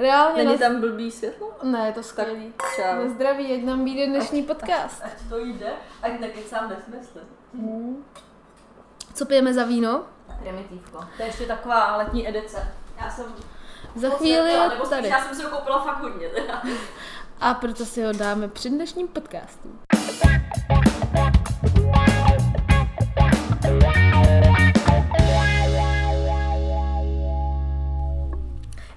[0.00, 0.68] Reálně Není na...
[0.68, 1.52] tam blbý světlo?
[1.62, 2.52] Ne, je to skvělý.
[2.76, 3.04] Čau.
[3.04, 5.02] Na zdraví, ať nám vyjde dnešní podcast.
[5.04, 7.20] Ať to jde, ať nekecám nesmysly.
[9.14, 10.04] Co pijeme za víno?
[10.42, 10.98] Primitivko.
[11.16, 12.68] To je ještě taková letní edice.
[13.00, 13.24] Já jsem
[13.94, 15.08] Za chvíli je nebo spíš tady.
[15.08, 16.62] já jsem si ho koupila fakt hodně teda.
[17.40, 19.68] A proto si ho dáme při dnešním podcastu.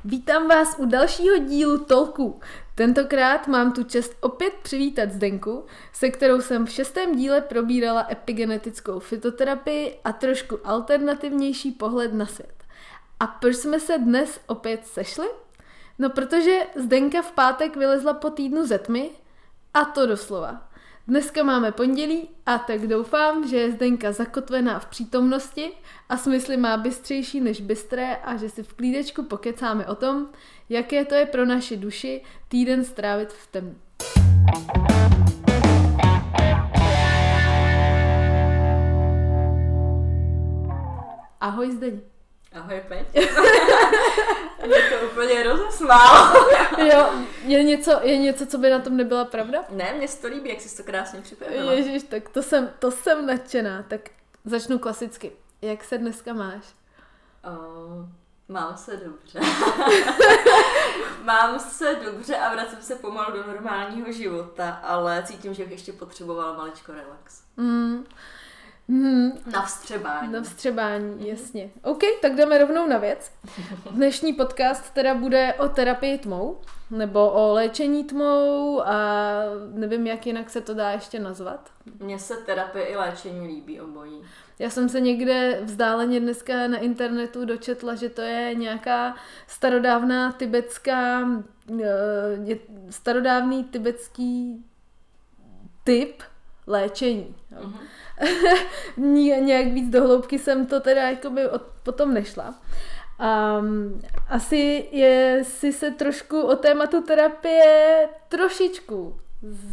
[0.06, 2.40] Vítám vás u dalšího dílu Tolku.
[2.76, 9.00] Tentokrát mám tu čest opět přivítat Zdenku, se kterou jsem v šestém díle probírala epigenetickou
[9.00, 12.64] fitoterapii a trošku alternativnější pohled na svět.
[13.20, 15.28] A proč jsme se dnes opět sešli?
[16.00, 19.12] No protože Zdenka v pátek vylezla po týdnu ze tmy,
[19.74, 20.70] a to doslova.
[21.08, 25.72] Dneska máme pondělí a tak doufám, že je Zdenka zakotvená v přítomnosti
[26.10, 30.30] a smysly má bystřejší než bystré a že si v klídečku pokecáme o tom,
[30.70, 33.76] jaké to je pro naši duši týden strávit v temnu.
[41.42, 42.13] Ahoj Zdeň.
[42.54, 43.08] Ahoj, Peť.
[44.66, 46.34] Mě to úplně rozesmál.
[46.78, 47.10] Jo,
[47.46, 49.64] je něco, je něco, co by na tom nebyla pravda?
[49.70, 51.74] Ne, mně se to líbí, jak jsi to krásně připravila.
[51.74, 53.84] Ježíš, tak to jsem, to jsem nadšená.
[53.88, 54.02] Tak
[54.46, 55.32] začnu klasicky.
[55.62, 56.64] Jak se dneska máš?
[57.44, 58.06] Oh,
[58.48, 59.40] mám se dobře.
[61.24, 65.94] mám se dobře a vracím se pomalu do normálního života, ale cítím, že bych ještě
[65.94, 67.44] potřebovala maličko relax.
[67.58, 68.06] Mm.
[68.88, 70.32] Mm, Na vstřebání.
[70.32, 71.70] na vstřebání, jasně.
[71.84, 73.32] OK, tak jdeme rovnou na věc.
[73.92, 76.58] Dnešní podcast teda bude o terapii tmou,
[76.92, 78.94] nebo o léčení tmou a
[79.74, 81.70] nevím, jak jinak se to dá ještě nazvat.
[82.00, 84.22] Mně se terapie i léčení líbí obojí.
[84.60, 89.16] Já jsem se někde vzdáleně dneska na internetu dočetla, že to je nějaká
[89.48, 91.30] starodávná tibetská,
[91.84, 92.58] eh,
[92.90, 94.66] starodávný tibetský
[95.84, 96.24] typ
[96.68, 97.36] léčení.
[97.52, 97.70] jo.
[98.98, 102.56] Nějak víc do hloubky jsem to teda jakoby od, potom nešla.
[103.60, 109.20] Um, asi je si se trošku o tématu terapie trošičku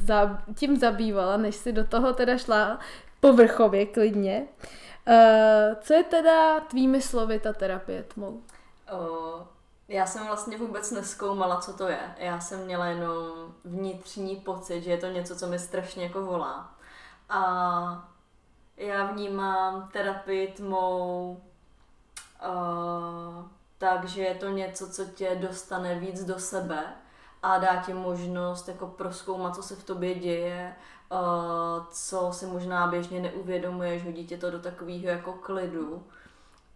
[0.04, 2.78] za, tím zabývala, než si do toho teda šla
[3.20, 4.46] povrchově klidně.
[5.08, 5.14] Uh,
[5.80, 8.40] co je teda tvými slovy ta terapie tmou?
[9.88, 12.14] Já jsem vlastně vůbec neskoumala, co to je.
[12.18, 13.32] Já jsem měla jenom
[13.64, 16.74] vnitřní pocit, že je to něco, co mi strašně jako volá.
[17.28, 18.09] A
[18.80, 21.40] já vnímám terapii tmou
[22.46, 23.44] uh,
[23.78, 26.84] takže je to něco, co tě dostane víc do sebe
[27.42, 30.76] a dá ti možnost jako proskoumat, co se v tobě děje,
[31.12, 36.06] uh, co si možná běžně neuvědomuješ, hodí tě to do takového jako klidu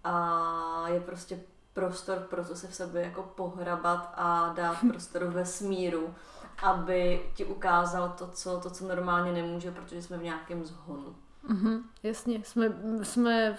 [0.04, 1.40] a je prostě
[1.72, 6.14] prostor pro to se v sobě jako pohrabat a dát prostor vesmíru,
[6.62, 11.16] aby ti ukázal to, co, to, co normálně nemůže, protože jsme v nějakém zhonu.
[11.48, 12.72] Mhm, jasně, jsme,
[13.02, 13.56] jsme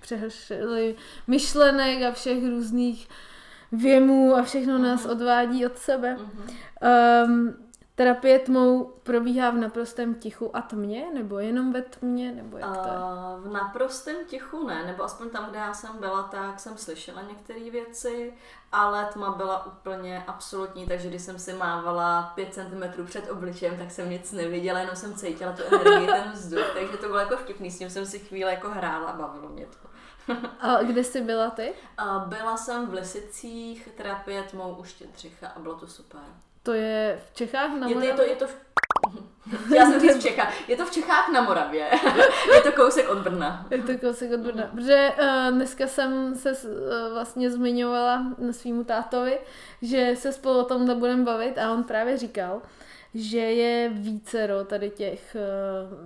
[0.00, 0.96] přehršeli
[1.26, 3.08] myšlenek a všech různých
[3.72, 6.16] věmů a všechno nás odvádí od sebe.
[6.16, 6.48] Mhm.
[7.30, 7.69] Um,
[8.00, 12.88] terapie tmou probíhá v naprostém tichu a tmě, nebo jenom ve tmě, nebo jak to
[12.88, 12.94] je?
[12.94, 17.22] A v naprostém tichu ne, nebo aspoň tam, kde já jsem byla, tak jsem slyšela
[17.22, 18.32] některé věci,
[18.72, 23.90] ale tma byla úplně absolutní, takže když jsem si mávala 5 cm před obličejem, tak
[23.90, 27.70] jsem nic neviděla, jenom jsem cítila tu energii, ten vzduch, takže to bylo jako vtipný,
[27.70, 29.88] s tím jsem si chvíli jako hrála a bavilo mě to.
[30.60, 31.74] A kde jsi byla ty?
[31.98, 36.20] A byla jsem v Lisicích, terapie tmou u Štědřicha a bylo to super.
[36.62, 38.28] To je v Čechách na to, je to, Moravě?
[38.28, 38.56] je to v...
[39.74, 40.68] Já jsem říct v Čechách.
[40.68, 41.90] Je to v Čechách na Moravě.
[42.54, 43.66] je to kousek od Brna.
[43.70, 44.70] Je to kousek od Brna.
[44.74, 49.38] Protože uh, dneska jsem se uh, vlastně zmiňovala na svýmu tátovi,
[49.82, 52.62] že se spolu o tomhle budeme bavit a on právě říkal,
[53.14, 55.36] že je vícero tady těch
[55.92, 55.98] uh,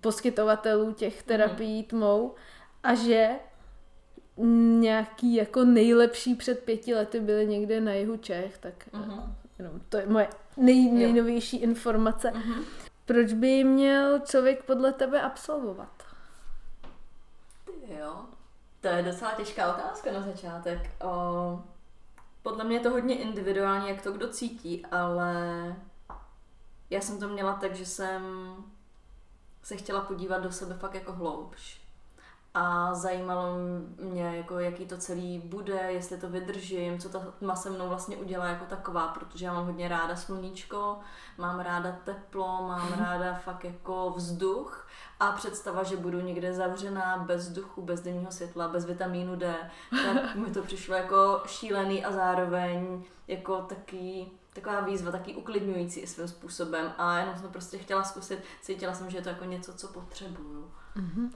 [0.00, 2.34] poskytovatelů těch terapií tmou
[2.82, 3.28] a že
[4.78, 9.34] nějaký jako nejlepší před pěti lety byly někde na jihu Čech, tak uh, Mhm.
[9.58, 12.30] Jenom to je moje nej, nejnovější informace.
[12.30, 12.64] Mhm.
[13.04, 16.02] Proč by měl člověk podle tebe absolvovat?
[17.98, 18.24] Jo,
[18.80, 20.90] to je docela těžká otázka na začátek.
[21.04, 21.62] O,
[22.42, 25.76] podle mě je to hodně individuální, jak to kdo cítí, ale
[26.90, 28.22] já jsem to měla tak, že jsem
[29.62, 31.87] se chtěla podívat do sebe fakt jako hloubš.
[32.54, 33.54] A zajímalo
[34.00, 38.16] mě, jako, jaký to celý bude, jestli to vydržím, co ta tma se mnou vlastně
[38.16, 40.98] udělá jako taková, protože já mám hodně ráda sluníčko,
[41.38, 44.88] mám ráda teplo, mám ráda fakt jako vzduch
[45.20, 50.34] a představa, že budu někde zavřená bez vzduchu, bez denního světla, bez vitamínu D, tak
[50.34, 56.92] mi to přišlo jako šílený a zároveň jako taky taková výzva, taky uklidňující svým způsobem
[56.98, 60.72] a jenom jsem prostě chtěla zkusit, cítila jsem, že je to jako něco, co potřebuju.
[60.96, 61.30] Mm-hmm.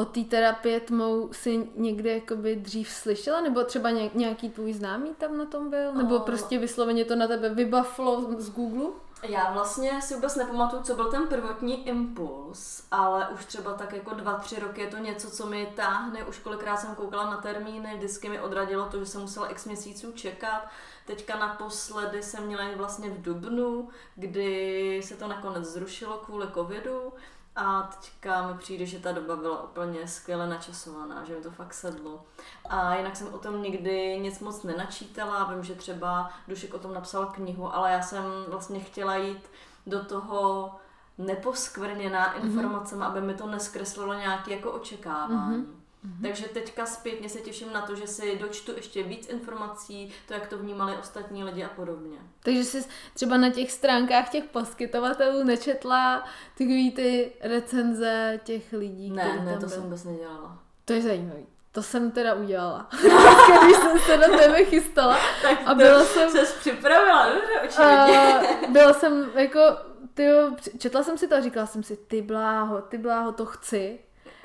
[0.00, 3.40] O té terapie tmou si někdy jakoby dřív slyšela?
[3.40, 5.94] Nebo třeba nějaký tvůj známý tam na tom byl?
[5.94, 6.20] Nebo o...
[6.20, 8.86] prostě vysloveně to na tebe vybaflo z Google?
[9.22, 14.14] Já vlastně si vůbec nepamatuju, co byl ten prvotní impuls, ale už třeba tak jako
[14.14, 16.24] dva, tři roky je to něco, co mi táhne.
[16.24, 20.12] Už kolikrát jsem koukala na termíny, vždycky mi odradilo to, že jsem musela x měsíců
[20.12, 20.68] čekat.
[21.06, 27.12] Teďka naposledy jsem měla vlastně v Dubnu, kdy se to nakonec zrušilo kvůli covidu.
[27.56, 31.74] A teďka mi přijde, že ta doba byla úplně skvěle načasovaná, že mi to fakt
[31.74, 32.24] sedlo.
[32.68, 36.94] A jinak jsem o tom nikdy nic moc nenačítala, vím, že třeba Dušek o tom
[36.94, 39.50] napsal knihu, ale já jsem vlastně chtěla jít
[39.86, 40.70] do toho
[41.18, 42.46] neposkvrněná mhm.
[42.46, 43.06] informacemi, mm-hmm.
[43.06, 45.56] aby mi to neskreslilo nějaké jako očekávání.
[45.56, 45.79] Mm-hmm.
[46.06, 46.22] Mm-hmm.
[46.22, 50.46] Takže teďka zpětně se těším na to, že si dočtu ještě víc informací, to, jak
[50.46, 52.18] to vnímali ostatní lidi a podobně.
[52.42, 56.24] Takže jsi třeba na těch stránkách těch poskytovatelů nečetla
[56.58, 59.68] takový ty recenze těch lidí, Ne, ne, to byl.
[59.68, 60.58] jsem vůbec nedělala.
[60.84, 61.46] To je zajímavý.
[61.72, 62.88] To jsem teda udělala.
[63.64, 65.18] Když jsem se na tebe chystala.
[65.42, 66.30] tak a byla jsem...
[66.30, 68.40] se připravila, dobře, očividně.
[68.68, 69.60] byla jsem jako,
[70.14, 73.98] tyjo, četla jsem si to a říkala jsem si, ty bláho, ty bláho, to chci.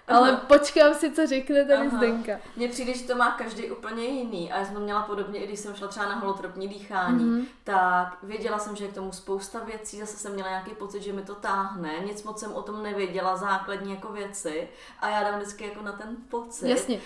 [0.07, 0.41] Ale Aha.
[0.47, 1.97] počkám si, co řekne tady Aha.
[1.97, 2.31] Zdenka.
[2.55, 4.51] Mně přijde, že to má každý úplně jiný.
[4.51, 7.45] A já jsem měla podobně, i když jsem šla třeba na holotropní dýchání, mm-hmm.
[7.63, 11.13] tak věděla jsem, že je k tomu spousta věcí, zase jsem měla nějaký pocit, že
[11.13, 11.99] mi to táhne.
[12.05, 14.69] Nic moc jsem o tom nevěděla, základní jako věci.
[14.99, 16.69] A já dám vždycky jako na ten pocit.
[16.69, 16.99] Jasně.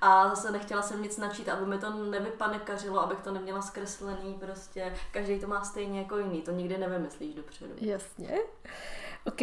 [0.00, 4.94] A zase nechtěla jsem nic načít, aby mi to nevypanekařilo, abych to neměla zkreslený, prostě
[5.10, 7.74] každý to má stejně jako jiný, to nikdy nevymyslíš dopředu.
[7.80, 8.38] Jasně.
[9.26, 9.40] OK.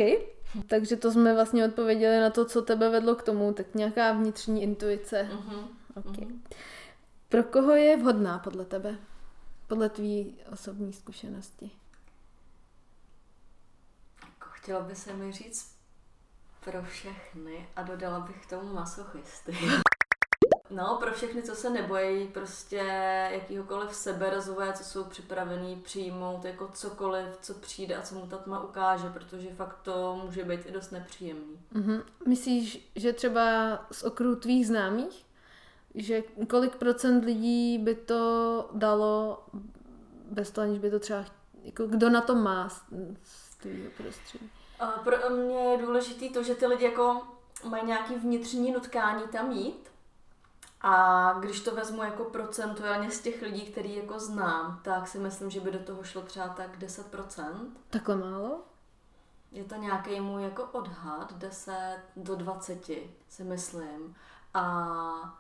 [0.68, 4.63] Takže to jsme vlastně odpověděli na to, co tebe vedlo k tomu, tak nějaká vnitřní
[4.63, 5.30] intuice.
[5.33, 5.68] Uh-huh.
[5.95, 6.25] Okay.
[6.25, 6.39] Uh-huh.
[7.30, 8.98] Pro koho je vhodná podle tebe?
[9.68, 11.71] Podle tvý osobní zkušenosti?
[14.21, 15.75] Jako chtěla by se mi říct
[16.63, 19.57] pro všechny a dodala bych k tomu masochisty.
[20.72, 22.76] No, pro všechny, co se nebojí prostě
[23.32, 28.64] jakýhokoliv seberozvoje, co jsou připravený přijmout jako cokoliv, co přijde a co mu ta tma
[28.64, 31.60] ukáže, protože fakt to může být i dost nepříjemný.
[31.74, 32.04] Mm-hmm.
[32.28, 33.42] Myslíš, že třeba
[33.92, 35.26] z okruhu tvých známých,
[35.96, 39.44] že kolik procent lidí by to dalo
[40.26, 41.26] bez toho, aniž by to třeba,
[41.64, 42.82] jako kdo na to má z,
[43.24, 44.50] z tvého prostředí?
[45.04, 47.22] Pro mě je důležité to, že ty lidi jako
[47.64, 49.92] mají nějaký vnitřní nutkání tam jít
[50.83, 55.50] a když to vezmu jako procentuálně z těch lidí, který jako znám, tak si myslím,
[55.50, 57.54] že by do toho šlo třeba tak 10%.
[57.89, 58.60] Takhle málo?
[59.51, 62.86] Je to nějaký můj jako odhad, 10 do 20
[63.30, 64.16] si myslím.
[64.54, 65.38] A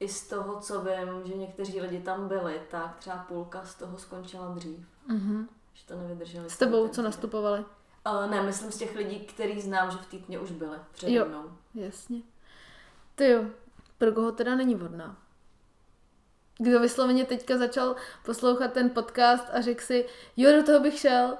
[0.00, 3.98] i z toho, co vím, že někteří lidi tam byli, tak třeba půlka z toho
[3.98, 4.86] skončila dřív.
[5.08, 5.46] Mm-hmm.
[5.74, 6.50] Že to nevydrželi.
[6.50, 7.64] S tebou, co nastupovali?
[8.06, 11.24] Uh, ne, myslím z těch lidí, který znám, že v týdně už byli přede jo,
[11.28, 11.52] mnou.
[11.74, 12.22] jasně.
[13.14, 13.44] Ty jo,
[14.00, 15.16] pro koho teda není vhodná.
[16.58, 20.06] Kdo vysloveně teďka začal poslouchat ten podcast a řekl si,
[20.36, 21.38] jo, do toho bych šel,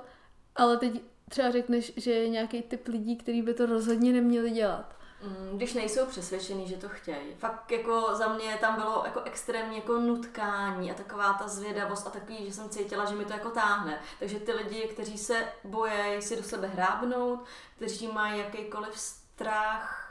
[0.57, 4.97] ale teď třeba řekneš, že je nějaký typ lidí, který by to rozhodně neměli dělat.
[5.23, 7.35] Mm, když nejsou přesvědčený, že to chtějí.
[7.39, 12.11] Fakt jako za mě tam bylo jako extrémní jako nutkání a taková ta zvědavost a
[12.11, 14.01] takový, že jsem cítila, že mi to jako táhne.
[14.19, 17.45] Takže ty lidi, kteří se bojí si do sebe hrábnout,
[17.77, 20.10] kteří mají jakýkoliv strach,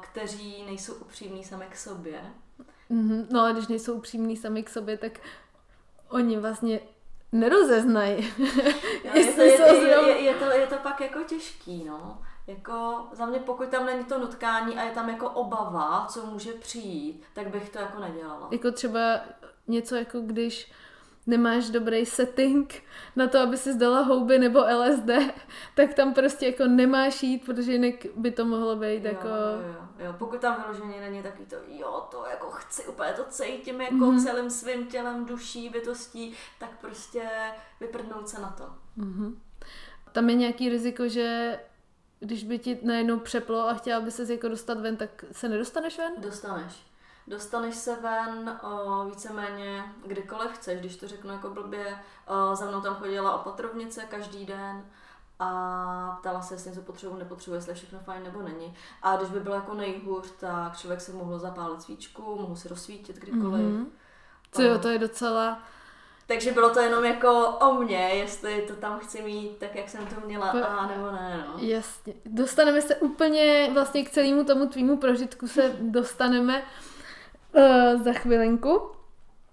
[0.00, 2.20] kteří nejsou upřímní sami k sobě.
[2.90, 3.26] Mm-hmm.
[3.30, 5.12] No a když nejsou upřímní sami k sobě, tak
[6.08, 6.80] oni vlastně
[7.32, 8.34] nerozeznají.
[9.04, 9.52] No, je, to, je,
[10.08, 12.22] je, je, to, je to pak jako těžký, no.
[12.46, 16.52] Jako za mě, pokud tam není to nutkání a je tam jako obava, co může
[16.52, 18.48] přijít, tak bych to jako nedělala.
[18.50, 19.20] Jako třeba
[19.68, 20.72] něco jako když
[21.26, 22.82] nemáš dobrý setting
[23.16, 25.10] na to, aby si zdala houby nebo LSD,
[25.74, 29.28] tak tam prostě jako nemáš jít, protože jinak by to mohlo být jo, jako...
[29.28, 30.14] Jo, jo, jo.
[30.18, 34.24] Pokud tam vyloženě není takový to, jo, to jako chci, úplně to cítím jako mm-hmm.
[34.24, 37.28] celým svým tělem, duší, bytostí, tak prostě
[37.80, 38.64] vyprdnout se na to.
[38.98, 39.34] Mm-hmm.
[40.12, 41.58] Tam je nějaký riziko, že
[42.20, 45.98] když by ti najednou přeplo a chtěla by se jako dostat ven, tak se nedostaneš
[45.98, 46.12] ven?
[46.18, 46.93] Dostaneš
[47.26, 51.98] dostaneš se ven o, víceméně kdykoliv chceš, když to řeknu jako blbě.
[52.26, 54.84] O, za mnou tam chodila opatrovnice každý den
[55.38, 58.74] a ptala se, jestli něco potřebuji, nepotřebuji, jestli je všechno fajn nebo není.
[59.02, 63.16] A když by bylo jako nejhůř, tak člověk si mohl zapálit svíčku, mohl si rozsvítit
[63.16, 63.66] kdykoliv.
[63.66, 63.86] Mm-hmm.
[64.52, 65.62] Co jo, to je docela...
[66.26, 70.06] Takže bylo to jenom jako o mně, jestli to tam chci mít tak, jak jsem
[70.06, 70.58] to měla, po...
[70.58, 71.54] a nebo ne, no.
[71.58, 72.14] Jasně.
[72.24, 76.62] Dostaneme se úplně vlastně k celému tomu tvýmu prožitku se dostaneme
[77.54, 78.90] uh, za chvilinku.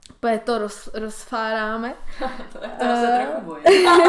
[0.10, 1.94] Úplně to roz, rozfáráme.
[2.54, 3.90] to je to se uh, trochu bojím.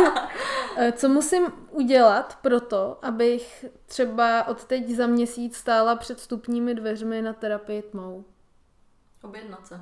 [0.77, 6.75] Eh, co musím udělat pro to, abych třeba od teď za měsíc stála před vstupními
[6.75, 8.25] dveřmi na terapii tmou?
[9.23, 9.81] Objednat se.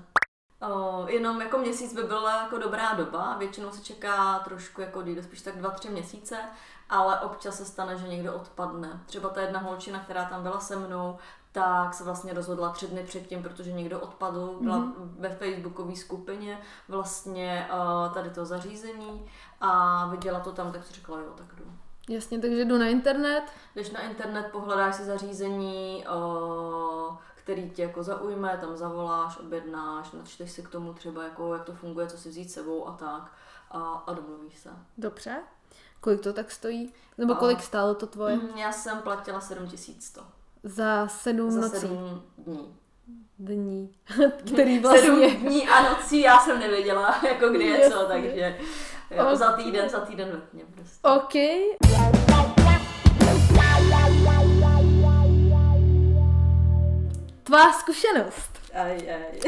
[0.68, 5.22] Uh, jenom jako měsíc by byla jako dobrá doba, většinou se čeká trošku jako díl,
[5.22, 6.36] spíš tak dva, tři měsíce,
[6.90, 9.00] ale občas se stane, že někdo odpadne.
[9.06, 11.18] Třeba ta jedna holčina, která tam byla se mnou,
[11.52, 15.10] tak se vlastně rozhodla tři dny předtím, protože někdo odpadl, byla mm-hmm.
[15.18, 19.26] ve facebookové skupině vlastně uh, tady to zařízení
[19.60, 21.64] a viděla to tam, tak si řekla, jo, tak jdu.
[22.08, 23.42] Jasně, takže jdu na internet.
[23.74, 30.50] Když na internet pohledáš si zařízení, uh, který tě jako zaujme, tam zavoláš, objednáš, načteš
[30.50, 33.32] si k tomu třeba, jako, jak to funguje, co si vzít sebou a tak
[33.70, 34.70] a, a domluvíš se.
[34.98, 35.42] Dobře.
[36.00, 36.94] Kolik to tak stojí?
[37.18, 38.36] Nebo kolik stálo to tvoje?
[38.36, 40.39] Mm, já jsem platila 7100.
[40.62, 41.76] Za sedm Za nocí.
[41.80, 42.74] sedm dní.
[43.38, 43.90] Dní.
[44.54, 45.00] Který vlastně...
[45.30, 48.58] Sedm dní a nocí já jsem nevěděla, jako kdy je co, takže
[49.10, 49.38] jo, Ok.
[49.38, 51.08] za týden, za týden ve tmě prostě.
[51.08, 51.34] OK.
[57.44, 58.50] Tvá zkušenost.
[58.74, 59.40] Aj, aj.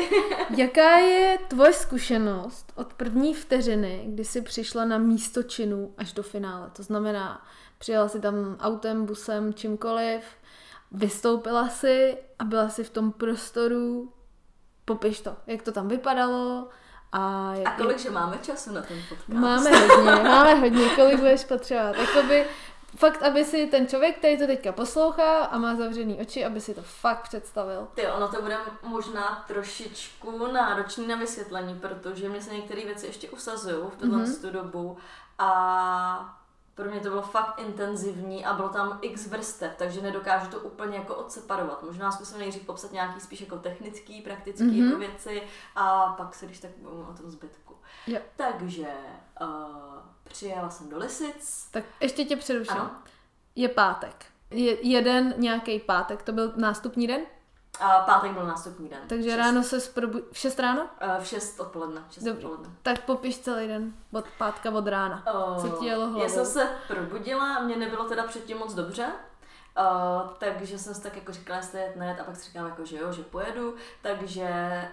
[0.56, 6.22] Jaká je tvoje zkušenost od první vteřiny, kdy jsi přišla na místo činu až do
[6.22, 6.70] finále?
[6.76, 7.46] To znamená,
[7.78, 10.22] přijela si tam autem, busem, čímkoliv,
[10.94, 14.12] vystoupila si a byla si v tom prostoru.
[14.84, 16.68] Popiš to, jak to tam vypadalo
[17.12, 19.28] a, jak, A kolik, že máme času na ten podcast?
[19.28, 21.96] Máme hodně, máme hodně, kolik budeš potřebovat.
[21.96, 22.46] Jakoby,
[22.96, 26.74] fakt, aby si ten člověk, který to teďka poslouchá a má zavřený oči, aby si
[26.74, 27.88] to fakt představil.
[27.94, 33.30] Ty, ono to bude možná trošičku náročný na vysvětlení, protože mě se některé věci ještě
[33.30, 34.26] usazují v tuhle Mhm.
[34.32, 34.50] mm-hmm.
[34.50, 34.96] dobu
[35.38, 36.38] a
[36.74, 40.96] pro mě to bylo fakt intenzivní a bylo tam x vrstev, takže nedokážu to úplně
[40.98, 41.82] jako odseparovat.
[41.82, 44.74] Možná zkusím nejdřív popsat nějaký spíš jako technický, praktický Mhm.
[44.76, 44.86] mm-hmm.
[44.86, 45.42] jako věci
[45.74, 47.76] a pak se když tak bavíme o tom zbytku.
[48.06, 48.20] Jo.
[48.36, 48.88] Takže
[49.40, 49.46] uh,
[50.24, 51.68] přijela jsem do Lisic.
[51.70, 52.76] Tak ještě tě přeruším.
[52.76, 52.90] Ano.
[53.56, 54.26] Je pátek.
[54.50, 57.20] Je jeden nějaký pátek, to byl nástupní den,
[57.82, 58.98] A pátek byl nástupní den.
[59.06, 60.20] takže Šest- ráno se zprobu...
[60.32, 60.82] v 6 ráno?
[60.82, 62.00] Uh, v 6 odpoledne.
[62.08, 62.44] V 6 Dobrý.
[62.44, 62.74] odpoledne.
[62.82, 65.22] Tak popiš celý den, od pátka od rána.
[65.56, 66.22] Uh, Co ti jelo hlavou?
[66.22, 69.06] Já jsem se probudila, mě nebylo teda předtím moc dobře,
[69.78, 72.84] Uh, takže jsem si tak jako říkala, jestli jet net a pak si říkám jako,
[72.84, 74.48] že jo, že pojedu, takže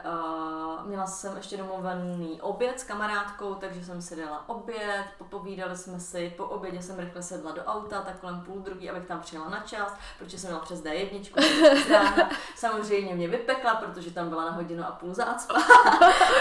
[0.05, 6.00] uh, měla jsem ještě domluvený oběd s kamarádkou, takže jsem si dala oběd, popovídali jsme
[6.00, 9.50] si, po obědě jsem rychle sedla do auta, tak kolem půl druhý, abych tam přijela
[9.50, 12.29] na čas, protože jsem měla přes D1, přes rána.
[12.55, 15.53] samozřejmě mě vypekla, protože tam byla na hodinu a půl zácpa.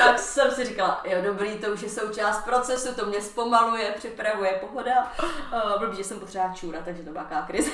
[0.07, 4.53] tak jsem si říkala, jo dobrý, to už je součást procesu, to mě zpomaluje, připravuje
[4.53, 5.13] pohoda.
[5.53, 7.71] Uh, blbý, že jsem potřeba čůra, takže to byla krize.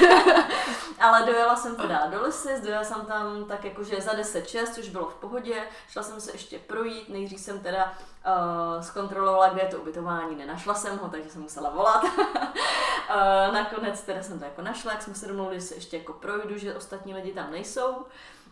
[1.00, 5.06] Ale dojela jsem teda do Lysis, dojela jsem tam tak jakože za 10-6, což bylo
[5.06, 5.62] v pohodě.
[5.88, 7.92] Šla jsem se ještě projít, nejdřív jsem teda
[8.26, 12.04] uh, zkontrolovala, kde je to ubytování, nenašla jsem ho, takže jsem musela volat.
[12.04, 16.12] uh, nakonec teda jsem to jako našla, jak jsme se domluvili, že se ještě jako
[16.12, 18.06] projdu, že ostatní lidi tam nejsou.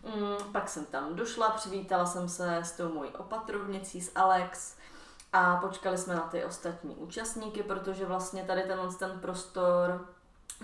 [0.05, 4.77] Mm, pak jsem tam došla, přivítala jsem se s tou mojí opatrovnicí, s Alex,
[5.33, 10.09] a počkali jsme na ty ostatní účastníky, protože vlastně tady tenhle ten prostor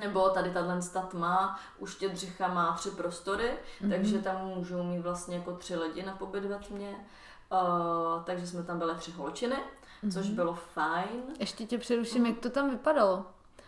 [0.01, 3.51] nebo tady tahle tma u Štědřicha má tři prostory,
[3.83, 3.91] mm-hmm.
[3.91, 7.07] takže tam můžou mít vlastně jako tři lidi na pobyt ve tmě.
[7.53, 10.13] Uh, takže jsme tam byli tři holčiny, mm-hmm.
[10.13, 11.23] což bylo fajn.
[11.41, 13.27] Ještě tě přeruším, jak to tam vypadalo?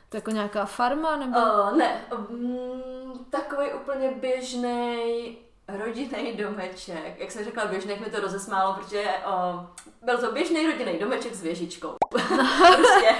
[0.08, 1.38] To jako nějaká farma nebo?
[1.38, 7.18] Uh, ne, um, takový úplně běžný rodinný domeček.
[7.18, 9.64] Jak jsem řekla běžný, jak mi to rozesmálo, protože uh,
[10.02, 11.94] byl to běžný rodinný domeček s věžičkou.
[12.76, 13.14] Prostě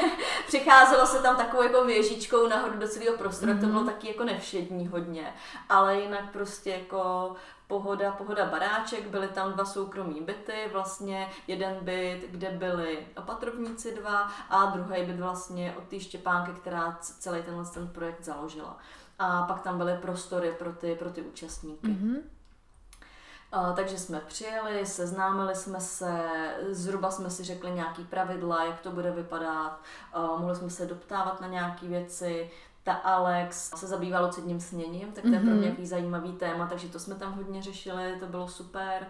[0.47, 3.61] přicházelo se tam takovou jako věžičkou nahoru do celého prostoru, mm-hmm.
[3.61, 5.35] to bylo taky jako nevšední hodně,
[5.69, 7.35] ale jinak prostě jako
[7.67, 14.31] pohoda, pohoda baráček, byly tam dva soukromí byty, vlastně jeden byt, kde byli opatrovníci dva
[14.51, 18.79] a druhý byt vlastně od té Štěpánky, která celý tenhle ten projekt založila.
[19.19, 21.89] A pak tam byly prostory pro ty, pro ty účastníky.
[21.89, 22.36] Mhm.
[23.77, 26.25] Takže jsme přijeli, seznámili jsme se,
[26.71, 29.81] zhruba jsme si řekli nějaký pravidla, jak to bude vypadat,
[30.39, 32.51] mohli jsme se doptávat na nějaké věci.
[32.85, 35.57] Ta Alex se zabývala lucidním sněním, tak to je pro Mhm.
[35.57, 39.07] mě nějaký zajímavý téma, takže to jsme tam hodně řešili, to bylo super.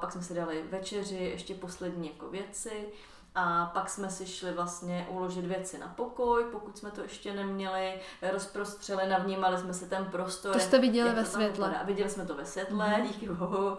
[0.00, 2.86] Pak jsme si dali večeři, ještě poslední jako věci.
[3.34, 8.00] A pak jsme si šli vlastně uložit věci na pokoj, pokud jsme to ještě neměli,
[8.32, 10.52] rozprostřeli, navnímali jsme si ten prostor.
[10.52, 11.68] To jste viděli ve světle.
[11.68, 11.84] vypadá.
[11.84, 13.02] Viděli jsme to ve světle, Mhm.
[13.06, 13.76] díky bohu.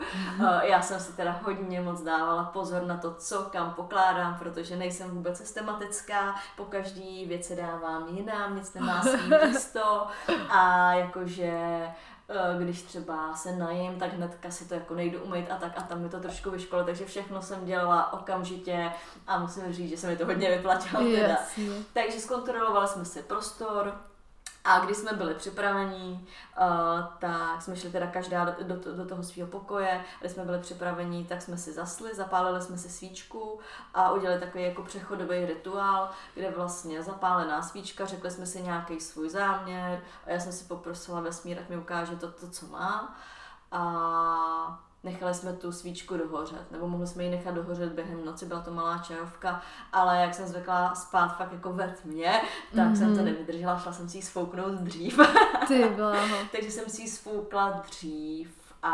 [0.47, 4.75] Eh, Já jsem si teda hodně moc dávala pozor na to, co kam pokládám, protože
[4.75, 10.07] nejsem vůbec systematická, po každý věc se dávám jinam, nic nemá svý místo
[10.49, 11.95] a jakože eh,
[12.59, 16.01] když třeba se najím, tak hnedka si to jako nejdu umýt a tak a tam
[16.01, 18.91] mi to trošku vyškolo, takže všechno jsem dělala okamžitě
[19.27, 21.27] a musím říct, že se mi to hodně vyplatilo teda.
[21.27, 21.63] Jasně.
[21.93, 24.01] Takže zkontrolovali jsme si prostor
[24.65, 26.27] a když jsme byli připraveni,
[26.61, 30.05] uh, tak jsme šli teda každá do, do, do toho svého pokoje.
[30.19, 33.59] Když jsme byli připraveni, tak jsme si zasli, zapálili jsme si svíčku
[33.93, 39.29] a udělali takový jako přechodový rituál, kde vlastně zapálená svíčka, řekli jsme si nějaký svůj
[39.29, 43.17] záměr a já jsem si poprosila vesmír, ať mi ukáže to, to co má.
[43.71, 48.61] A nechali jsme tu svíčku dohořet, nebo mohli jsme ji nechat dohořet během noci, byla
[48.61, 49.61] to malá čajovka,
[49.93, 52.41] ale jak jsem zvykla spát fakt jako ve tmě,
[52.75, 52.95] tak mm-hmm.
[52.97, 53.25] jsem to Mhm.
[53.25, 55.19] nevydržela, šla jsem si ji sfouknout dřív.
[55.67, 56.37] Ty bláho.
[56.51, 58.49] Takže jsem si ji sfoukla dřív
[58.83, 58.91] a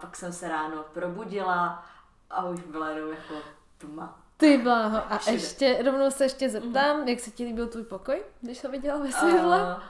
[0.00, 1.84] pak jsem se ráno probudila
[2.30, 3.34] a už byla jenom jako
[3.78, 4.18] tma.
[4.36, 5.02] Ty bláho.
[5.12, 5.36] A Všude.
[5.36, 9.12] ještě, rovnou se ještě zeptám, jak se ti líbil tvůj pokoj, když ho viděla ve
[9.12, 9.62] světle?
[9.76, 9.82] Uh,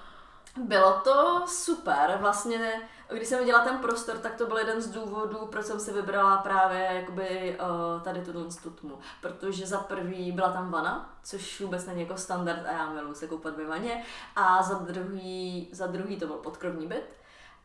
[0.57, 5.47] bylo to super, vlastně, když jsem viděla ten prostor, tak to byl jeden z důvodů,
[5.51, 8.25] proč jsem si vybrala právě jakoby uh, tady
[8.63, 12.91] tu tmu, protože za prvý byla tam vana, což vůbec není jako standard a já
[12.91, 14.05] miluji se koupat ve vaně,
[14.37, 17.17] a za druhý, za druhý to byl podkrovní byt,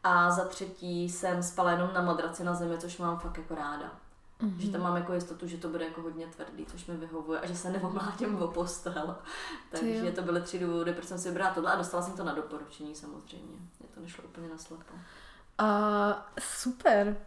[0.03, 4.00] a za třetí jsem spala jenom na madraci na zemi, což mám fakt jako ráda.
[4.41, 4.57] Mm-hmm.
[4.57, 7.45] Že tam mám jako jistotu, že to bude jako hodně tvrdý, což mi vyhovuje a
[7.45, 9.17] že se nevomlátím o postel.
[9.71, 12.33] Takže to byly tři důvody, proč jsem si vybrala tohle a dostala jsem to na
[12.33, 13.57] doporučení samozřejmě.
[13.79, 14.93] Mě to nešlo úplně na slepo.
[15.57, 17.17] A super.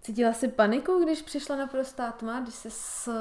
[0.00, 3.12] Cítila jsi paniku, když přišla naprostá tma, když jsi s,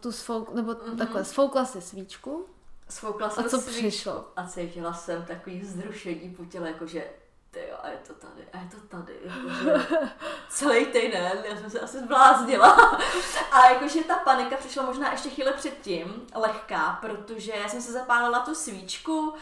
[0.00, 0.98] tu sfouk, nebo mm-hmm.
[0.98, 2.46] takhle, sfoukla si svíčku?
[2.88, 4.32] Svoukla jsem co svíčku přišlo?
[4.36, 7.10] A cítila jsem takový vzrušení po těle, jakože
[7.58, 9.86] tyjo, a je to tady, a je to tady, jakože
[10.48, 12.76] celý týden, já jsem se asi zbláznila.
[13.52, 18.40] A jakože ta panika přišla možná ještě chvíli předtím, lehká, protože já jsem se zapálila
[18.40, 19.34] tu svíčku,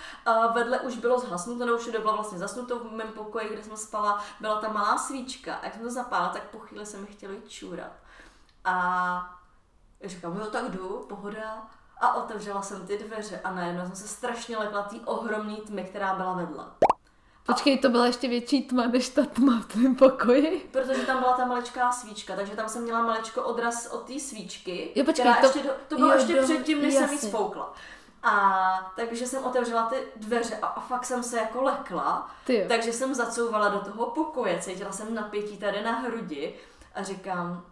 [0.54, 4.25] vedle už bylo zhasnuto, nebo všude bylo vlastně zasnuto v mém pokoji, kde jsem spala,
[4.40, 7.32] byla ta malá svíčka a jak jsem to zapálila, tak po chvíli se mi chtělo
[7.32, 7.92] jít čůrat.
[8.64, 9.38] A
[10.04, 11.66] říkám, jo, tak jdu, pohoda.
[12.00, 16.14] A otevřela jsem ty dveře a najednou jsem se strašně lekla té ohromné tmy, která
[16.14, 16.64] byla vedle.
[17.47, 20.69] Počkej, to byla ještě větší tma, než ta tma v tvém pokoji?
[20.73, 24.91] Protože tam byla ta maličká svíčka, takže tam jsem měla maličko odraz od té svíčky,
[24.95, 27.19] Jo, počkej, která to- ještě do, to bylo jo, ještě do- předtím, než jsem ji
[27.19, 27.75] spoukla.
[28.23, 32.93] A takže jsem otevřela ty dveře a, a fakt jsem se jako lekla, Ty takže
[32.93, 36.54] jsem zacouvala do toho pokoje, cítila jsem napětí tady na hrudi
[36.95, 37.65] a říkám,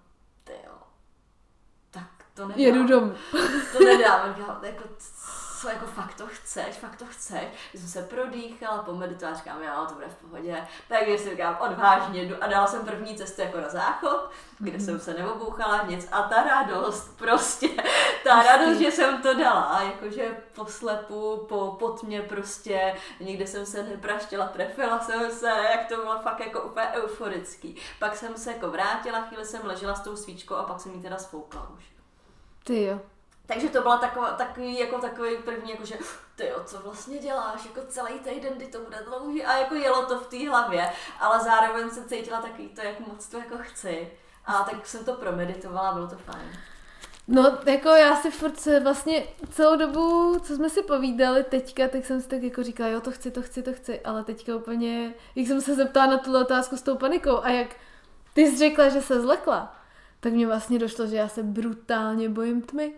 [0.45, 0.73] ty jo,
[1.91, 2.61] tak to nedám.
[2.61, 3.15] Jedu domů.
[3.79, 4.83] To nedám, jako,
[5.64, 7.44] co, jako fakt to chceš, fakt to chceš.
[7.70, 10.66] Když jsem se prodýchala, pomeditovala, říkám, jo, to bude v pohodě.
[10.88, 15.00] Takže si říkám, odvážně jdu a dala jsem první cestu jako na záchod, kde jsem
[15.00, 17.68] se neobouchala, nic a ta radost, prostě,
[18.24, 23.66] ta radost, že jsem to dala, jakože po slepu, po, po tmě prostě, nikde jsem
[23.66, 27.77] se nepraštila, trefila jsem se, jak to bylo fakt jako úplně euforický.
[27.98, 31.03] Pak jsem se jako vrátila, chvíli jsem ležela s tou svíčkou a pak jsem ji
[31.03, 31.85] teda sfoukla už.
[32.64, 33.13] Ty jo.
[33.47, 35.99] Takže to byla taková, takový, jako takový první, jako že
[36.37, 40.07] ty jo, co vlastně děláš, jako celý týden, kdy to bude dlouhý a jako jelo
[40.07, 44.13] to v té hlavě, ale zároveň se cítila takový to, jak moc to jako chci.
[44.47, 46.53] A tak jsem to promeditovala, bylo to fajn.
[47.29, 52.21] No, jako já si furt vlastně celou dobu, co jsme si povídali teďka, tak jsem
[52.21, 55.47] si tak jako říkala, jo, to chci, to chci, to chci, ale teďka úplně, jak
[55.47, 57.69] jsem se zeptala na tuhle otázku s tou panikou a jak
[58.35, 59.77] ty jsi řekla, že se zlekla,
[60.21, 62.95] tak mě vlastně došlo, že já se brutálně bojím tmy.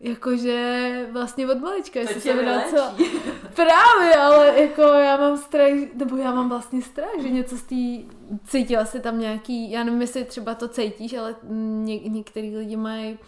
[0.00, 2.92] Jakože vlastně od malička, jestli jsem vracela.
[2.92, 3.18] vylečí.
[3.54, 8.14] Právě, ale jako já mám strach, nebo já mám vlastně strach, že něco z té,
[8.46, 11.34] cítila si tam nějaký, já nevím, jestli třeba to cítíš, ale
[11.82, 13.18] ně, některý lidi mají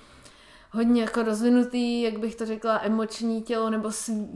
[0.71, 4.35] hodně jako rozvinutý, jak bych to řekla, emoční tělo nebo svý,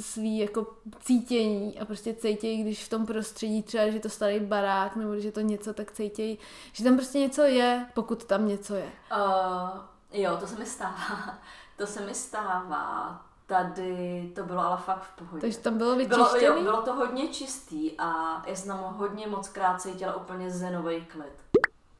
[0.00, 0.66] svý jako
[1.00, 5.32] cítění a prostě cítějí, když v tom prostředí třeba, že to starý barák nebo že
[5.32, 6.38] to něco, tak cítějí,
[6.72, 8.92] že tam prostě něco je, pokud tam něco je.
[9.16, 9.80] Uh,
[10.12, 11.38] jo, to se mi stává.
[11.82, 13.20] To se mi stává.
[13.46, 15.40] Tady to bylo ale fakt v pohodě.
[15.40, 16.62] Takže tam bylo Bylo, jo, vyčištěný.
[16.62, 21.32] bylo to hodně čistý a já jsem hodně moc krát cítila úplně zenový klid.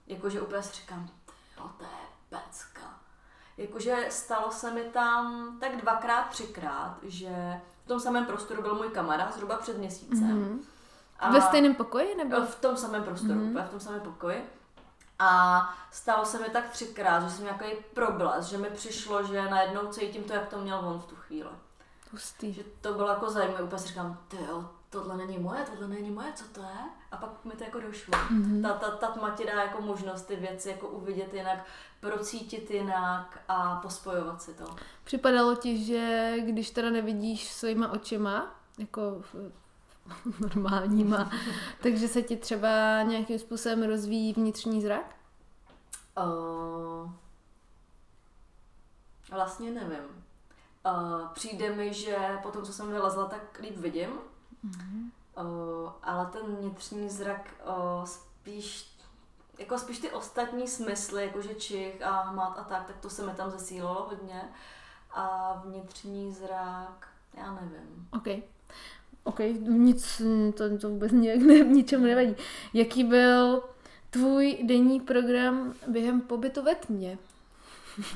[0.07, 1.09] Jakože úplně si říkám,
[1.59, 1.91] jo, to je
[2.31, 2.81] pecka.
[3.57, 8.89] Jakože stalo se mi tam tak dvakrát, třikrát, že v tom samém prostoru byl můj
[8.89, 10.29] kamarád zhruba před měsícem.
[10.41, 10.61] Mhm.
[11.19, 12.47] A Ve stejném pokoji nebo?
[12.47, 13.55] v tom samém prostoru, Mhm.
[13.55, 13.67] mm-hmm.
[13.67, 14.51] v tom samém pokoji.
[15.23, 19.87] A stalo se mi tak třikrát, že jsem nějaký problém, že mi přišlo, že najednou
[19.87, 21.51] cítím to, jak to měl on v tu chvíli.
[22.13, 22.53] Hustý.
[22.53, 26.33] Že to bylo jako zajímavé, úplně si říkám, jo, tohle není moje, tohle není moje,
[26.33, 26.79] co to je?
[27.11, 28.13] A pak mi to jako došlo.
[28.15, 28.63] Mm-hmm.
[28.63, 31.67] Ta, ta, ta tma ti dá jako možnost ty věci jako uvidět jinak,
[32.01, 34.65] procítit jinak a pospojovat si to.
[35.05, 39.23] Připadalo ti, že když teda nevidíš svýma očima, jako
[40.41, 41.31] normálníma,
[41.83, 45.17] takže se ti třeba nějakým způsobem rozvíjí vnitřní zrak?
[46.19, 47.11] Uh,
[49.31, 50.25] vlastně nevím.
[50.87, 54.11] Uh, přijde mi, že po tom, co jsem vylezla, tak líp vidím.
[54.67, 55.11] Mm-hmm.
[55.41, 58.93] Uh, ale ten vnitřní zrak uh, spíš
[59.59, 63.33] jako spíš ty ostatní smysly, jakože čich a hmat a tak, tak to se mi
[63.33, 64.43] tam zesílilo hodně.
[65.11, 68.09] A vnitřní zrak, já nevím.
[68.13, 68.27] OK.
[69.25, 70.23] OK, nic,
[70.55, 72.37] to, to vůbec nějak ne, ničemu nevadí.
[72.75, 73.63] Jaký byl
[74.11, 77.19] tvůj denní program během pobytu ve tmě?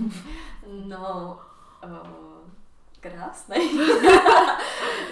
[0.87, 1.41] no,
[1.85, 2.27] uh,
[3.01, 3.57] krásný.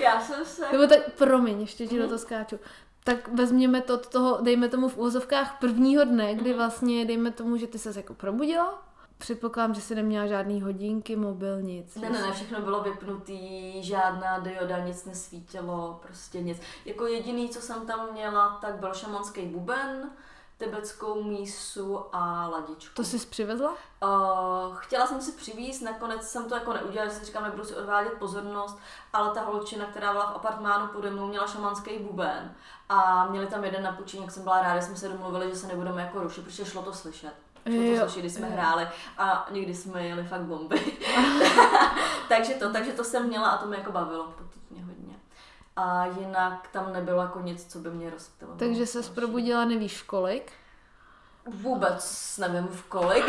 [0.01, 0.73] Já jsem se...
[0.73, 2.03] Nebo tak, promiň, ještě ti mm-hmm.
[2.03, 2.59] do toho skáču.
[3.05, 6.59] Tak vezměme to od toho, dejme tomu v úvozovkách prvního dne, kdy mhm.
[6.59, 8.83] vlastně, dejme tomu, že ty se jako probudila,
[9.19, 11.97] Předpokládám, že si neměla žádný hodinky, mobil, nic.
[11.97, 16.61] Ne, ne, ne, všechno bylo vypnutý, žádná dioda, nic nesvítilo, prostě nic.
[16.85, 20.11] Jako jediný, co jsem tam měla, tak byl šamanský buben,
[20.59, 22.95] tibetskou mísu a ladičku.
[22.95, 23.71] To jsi přivezla?
[24.03, 27.77] Uh, chtěla jsem si přivízt, nakonec jsem to jako neudělala, že si říkám, nebudu si
[27.77, 28.79] odvádět pozornost,
[29.13, 32.55] ale ta holčina, která byla v apartmánu pode mnou, měla šamanský buben
[32.89, 35.67] a měli tam jeden na půjčení, jak jsem byla ráda, jsme se domluvili, že se
[35.67, 37.44] nebudeme jako rušit, protože šlo to slyšet.
[37.67, 40.81] Slyšet, když jsme hráli a někdy jsme jeli fakt bomby.
[42.29, 44.35] takže to, takže to jsem měla a to mě jako bavilo
[44.71, 45.15] mě hodně.
[45.77, 48.55] A jinak tam nebylo jako nic, co by mě rozptilo.
[48.57, 50.53] Takže se probudila, nevíš kolik?
[51.47, 53.25] Vůbec nevím v kolik.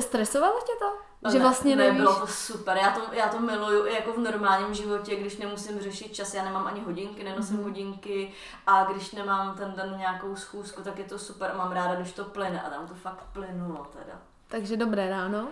[0.00, 0.98] Stresovalo tě to?
[1.30, 2.00] Že ne, vlastně nevíš?
[2.00, 5.80] Bylo to super, já to, já to miluju i jako v normálním životě, když nemusím
[5.80, 7.62] řešit čas, já nemám ani hodinky, nenosím mm-hmm.
[7.62, 8.32] hodinky
[8.66, 12.24] a když nemám ten den nějakou schůzku, tak je to super, mám ráda, když to
[12.24, 14.18] plyne a tam to fakt plynulo teda.
[14.48, 15.48] Takže dobré ráno.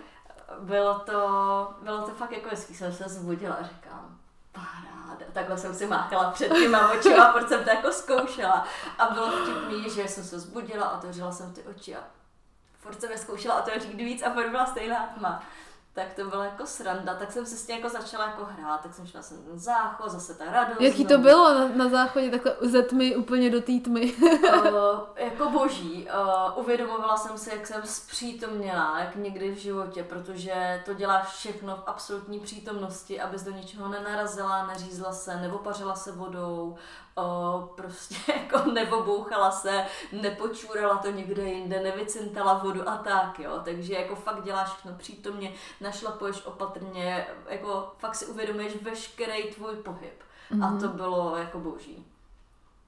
[0.59, 4.17] Bylo to, bylo to fakt jako hezký, jsem se zbudila a říkám,
[4.51, 5.25] paráda.
[5.33, 8.67] Takhle jsem si máchala před těma očima, protože jsem to jako zkoušela.
[8.99, 12.03] A bylo vtipný, že jsem se zbudila, otevřela jsem ty oči a
[12.79, 15.43] furt jsem je zkoušela otevřít víc a furt byla stejná tma
[15.95, 18.93] tak to byla jako sranda, tak jsem se s tím jako začala jako hrát, tak
[18.93, 20.81] jsem šla jsem ten záchod, zase ta radost.
[20.81, 24.13] Jaký to bylo na, na záchodě, takhle ze tmy úplně do té tmy?
[24.13, 24.71] uh,
[25.15, 26.07] jako boží.
[26.07, 31.75] Uh, uvědomovala jsem si, jak jsem zpřítomněla, jak někdy v životě, protože to děláš všechno
[31.75, 36.77] v absolutní přítomnosti, abys do ničeho nenarazila, neřízla se, neopařila se vodou,
[37.15, 43.61] o, prostě jako nevobouchala se, nepočůrala to někde jinde, nevycintala vodu a tak, jo.
[43.65, 50.23] Takže jako fakt děláš všechno přítomně, našlapuješ opatrně, jako fakt si uvědomuješ veškerý tvůj pohyb.
[50.51, 50.65] Mm-hmm.
[50.65, 50.79] A mhm.
[50.79, 52.05] to bylo jako boží.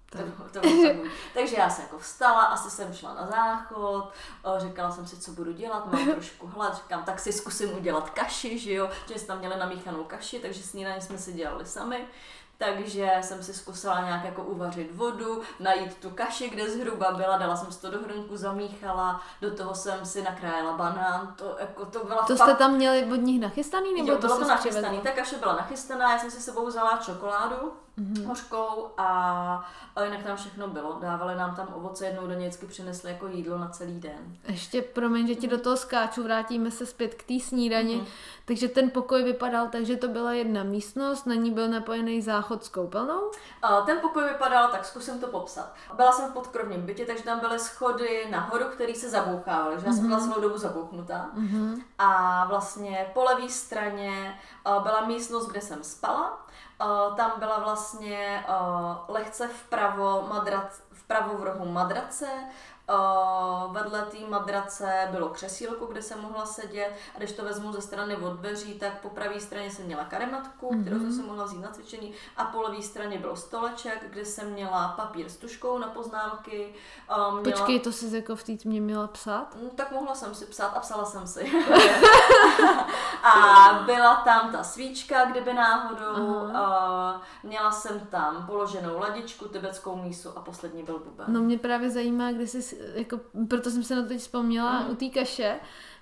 [0.09, 0.17] To,
[0.51, 4.11] to bylo Takže já jsem jako vstala, asi jsem šla na záchod,
[4.57, 8.59] říkala jsem si, co budu dělat, mám trošku hlad, říkám, tak si zkusím udělat kaši,
[8.59, 12.07] že jo, že jsme tam měli namíchanou kaši, takže snídaní jsme si dělali sami
[12.57, 17.55] takže jsem si zkusila nějak jako uvařit vodu, najít tu kaši, kde zhruba byla, dala
[17.55, 22.05] jsem si to do hrnku, zamíchala, do toho jsem si nakrájela banán, to, jako, to
[22.05, 22.47] byla To fakt...
[22.47, 23.93] jste tam měli od nich nachystaný?
[23.93, 26.97] Nebo jo, to bylo to nachystaný, ta kaše byla nachystaná, já jsem si sebou vzala
[26.97, 28.25] čokoládu, mm-hmm.
[28.25, 29.09] hořkou a,
[29.95, 30.97] a jinak tam všechno bylo.
[31.01, 34.37] Dávali nám tam ovoce, jednou do vždycky přinesli jako jídlo na celý den.
[34.47, 38.01] Ještě, promiň, že ti do toho skáču, vrátíme se zpět k té snídani.
[38.01, 38.07] Mm-hmm.
[38.45, 42.63] Takže ten pokoj vypadal tak, že to byla jedna místnost, na ní byl napojený záchod
[42.63, 43.31] s koupelnou?
[43.61, 45.73] A ten pokoj vypadal, tak zkusím to popsat.
[45.95, 49.91] Byla jsem v podkrovním bytě, takže tam byly schody nahoru, které se zabouchávaly, že já
[49.91, 49.95] mm-hmm.
[49.95, 50.29] jsem byla mhm.
[50.29, 51.29] celou dobu zabouchnutá.
[51.37, 51.81] Mm-hmm.
[51.97, 56.47] A vlastně po levé straně byla místnost, kde jsem spala
[56.81, 62.27] Uh, tam byla vlastně uh, lehce vpravo, madrac, vpravo v rohu madrace,
[62.93, 67.81] Uh, vedle té madrace bylo křesílko, kde se mohla sedět a když to vezmu ze
[67.81, 70.81] strany od dveří, tak po pravé straně jsem měla karematku, mm-hmm.
[70.81, 74.49] kterou jsem si mohla vzít na cvičení a po levé straně byl stoleček, kde jsem
[74.51, 76.73] měla papír s tuškou na poznámky.
[77.17, 77.57] Uh, měla...
[77.57, 79.57] Počkej, to jsi jako v té tmě měla psát?
[79.63, 81.51] No, tak mohla jsem si psát a psala jsem si.
[83.23, 86.23] a byla tam ta svíčka, kdyby náhodou.
[86.23, 86.51] Uh,
[87.43, 91.25] měla jsem tam položenou ladičku, tibetskou mísu a poslední byl buben.
[91.27, 94.91] No mě právě zajímá, kdy jsi jako, proto jsem se na to teď vzpomněla mm.
[94.91, 95.59] u té kaše,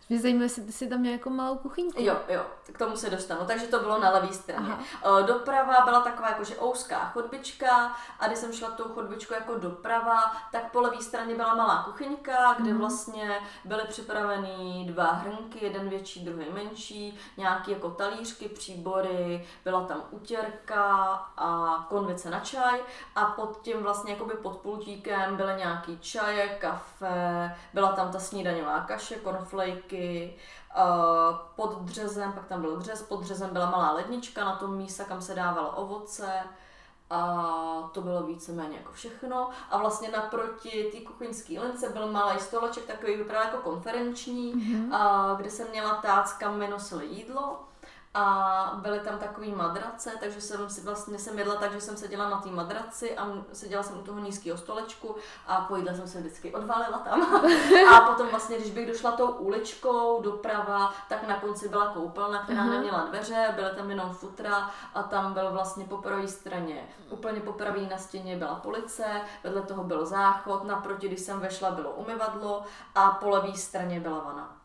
[0.10, 2.02] Mě zajímá, jestli ty si tam měla jako malou kuchyňku.
[2.02, 3.46] Jo, jo, k tomu se dostanu.
[3.48, 4.74] Takže to bylo na levé straně.
[5.04, 5.22] Aha.
[5.22, 10.72] Doprava byla taková jakože ouská chodbička a když jsem šla tou chodbičkou jako doprava, tak
[10.72, 12.80] po levé straně byla malá kuchyňka, kde mm.
[12.80, 20.04] vlastně byly připraveny dva hrnky, jeden větší, druhý menší, nějaký jako talířky, příbory, byla tam
[20.12, 20.86] utěrka
[21.38, 22.80] a konvice na čaj
[23.16, 28.80] a pod tím vlastně jakoby pod pultíkem byly nějaký čaje, kafe, byla tam ta snídaňová
[28.80, 29.95] kaše, konflejky,
[31.56, 35.22] pod dřezem, pak tam byl dřez, pod dřezem byla malá lednička na tom mísa, kam
[35.22, 36.32] se dávalo ovoce,
[37.10, 39.50] a to bylo víceméně jako všechno.
[39.70, 44.96] A vlastně naproti té kuchyňské lince byl malý stoleček, takový vypadal jako konferenční, mm-hmm.
[44.96, 47.60] a, kde jsem měla tác, kam mi nosili jídlo
[48.16, 52.30] a byly tam takový madrace, takže jsem si vlastně jsem jedla tak, že jsem seděla
[52.30, 55.16] na té madraci a seděla jsem u toho nízkého stolečku
[55.48, 57.46] a po jídle jsem se vždycky odvalila tam.
[57.94, 62.64] a potom vlastně, když bych došla tou uličkou doprava, tak na konci byla koupelna, která
[62.64, 62.70] uh-huh.
[62.70, 67.54] neměla dveře, byly tam jenom futra a tam byl vlastně po pravé straně, úplně po
[67.54, 72.64] pravé na stěně byla police, vedle toho byl záchod, naproti, když jsem vešla, bylo umyvadlo
[72.96, 74.58] a po levé straně byla vana.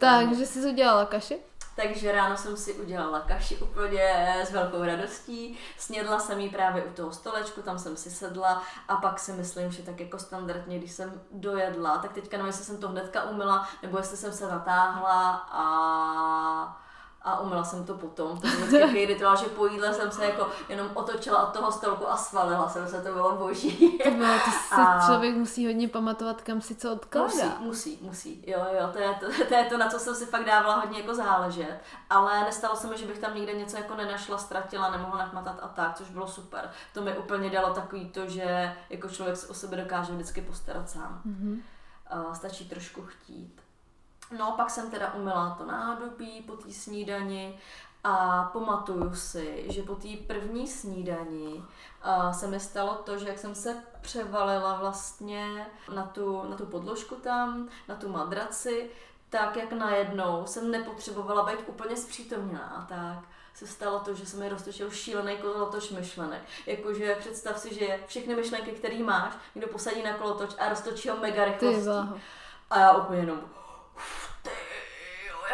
[0.00, 1.40] Takže jsi udělala kaši?
[1.76, 5.58] Takže ráno jsem si udělala kaši úplně s velkou radostí.
[5.78, 9.72] Snědla jsem ji právě u toho stolečku, tam jsem si sedla a pak si myslím,
[9.72, 13.68] že tak jako standardně, když jsem dojedla, tak teďka nevím, jestli jsem to hnedka umila,
[13.82, 16.85] nebo jestli jsem se natáhla a
[17.26, 18.40] a umila jsem to potom.
[18.40, 22.10] To byl takový rituál, že po jídle jsem se jako jenom otočila od toho stolku
[22.10, 23.98] a svalila jsem se, to bylo boží.
[23.98, 25.06] To, bylo, to si a...
[25.06, 27.26] člověk musí hodně pamatovat, kam si co odkládá.
[27.26, 28.44] Musí, musí, musí.
[28.46, 31.00] Jo, jo, to je to, to je to, na co jsem si fakt dávala hodně
[31.00, 31.80] jako záležet.
[32.10, 35.68] Ale nestalo se mi, že bych tam nikde něco jako nenašla, ztratila, nemohla nachmatat a
[35.68, 36.70] tak, což bylo super.
[36.94, 40.90] To mi úplně dalo takový to, že jako člověk se o sebe dokáže vždycky postarat
[40.90, 41.22] sám.
[41.26, 41.60] Mm-hmm.
[42.26, 43.65] Uh, stačí trošku chtít.
[44.38, 47.58] No, pak jsem teda umila to nádobí po té snídani
[48.04, 51.64] a pamatuju si, že po té první snídani
[52.06, 56.66] uh, se mi stalo to, že jak jsem se převalila vlastně na tu, na tu
[56.66, 58.90] podložku tam, na tu madraci,
[59.30, 64.48] tak jak najednou jsem nepotřebovala být úplně zpřítomněná, tak se stalo to, že se mi
[64.48, 66.42] roztočil šílený kolotoč myšlenek.
[66.66, 71.16] Jakože představ si, že všechny myšlenky, které máš, někdo posadí na kolotoč a roztočí ho
[71.16, 72.22] mega rychlostí.
[72.70, 73.40] A já úplně jenom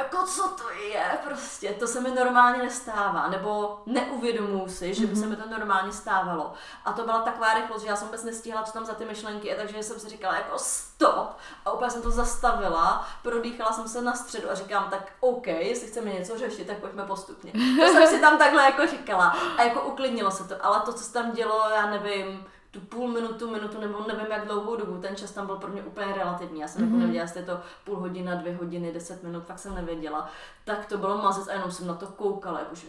[0.02, 5.16] jako co to je prostě, to se mi normálně nestává, nebo neuvědomuji si, že by
[5.16, 6.52] se mi to normálně stávalo.
[6.84, 9.54] A to byla taková rychlost, že já jsem vůbec nestihla, co tam za ty myšlenky
[9.56, 14.14] takže jsem si říkala jako stop a úplně jsem to zastavila, prodýchala jsem se na
[14.14, 17.52] středu a říkám tak OK, jestli chceme něco řešit, tak pojďme postupně.
[17.52, 21.04] To jsem si tam takhle jako říkala a jako uklidnilo se to, ale to, co
[21.04, 25.16] se tam dělo, já nevím, tu půl minutu, minutu nebo nevím jak dlouhou dobu, ten
[25.16, 26.60] čas tam byl pro mě úplně relativní.
[26.60, 26.86] Já jsem mm-hmm.
[26.86, 30.28] jako nevěděla, jestli je to půl hodina, dvě hodiny, deset minut, fakt jsem nevěděla.
[30.64, 32.86] Tak to bylo mazec a jenom jsem na to koukala, jakože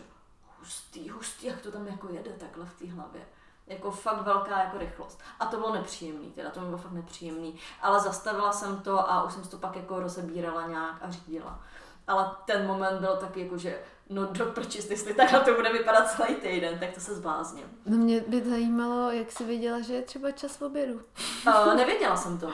[0.60, 3.22] hustý, hustý, jak to tam jako jede takhle v té hlavě.
[3.68, 5.22] Jako fakt velká jako rychlost.
[5.40, 7.60] A to bylo nepříjemný, teda to bylo fakt nepříjemný.
[7.82, 11.60] Ale zastavila jsem to a už jsem to pak jako rozebírala nějak a řídila.
[12.08, 16.12] Ale ten moment byl taky jako, že no do prčist, jestli takhle to bude vypadat
[16.12, 17.66] celý týden, tak to se zblázním.
[17.86, 21.02] No mě by zajímalo, jak jsi věděla, že je třeba čas obědu.
[21.48, 22.52] Uh, nevěděla jsem to.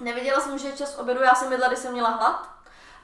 [0.00, 2.48] Nevěděla jsem, že je čas obědu, já jsem jedla, když jsem měla hlad.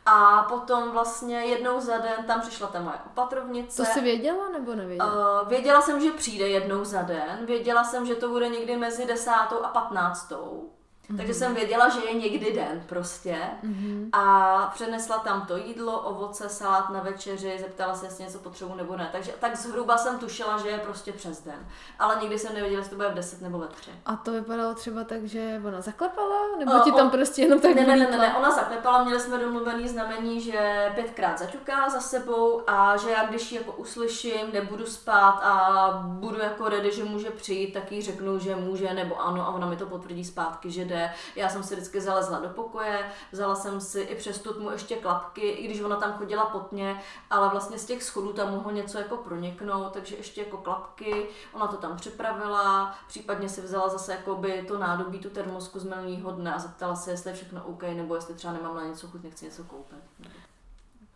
[0.06, 3.76] A potom vlastně jednou za den tam přišla ta moje opatrovnice.
[3.76, 5.42] To jsi věděla nebo nevěděla?
[5.42, 7.46] Uh, věděla jsem, že přijde jednou za den.
[7.46, 10.75] Věděla jsem, že to bude někdy mezi desátou a patnáctou.
[11.10, 11.16] Mm-hmm.
[11.16, 13.36] Takže jsem věděla, že je někdy den prostě.
[13.64, 14.08] Mm-hmm.
[14.12, 18.96] A přenesla tam to jídlo, ovoce, salát na večeři, zeptala se, jestli něco potřebuji nebo
[18.96, 19.08] ne.
[19.12, 21.68] Takže tak zhruba jsem tušila, že je prostě přes den.
[21.98, 23.90] Ale nikdy jsem nevěděla, jestli to bude v 10 nebo ve 3.
[24.06, 26.56] A to vypadalo třeba tak, že ona zaklepala?
[26.58, 27.10] Nebo uh, ti tam on...
[27.10, 30.92] prostě jenom tak ne, ne, ne, ne, ne, ona zaklepala, měli jsme domluvený znamení, že
[30.94, 36.38] pětkrát zaťuká za sebou a že já když ji jako uslyším, nebudu spát a budu
[36.38, 39.76] jako ready, že může přijít, tak jí řeknu, že může nebo ano a ona mi
[39.76, 41.12] to potvrdí zpátky, že jde jde.
[41.36, 45.48] Já jsem si vždycky zalezla do pokoje, vzala jsem si i přes tutmu ještě klapky,
[45.48, 49.16] i když ona tam chodila potně, ale vlastně z těch schodů tam mohlo něco jako
[49.16, 54.78] proniknout, takže ještě jako klapky, ona to tam připravila, případně si vzala zase jakoby to
[54.78, 58.34] nádobí, tu termosku z minulého dne a zeptala se, jestli je všechno OK, nebo jestli
[58.34, 59.98] třeba nemám na něco chuť, nechci něco koupit.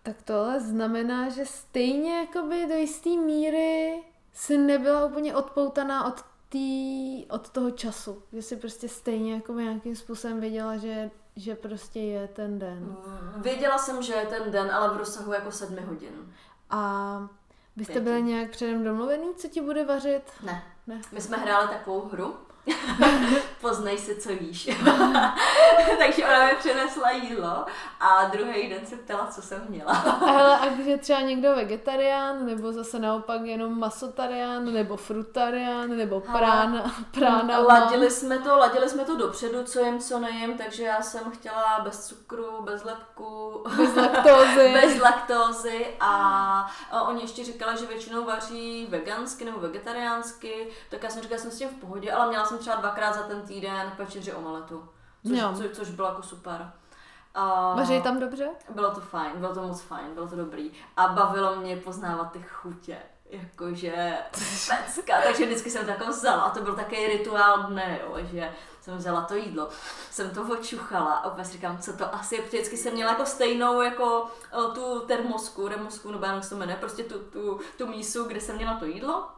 [0.03, 6.25] Tak to ale znamená, že stejně jakoby do jisté míry si nebyla úplně odpoutaná od
[6.51, 12.01] tý, od toho času, že si prostě stejně jako nějakým způsobem věděla, že, že prostě
[12.01, 12.79] je ten den.
[12.79, 16.35] Mm, věděla jsem, že je ten den, ale v rozsahu jako sedmi hodin.
[16.71, 17.29] A
[17.77, 20.23] byste byli nějak předem domluvený, co ti bude vařit?
[20.43, 20.63] Ne.
[20.87, 21.01] ne.
[21.13, 22.37] My jsme hráli takovou hru,
[23.61, 24.65] Poznej si, co jíš.
[25.99, 27.67] Takže ona mi přinesla jídlo
[28.01, 29.93] a druhý den se ptala, co jsem měla.
[30.21, 36.21] Ale a když je třeba někdo vegetarián, nebo zase naopak jenom masotarián, nebo frutarián, nebo
[36.21, 37.59] prána, prána.
[37.59, 41.81] Ladili jsme to, ladili jsme to dopředu, co jim, co nejím, takže já jsem chtěla
[41.85, 44.73] bez cukru, bez lepku, bez laktózy.
[44.73, 46.15] bez laktózy a,
[46.91, 51.43] a oni ještě říkali, že většinou vaří vegansky nebo vegetariánsky, tak já jsem říkala, že
[51.43, 54.89] jsem s tím v pohodě, ale měla jsem třeba dvakrát za ten týden večeři omeletu,
[55.29, 56.73] což, co, což bylo jako super.
[57.35, 58.49] A Vaří tam dobře?
[58.75, 60.73] Bylo to fajn, bylo to moc fajn, bylo to dobrý.
[60.97, 62.97] A bavilo mě poznávat ty chutě
[63.31, 64.17] jakože
[64.69, 68.53] pecka, takže vždycky jsem to jako vzala a to byl takový rituál dne, jo, že
[68.81, 69.69] jsem vzala to jídlo,
[70.11, 73.27] jsem to očuchala a úplně si říkám, co to asi je, vždycky jsem měla jako
[73.27, 77.87] stejnou jako eh, tu termosku, remosku, nebo jak se to jmenuje, prostě tu, tu, tu
[77.87, 79.29] mísu, kde jsem měla to jídlo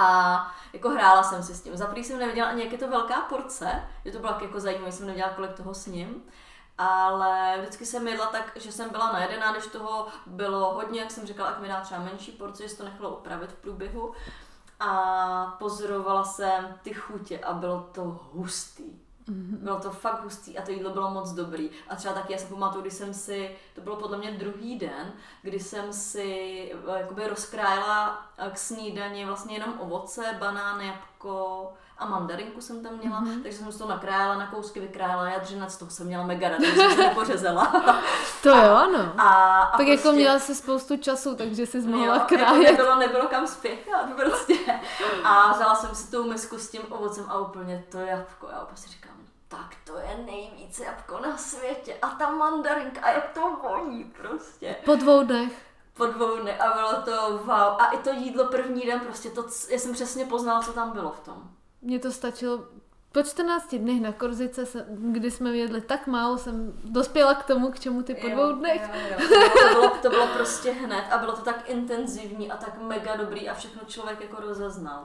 [0.00, 1.76] a jako hrála jsem si s tím.
[1.76, 5.06] Za jsem nevěděla ani, jak je to velká porce, že to bylo jako zajímavé, jsem
[5.06, 6.22] nevěděla, kolik toho s ním
[6.80, 11.26] ale vždycky jsem jedla tak, že jsem byla najedená, když toho bylo hodně, jak jsem
[11.26, 14.12] říkala, jak mi dá třeba menší porci, že se to nechalo opravit v průběhu.
[14.80, 18.84] A pozorovala jsem ty chutě a bylo to hustý.
[19.28, 19.56] Mm-hmm.
[19.56, 21.70] Bylo to fakt hustý a to jídlo bylo moc dobrý.
[21.88, 25.12] A třeba taky já si pamatuju, když jsem si, to bylo podle mě druhý den,
[25.42, 32.60] kdy jsem si eh, jakoby rozkrájela k snídani vlastně jenom ovoce, banán, jabko, a mandarinku
[32.60, 33.42] jsem tam měla, mm-hmm.
[33.42, 37.10] takže jsem to nakrájela na kousky, vykrájela jadřinec, toho jsem měla mega ráda, jsem se
[37.14, 37.66] pořezala.
[38.42, 39.12] to jo, ano.
[39.18, 42.62] A, a tak jako prostě, jako měla si spoustu času, takže si mohla jo, krájet.
[42.62, 44.54] Jako nebylo, nebylo kam spěchat prostě.
[45.24, 48.88] A vzala jsem si tou misku s tím ovocem a úplně to jabko, já prostě
[48.88, 49.16] říkám,
[49.48, 54.76] tak to je nejvíc jabko na světě a ta mandarinka a jak to voní prostě.
[54.84, 55.69] Po dvou dnech
[56.00, 57.80] po dvou dny a bylo to wow.
[57.80, 61.10] A i to jídlo první den, prostě to, já jsem přesně poznala, co tam bylo
[61.10, 61.50] v tom.
[61.82, 62.64] Mně to stačilo
[63.12, 67.80] po 14 dnech na Korzice, kdy jsme jedli tak málo, jsem dospěla k tomu, k
[67.80, 68.82] čemu ty po dvou dnech.
[68.94, 69.28] Jo, jo.
[69.62, 73.48] To, bylo, to bylo prostě hned a bylo to tak intenzivní a tak mega dobrý
[73.48, 75.04] a všechno člověk jako rozeznal.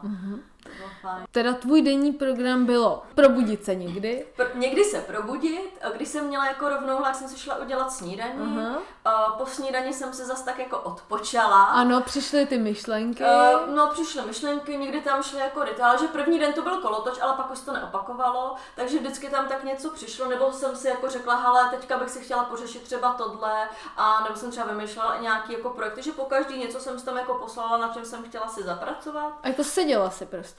[0.66, 1.26] Uh-huh.
[1.32, 4.26] Teda tvůj denní program bylo probudit se někdy?
[4.36, 7.92] Pro, někdy se probudit, a když jsem měla jako rovnou tak jsem si šla udělat
[7.92, 8.40] snídaní.
[8.40, 8.76] Uh-huh.
[9.06, 11.64] A po snídani jsem se zase tak jako odpočala.
[11.64, 13.24] Ano, přišly ty myšlenky.
[13.24, 17.20] Uh, no, přišly myšlenky, někdy tam šly jako rituál, že první den to byl kolotoč,
[17.22, 21.10] ale pak už to neopakovalo, takže vždycky tam tak něco přišlo, nebo jsem si jako
[21.10, 25.54] řekla, hele, teďka bych si chtěla pořešit třeba tohle, a nebo jsem třeba vymýšlela nějaký
[25.54, 28.48] jako projekty, že po každý něco jsem si tam jako poslala, na čem jsem chtěla
[28.48, 29.34] si zapracovat.
[29.44, 30.55] A jako seděla si prostě.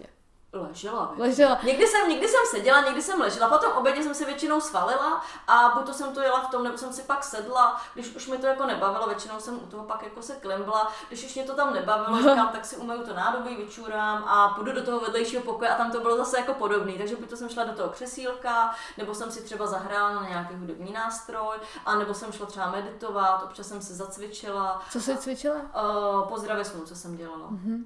[0.62, 1.14] Ležela.
[1.18, 1.58] Ležela.
[1.62, 3.48] Někdy jsem, někdy jsem seděla, někdy jsem ležela.
[3.48, 6.78] Potom obědě jsem se většinou svalila a buď to jsem to jela v tom, nebo
[6.78, 7.80] jsem si pak sedla.
[7.94, 10.92] Když už mi to jako nebavilo, většinou jsem u toho pak jako se klimbla.
[11.08, 14.72] Když už mě to tam nebavilo, říkám, tak si umyju to nádobí, vyčurám a půjdu
[14.72, 16.98] do toho vedlejšího pokoje a tam to bylo zase jako podobný.
[16.98, 20.54] Takže buď to jsem šla do toho křesílka, nebo jsem si třeba zahrála na nějaký
[20.54, 24.82] hudební nástroj, a nebo jsem šla třeba meditovat, občas jsem se zacvičila.
[24.92, 25.56] Co jsi cvičila?
[25.56, 27.48] Uh, pozdravě snu, co jsem dělala.
[27.50, 27.84] Mm-hmm.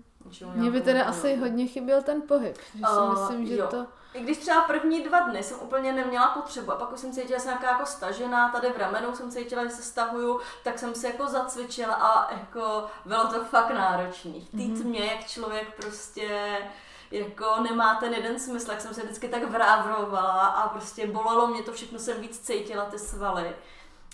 [0.55, 3.67] Mně by teda asi hodně chyběl ten pohyb, že si uh, myslím, že jo.
[3.67, 3.87] to...
[4.15, 7.39] I když třeba první dva dny jsem úplně neměla potřebu a pak už jsem cítila,
[7.39, 10.95] že jsem nějaká jako stažená, tady v ramenu jsem cítila, že se stahuju, tak jsem
[10.95, 14.41] se jako zacvičila a jako bylo to fakt náročný.
[14.41, 14.81] V té mm-hmm.
[14.81, 16.59] tmě, jak člověk prostě
[17.11, 21.63] jako nemá ten jeden smysl, jak jsem se vždycky tak vrávrovala a prostě bolelo mě
[21.63, 23.57] to všechno, jsem víc cítila ty svaly.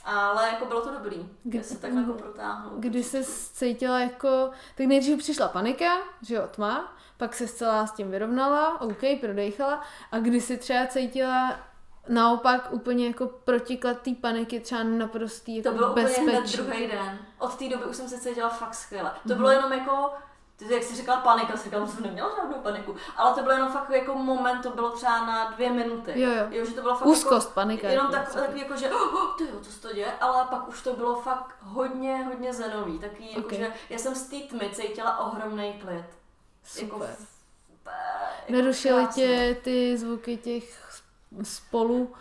[0.06, 2.70] Ale jako bylo to dobrý, kdy se tak jako protáhlo.
[2.78, 5.92] Kdy se cítila jako, tak nejdřív přišla panika,
[6.22, 10.86] že jo, tma, pak se celá s tím vyrovnala, OK, prodejchala a kdy si třeba
[10.86, 11.60] cítila
[12.08, 16.22] naopak úplně jako protiklad té paniky, třeba naprostý jako To bylo bezpečný.
[16.22, 17.18] úplně hned druhý den.
[17.38, 19.10] Od té doby už jsem se cítila fakt skvěle.
[19.22, 19.36] To mm-hmm.
[19.36, 20.10] bylo jenom jako
[20.56, 23.72] ty, jak jsi říkala panika, si říkala, jsem neměla žádnou paniku, ale to bylo jenom
[23.72, 26.20] fakt jako moment, to bylo třeba na dvě minuty.
[26.20, 26.46] Jo, jo.
[26.50, 27.88] jo že to bylo fakt Úzkost, jako, panika.
[27.88, 30.68] Jenom tak, tak jako, že oh, oh, ty jo, to se to děje, ale pak
[30.68, 32.98] už to bylo fakt hodně, hodně zenový.
[32.98, 33.58] Taky, jako, okay.
[33.58, 36.04] že já jsem z té tmy cítila ohromný klid.
[36.80, 37.08] Jako Super.
[37.08, 37.90] Jako,
[38.48, 40.92] jako Nerušily tě ty zvuky těch
[41.42, 42.14] spolu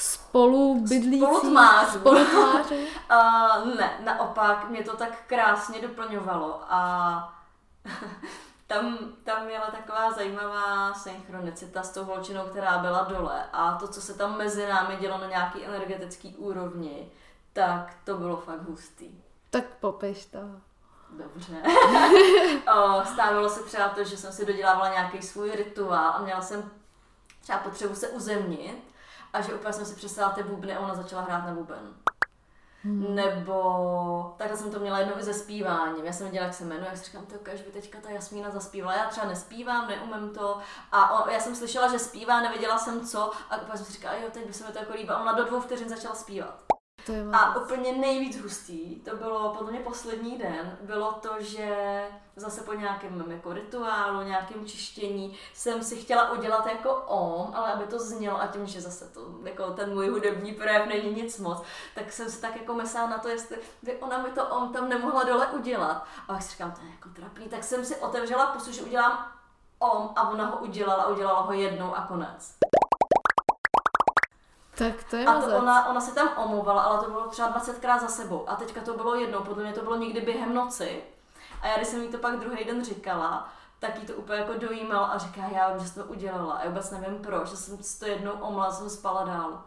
[0.00, 1.24] spolu bydlící?
[1.24, 1.98] Spolutmářů.
[1.98, 2.74] Spolutmářů?
[3.10, 7.39] uh, ne, naopak, mě to tak krásně doplňovalo a
[8.66, 14.00] tam, tam měla taková zajímavá synchronicita s tou holčinou, která byla dole a to, co
[14.00, 17.12] se tam mezi námi dělo na nějaký energetický úrovni,
[17.52, 19.24] tak to bylo fakt hustý.
[19.50, 20.38] Tak popiš to.
[21.10, 21.62] Dobře.
[22.74, 26.70] o, stávalo se třeba to, že jsem si dodělávala nějaký svůj rituál a měla jsem
[27.42, 28.94] třeba potřebu se uzemnit
[29.32, 31.94] a že úplně jsem si přestala ty bubny a ona začala hrát na buben.
[32.84, 33.14] Hmm.
[33.14, 36.04] Nebo takhle jsem to měla jednou i ze zpíváním.
[36.04, 38.50] Já jsem viděla, jak se jmenuje, jak si říkám, to když by teďka ta Jasmína
[38.50, 38.96] zaspívala.
[38.96, 40.58] Já třeba nespívám, neumím to.
[40.92, 43.30] A on, já jsem slyšela, že zpívá, nevěděla jsem co.
[43.50, 45.18] A pak jsem si říkala, jo, teď by se mi to jako líbilo.
[45.18, 46.64] A ona do dvou vteřin začala zpívat.
[47.06, 52.04] To je A úplně nejvíc hustý, to bylo podle mě poslední den, bylo to, že
[52.40, 57.84] zase po nějakém jako rituálu, nějakém čištění jsem si chtěla udělat jako om, ale aby
[57.84, 61.62] to znělo a tím, že zase to, jako ten můj hudební projev není nic moc,
[61.94, 64.88] tak jsem si tak jako myslela na to, jestli by ona mi to om tam
[64.88, 66.06] nemohla dole udělat.
[66.28, 69.32] A pak si říkám, to je jako trapný, tak jsem si otevřela pusu, že udělám
[69.78, 72.54] om a ona ho udělala udělala ho jednou a konec.
[74.78, 78.00] Tak to je a to ona, ona se tam omluvala, ale to bylo třeba 20krát
[78.00, 78.48] za sebou.
[78.48, 81.02] A teďka to bylo jednou, podle mě to bylo někdy během noci.
[81.62, 83.48] A já, když jsem jí to pak druhý den říkala,
[83.78, 86.54] tak jí to úplně jako dojímal a říká, já vím, že jsi to udělala.
[86.54, 89.62] A já vůbec nevím proč, že jsem to jednou omla, jsem spala dál.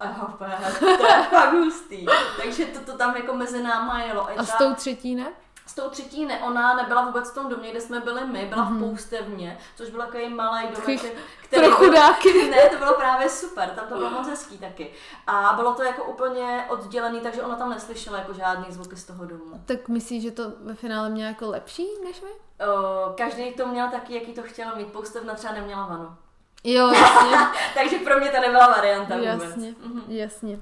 [0.00, 2.06] A já úplně, to je fakt hustý.
[2.42, 4.28] Takže to, to tam jako mezi náma jelo.
[4.28, 5.32] A, a s tou třetí ne?
[5.66, 8.62] S tou třetí ne, ona nebyla vůbec v tom domě, kde jsme byli my, byla
[8.62, 8.68] mm-hmm.
[8.68, 8.90] v mhm.
[8.90, 11.00] Poustevně, což byl takový malý domek,
[11.42, 11.62] který...
[11.62, 12.32] Pro chudáky.
[12.32, 14.92] Byl, ne, to bylo právě super, tam to bylo moc hezký taky.
[15.26, 19.24] A bylo to jako úplně oddělený, takže ona tam neslyšela jako žádný zvuky z toho
[19.24, 19.62] domu.
[19.66, 22.30] Tak myslíš, že to ve finále mělo jako lepší než my?
[22.66, 24.92] O, každý to měl taky, jaký to chtěl mít.
[24.92, 26.16] Poustevna třeba neměla vanu.
[26.64, 27.36] Jo, jasně.
[27.74, 29.42] takže pro mě to nebyla varianta vůbec.
[29.42, 30.02] Jasně, mm-hmm.
[30.08, 30.58] jasně.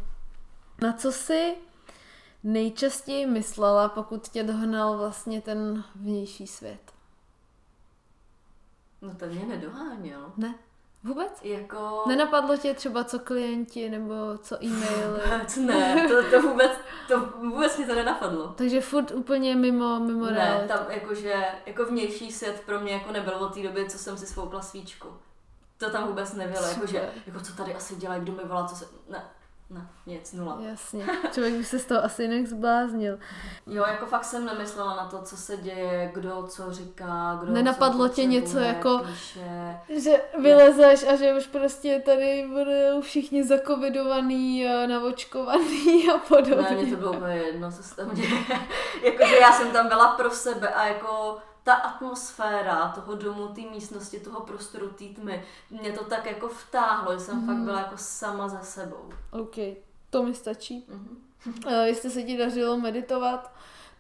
[0.82, 1.54] Na co si
[2.44, 6.92] nejčastěji myslela, pokud tě dohnal vlastně ten vnější svět?
[9.02, 10.32] No to mě nedoháněl.
[10.36, 10.54] Ne?
[11.04, 11.32] Vůbec?
[11.42, 12.02] Jako...
[12.08, 15.20] Nenapadlo tě třeba co klienti nebo co e-maily?
[15.30, 16.70] Vůbec ne, to, to vůbec,
[17.08, 18.48] to vůbec mě to nenapadlo.
[18.48, 20.68] Takže furt úplně mimo, mimo Ne, realitu.
[20.68, 24.26] tam jakože, jako vnější svět pro mě jako nebyl od té doby, co jsem si
[24.26, 25.08] svoukla svíčku.
[25.78, 28.88] To tam vůbec nebylo, jakože, jako co tady asi dělají, kdo mi volá, co se,
[29.08, 29.24] ne,
[30.06, 30.58] nic, nula.
[30.60, 33.18] Jasně, člověk by se z toho asi jinak zbláznil.
[33.66, 38.08] Jo, jako fakt jsem nemyslela na to, co se děje, kdo co říká, kdo Nenapadlo
[38.08, 39.76] co tě něco jako, píše.
[39.88, 46.66] že vylezeš a že už prostě tady budou všichni zakovidovaný, navočkovaný a podobně.
[46.70, 48.28] Ne, mě to bylo úplně jedno, co se tam děje.
[49.02, 54.20] Jakože já jsem tam byla pro sebe a jako ta atmosféra toho domu, té místnosti,
[54.20, 57.46] toho prostoru, té tmy, mě to tak jako vtáhlo, že jsem mm.
[57.46, 59.10] fakt byla jako sama za sebou.
[59.30, 59.56] OK,
[60.10, 60.86] to mi stačí.
[60.90, 61.66] Mm-hmm.
[61.66, 63.52] Uh, jestli se ti dařilo meditovat,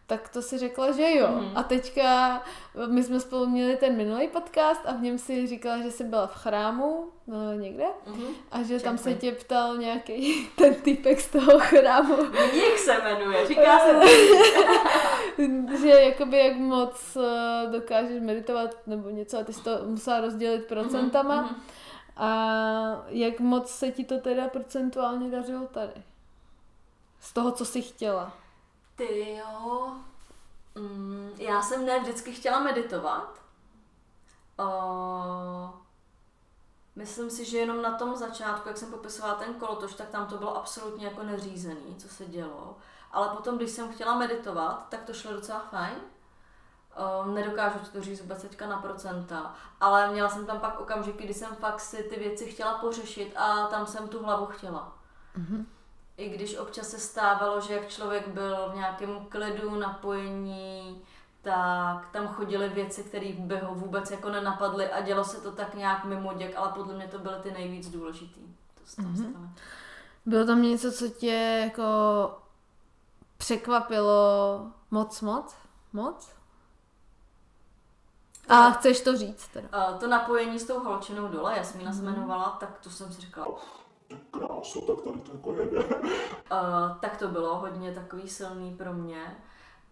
[0.06, 1.28] tak to si řekla, že jo.
[1.28, 1.50] Mm.
[1.54, 2.42] A teďka
[2.86, 6.26] my jsme spolu měli ten minulý podcast a v něm si říkala, že jsi byla
[6.26, 8.24] v chrámu no, někde mm.
[8.50, 12.16] a že tam se tě ptal nějaký ten typek z toho chrámu.
[12.34, 13.92] Jak se jmenuje, říká se
[15.82, 20.66] Že jakoby jak moc eh, dokážeš meditovat nebo něco a ty jsi to musela rozdělit
[20.66, 21.42] procentama.
[21.42, 21.62] Mm.
[22.16, 22.28] A
[23.06, 26.02] jak moc se ti to teda procentuálně dařilo tady?
[27.20, 28.32] Z toho, co jsi chtěla.
[28.96, 29.92] Ty jo.
[30.74, 33.42] Mm, já jsem ne vždycky chtěla meditovat.
[34.60, 35.70] Uh,
[36.96, 40.38] myslím si, že jenom na tom začátku, jak jsem popisovala ten kolotoč, tak tam to
[40.38, 42.76] bylo absolutně jako neřízený, co se dělo.
[43.12, 45.94] Ale potom, když jsem chtěla meditovat, tak to šlo docela fajn.
[47.24, 51.34] Um, nedokážu to říct vůbec teďka na procenta, ale měla jsem tam pak okamžiky, kdy
[51.34, 54.92] jsem fakt si ty věci chtěla pořešit a tam jsem tu hlavu chtěla.
[55.38, 55.64] Mm-hmm
[56.16, 61.02] i když občas se stávalo, že jak člověk byl v nějakém klidu, napojení,
[61.42, 65.74] tak tam chodily věci, které by ho vůbec jako nenapadly a dělo se to tak
[65.74, 68.40] nějak mimo děk, ale podle mě to byly ty nejvíc důležitý.
[68.74, 69.48] To se tam mm-hmm.
[70.26, 71.82] Bylo tam něco, co tě jako
[73.42, 75.54] překvapilo moc, moc?
[75.92, 76.34] Moc?
[78.48, 79.68] A chceš to říct teda?
[79.92, 81.96] Uh, to napojení s tou holčinou dole, Jasmína mm.
[81.96, 83.48] se jmenovala, tak to jsem si říkala,
[84.30, 85.84] kráso, tak tady to jako jede.
[85.84, 89.36] Uh, tak to bylo hodně takový silný pro mě.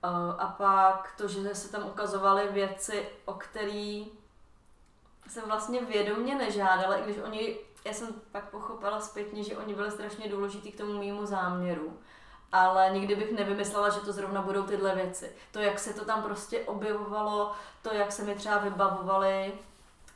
[0.04, 4.06] Uh, a pak to, že se tam ukazovaly věci, o který
[5.28, 9.90] jsem vlastně vědomě nežádala, i když oni, já jsem pak pochopila zpětně, že oni byli
[9.90, 11.98] strašně důležitý k tomu mýmu záměru.
[12.52, 15.32] Ale nikdy bych nevymyslela, že to zrovna budou tyhle věci.
[15.52, 19.52] To, jak se to tam prostě objevovalo, to, jak se mi třeba vybavovaly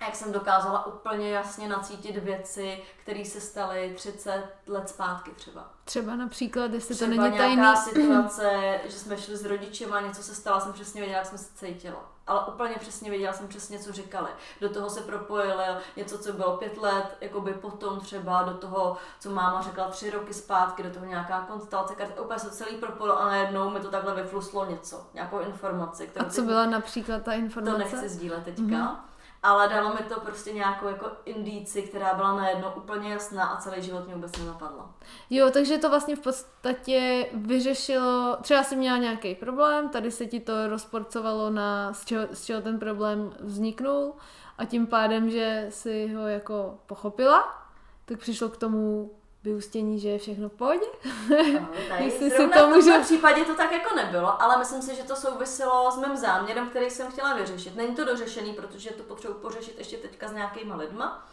[0.04, 5.70] a jak jsem dokázala úplně jasně nacítit věci, které se staly 30 let zpátky třeba.
[5.84, 7.56] Třeba například, jestli třeba to není tajný.
[7.56, 11.38] nějaká situace, že jsme šli s rodičema, něco se stalo, jsem přesně věděla, jak jsem
[11.38, 12.10] se cítila.
[12.26, 14.28] Ale úplně přesně věděla jsem přesně, co říkali.
[14.60, 15.62] Do toho se propojilo
[15.96, 20.34] něco, co bylo pět let, jakoby potom třeba do toho, co máma řekla tři roky
[20.34, 24.70] zpátky, do toho nějaká konstelace, úplně se celý propojilo a najednou mi to takhle vyfluslo
[24.70, 26.06] něco, nějakou informaci.
[26.06, 27.72] Kterou a co byla například ta informace?
[27.72, 28.62] To nechci sdílet teďka.
[28.62, 29.13] Mm-hmm
[29.44, 33.82] ale dalo mi to prostě nějakou jako indici, která byla najednou úplně jasná a celý
[33.82, 34.90] život mě vůbec nenapadla.
[35.30, 40.40] Jo, takže to vlastně v podstatě vyřešilo, třeba jsi měla nějaký problém, tady se ti
[40.40, 44.12] to rozporcovalo na, z čeho, z čeho ten problém vzniknul
[44.58, 47.68] a tím pádem, že si ho jako pochopila,
[48.04, 49.10] tak přišlo k tomu
[49.44, 50.86] vyústění, že je všechno v pohodě.
[51.88, 54.96] Tady Jestli si to v tomto můžu- případě to tak jako nebylo, ale myslím si,
[54.96, 57.76] že to souviselo s mým záměrem, který jsem chtěla vyřešit.
[57.76, 61.26] Není to dořešený, protože to potřebuji pořešit ještě teďka s nějakýma lidma,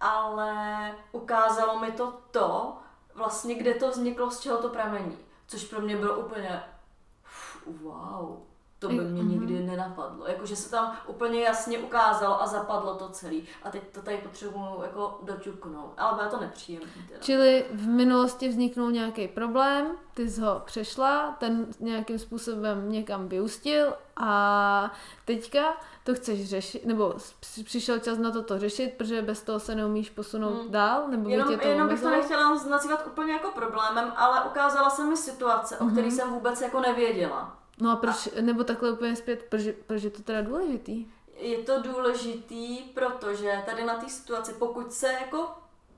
[0.00, 0.52] ale
[1.12, 2.76] ukázalo mi to to,
[3.14, 5.18] vlastně kde to vzniklo, z čeho to pramení.
[5.46, 6.62] Což pro mě bylo úplně
[7.66, 8.36] wow,
[8.88, 9.30] to by mě Mhm.
[9.30, 10.26] nikdy nenapadlo.
[10.26, 13.48] Jakože se tam úplně jasně ukázalo a zapadlo to celý.
[13.62, 15.92] A teď to tady potřebuju jako doťuknout.
[15.98, 16.88] Ale bylo to nepříjemné.
[17.20, 23.94] Čili v minulosti vzniknul nějaký problém, ty jsi ho přešla, ten nějakým způsobem někam vyústil
[24.16, 24.92] a
[25.24, 25.64] teďka
[26.04, 27.14] to chceš řešit, nebo
[27.64, 30.70] přišel čas na to to řešit, protože bez toho se neumíš posunout Hmm.
[30.70, 34.40] dál, nebo by Jenom, tě to jenom bych to nechtěla nazývat úplně jako problémem, ale
[34.44, 36.16] ukázala se mi situace, o který Mhm.
[36.16, 37.56] jsem vůbec jako nevěděla.
[37.80, 41.06] No a proč, nebo takhle úplně zpět, proč, proč je to teda důležitý?
[41.36, 45.48] Je to důležitý, protože tady na té situaci, pokud se jako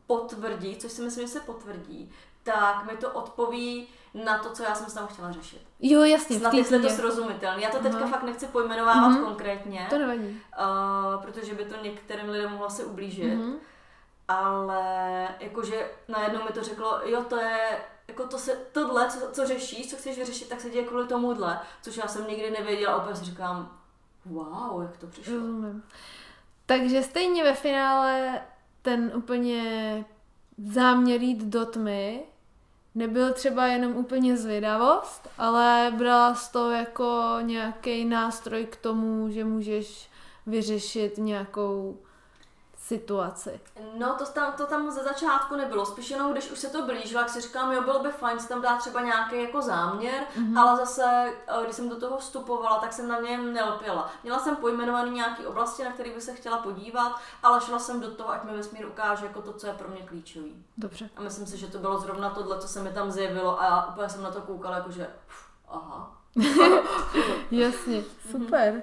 [0.07, 2.12] potvrdí, což si myslím, že se potvrdí,
[2.43, 5.61] tak mi to odpoví na to, co já jsem s tam chtěla řešit.
[5.81, 7.62] Jo, jasně, Snad jestli je to srozumitelné.
[7.62, 8.09] Já to teďka Aha.
[8.09, 9.24] fakt nechci pojmenovávat Mhm.
[9.24, 10.41] konkrétně, To nevadí.
[11.16, 13.35] uh, protože by to některým lidem mohlo se ublížit.
[13.35, 13.57] Mhm.
[14.29, 19.46] ale jakože najednou mi to řeklo, jo, to je, jako to se, tohle, co, co
[19.46, 23.14] řešíš, co chceš vyřešit, tak se děje kvůli tomuhle, což já jsem nikdy nevěděla, a
[23.14, 23.78] si říkám,
[24.26, 25.34] wow, jak to přišlo.
[25.34, 25.82] Rozumím.
[26.66, 28.40] Takže stejně ve finále
[28.82, 30.04] ten úplně
[30.59, 32.22] záměr jít do tmy
[32.94, 39.44] nebyl třeba jenom úplně zvědavost, ale brala z to jako nějaký nástroj k tomu, že
[39.44, 40.11] můžeš
[40.46, 41.98] vyřešit nějakou
[42.87, 43.61] situaci.
[43.99, 47.20] No, to tam, to tam ze začátku nebylo, spíš jenom když už se to blížilo,
[47.20, 50.61] jak si říkám, jo, bylo by fajn si tam dát třeba nějaký jako záměr, mm-hmm.
[50.61, 54.11] ale zase, eh, když jsem do toho vstupovala, tak jsem na něm nelpěla.
[54.22, 58.11] Měla jsem pojmenovaný nějaký oblasti, na které by se chtěla podívat, ale šla jsem do
[58.11, 60.64] toho, ať mi vesmír ukáže jako to, co je pro mě klíčový.
[60.76, 61.11] Dobře.
[61.16, 63.87] A myslím si, že to bylo zrovna tohle, co se mi tam zjevilo a já
[63.87, 66.16] úplně jsem na to koukala, jakože, pff, aha.
[67.51, 68.82] Jasně, super.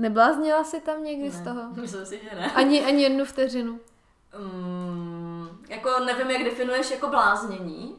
[0.00, 1.62] Nebláznila jsi tam někdy z Ne, toho?
[1.80, 2.52] Myslím si, že ne.
[2.52, 3.80] Ani, ani jednu vteřinu.
[4.38, 7.96] Mm, jako nevím, jak definuješ jako bláznění.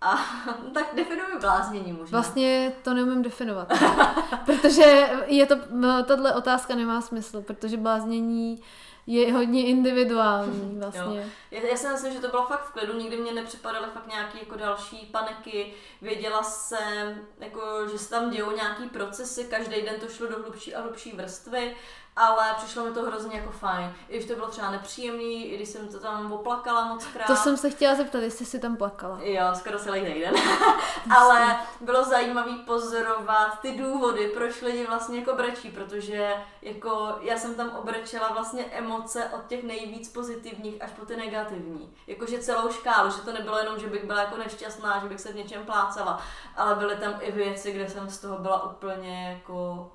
[0.00, 0.16] A
[0.74, 2.18] tak definuji bláznění možná.
[2.18, 3.72] Vlastně to neumím definovat.
[4.44, 5.56] protože je to,
[6.04, 8.60] tahle otázka nemá smysl, protože bláznění
[9.06, 11.32] je hodně individuální vlastně.
[11.50, 14.38] Já, já si myslím, že to bylo fakt v klidu, nikdy mě nepřipadaly fakt nějaký
[14.38, 20.08] jako další paniky, věděla jsem, jako, že se tam dějou nějaký procesy, každý den to
[20.08, 21.76] šlo do hlubší a hlubší vrstvy,
[22.16, 23.94] ale přišlo mi to hrozně jako fajn.
[24.08, 27.26] I když to bylo třeba nepříjemný, i když jsem to tam oplakala moc krát.
[27.26, 29.18] To jsem se chtěla zeptat, jestli jsi tam plakala.
[29.22, 30.34] Jo, skoro celý týden.
[31.18, 37.54] Ale bylo zajímavé pozorovat ty důvody, proč lidi vlastně jako brečí, protože jako já jsem
[37.54, 41.94] tam obrečela vlastně emoce od těch nejvíc pozitivních až po ty negativní.
[42.06, 45.32] Jakože celou škálu, že to nebylo jenom, že bych byla jako nešťastná, že bych se
[45.32, 46.22] v něčem plácala,
[46.56, 49.90] ale byly tam i věci, kde jsem z toho byla úplně jako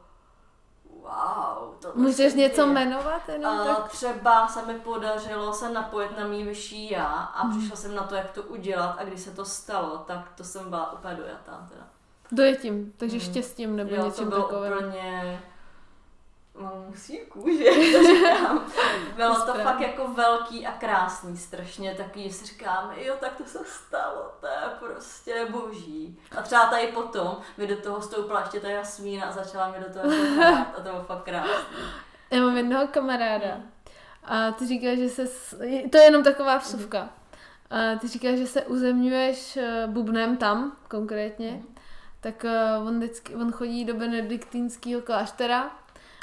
[1.01, 1.73] wow.
[1.81, 3.29] To Můžeš něco jmenovat?
[3.29, 3.89] Jenom a tak?
[3.89, 7.57] třeba se mi podařilo se napojit na mý vyšší já a Mhm.
[7.59, 10.69] přišla jsem na to, jak to udělat a když se to stalo, tak to jsem
[10.69, 11.83] byla úplně dojatá teda.
[12.31, 13.25] Dojetím, takže Mhm.
[13.25, 14.73] štěstím nebo jo, to něčím bylo takovým.
[14.73, 15.41] úplně
[16.59, 18.65] mám musí kůže, jak to říkám.
[19.15, 19.63] Bylo to Správně.
[19.63, 24.31] fakt jako velký a krásný, strašně taky, že si říkám, jo, tak to se stalo,
[24.39, 26.19] to je prostě boží.
[26.37, 29.93] A třeba tady potom mi do toho stoupla ještě ta Jasmína a začala mi do
[29.93, 31.77] toho hrát a to bylo fakt krásný.
[32.31, 33.57] Já mám jednoho kamaráda
[34.23, 35.27] a ty říkáš, že se...
[35.91, 37.09] To je jenom taková vsuvka.
[37.69, 41.61] A ty říkáš, že se uzemňuješ eh, bubnem tam konkrétně,
[42.19, 45.71] tak eh, on, vždycky, on chodí do benediktínského kláštera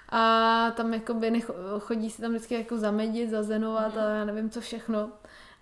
[0.08, 4.60] a tam jakoby necho, chodí si tam vždycky jako zamedit, zazenovat a já nevím co
[4.60, 5.10] všechno.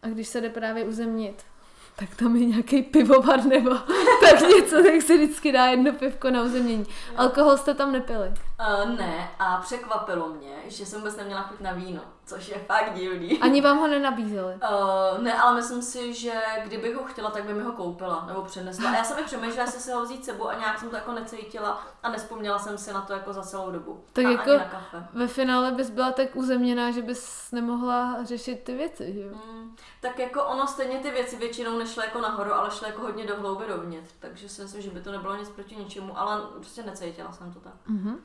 [0.03, 1.43] A když se jde právě uzemnit,
[1.97, 3.71] tak tam je nějaký pivovar nebo
[4.21, 6.87] tak něco, tak si vždycky dá jedno pivko na uzemnění.
[7.17, 8.33] Alkohol jste tam nepili.
[8.61, 12.95] Uh, ne, a překvapilo mě, že jsem vůbec neměla chuť na víno, což je fakt
[12.95, 13.39] divný.
[13.41, 14.55] Ani vám ho nenabízeli.
[14.55, 16.33] Uh, ne, ale myslím si, že
[16.65, 18.91] kdybych ho chtěla, tak by mi ho koupila nebo přinesla.
[18.91, 21.13] A já jsem mi přemýšlela, jestli si ho vzít sebou a nějak jsem to jako
[21.13, 24.05] necítila a nespomněla jsem si na to jako za celou dobu.
[24.13, 25.07] Tak a jako- ani na kafe.
[25.13, 29.35] Ve finále bys byla tak uzemněná, že bys nemohla řešit ty věci, že jo?
[29.53, 33.27] Mm, tak jako ono stejně ty věci většinou nešly jako nahoru, ale šly jako hodně
[33.27, 34.13] do hlouby dovnitř.
[34.19, 37.61] Takže si myslím, že by to nebylo nic proti ničemu, ale prostě necítila jsem to
[37.61, 37.73] tak.
[37.87, 38.19] Mhm.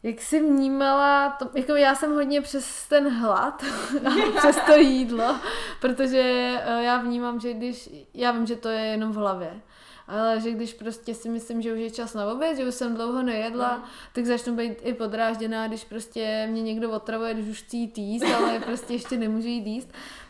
[0.04, 3.64] Jak jsi vnímala, to, jako já jsem hodně přes ten hlad
[4.06, 5.36] a přes to jídlo,
[5.82, 6.22] protože
[6.66, 9.62] eh, já vnímám, že když, já vím, že to je jenom v hlavě,
[10.08, 12.96] ale že když prostě si myslím, že už je čas na oběd, že už jsem
[12.96, 13.84] dlouho nejedla, Mm.
[14.14, 18.26] tak začnu být i podrážděná, když prostě mě někdo otravuje, když už chci jít jíst,
[18.38, 19.90] ale prostě ještě nemůžu jít jíst.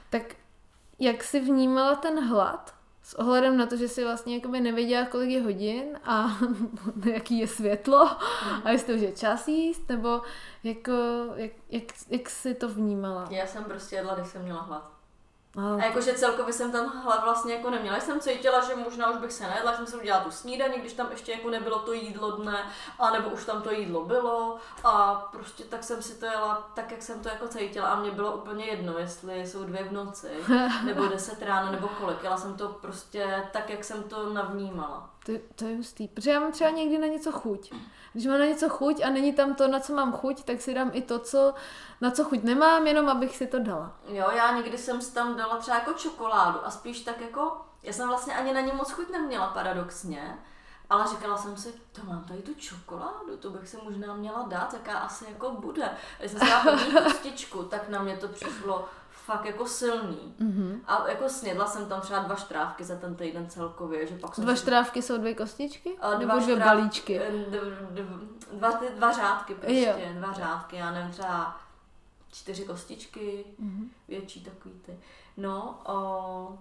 [0.09, 0.21] Tak
[0.99, 2.74] jak jsi vnímala ten hlad?
[3.05, 6.37] S ohledem na to, že jsi vlastně jakoby nevěděla, kolik je hodin a
[7.13, 8.09] jaký je světlo
[8.63, 10.21] a jestli už je čas jíst, nebo
[10.63, 10.91] jako,
[11.35, 13.27] jak, jak, jak jsi to vnímala?
[13.29, 14.94] Já jsem prostě jedla, když jsem měla hlad.
[15.57, 17.99] A, A jakože celkově jsem ten hlad vlastně jako neměla.
[17.99, 21.11] Jsem cítila, že možná už bych se nejedla, jsem si udělala tu snídaní, když tam
[21.11, 22.65] ještě jako nebylo to jídlo dne,
[22.99, 26.91] a nebo už tam to jídlo bylo a prostě tak jsem si to jela tak,
[26.91, 30.27] jak jsem to jako cítila a mě bylo úplně jedno, jestli jsou dvě v noci,
[30.85, 32.23] nebo deset ráno, nebo kolik.
[32.23, 35.09] Jela jsem to prostě tak, jak jsem to navnímala.
[35.25, 37.73] to, to je hustý, protože já mám třeba někdy na něco chuť.
[38.15, 40.73] Když mám na něco chuť a není tam to, na co mám chuť, tak si
[40.73, 41.53] dám i to, co,
[42.01, 43.91] na co chuť nemám, jenom abych si to dala.
[44.07, 47.93] Jo, já někdy jsem si tam dala třeba jako čokoládu a spíš tak jako, já
[47.93, 50.37] jsem vlastně ani na ně moc chuť neměla paradoxně,
[50.89, 54.73] ale říkala jsem si, to mám tady tu čokoládu, to bych si možná měla dát,
[54.73, 55.89] jaká asi jako bude.
[56.19, 58.89] Když jsem si dala kostičku, tak na mě to přišlo
[59.25, 60.35] fakt jako silný.
[60.39, 60.81] Mhm.
[60.87, 64.43] A jako snědla jsem tam třeba dva štrávky za ten týden celkově, že pak jsem
[64.43, 65.97] Dva štrávky jsou dvě kostičky?
[66.01, 67.19] a Nebo dvě štráv- balíčky?
[67.21, 67.31] eh,
[68.53, 70.13] Dva, ty, dva řádky prostě, Jo.
[70.19, 71.57] dva řádky, já nevím, třeba
[72.31, 73.89] čtyři kostičky, Mhm.
[74.07, 74.99] větší takový ty.
[75.37, 76.57] No, o,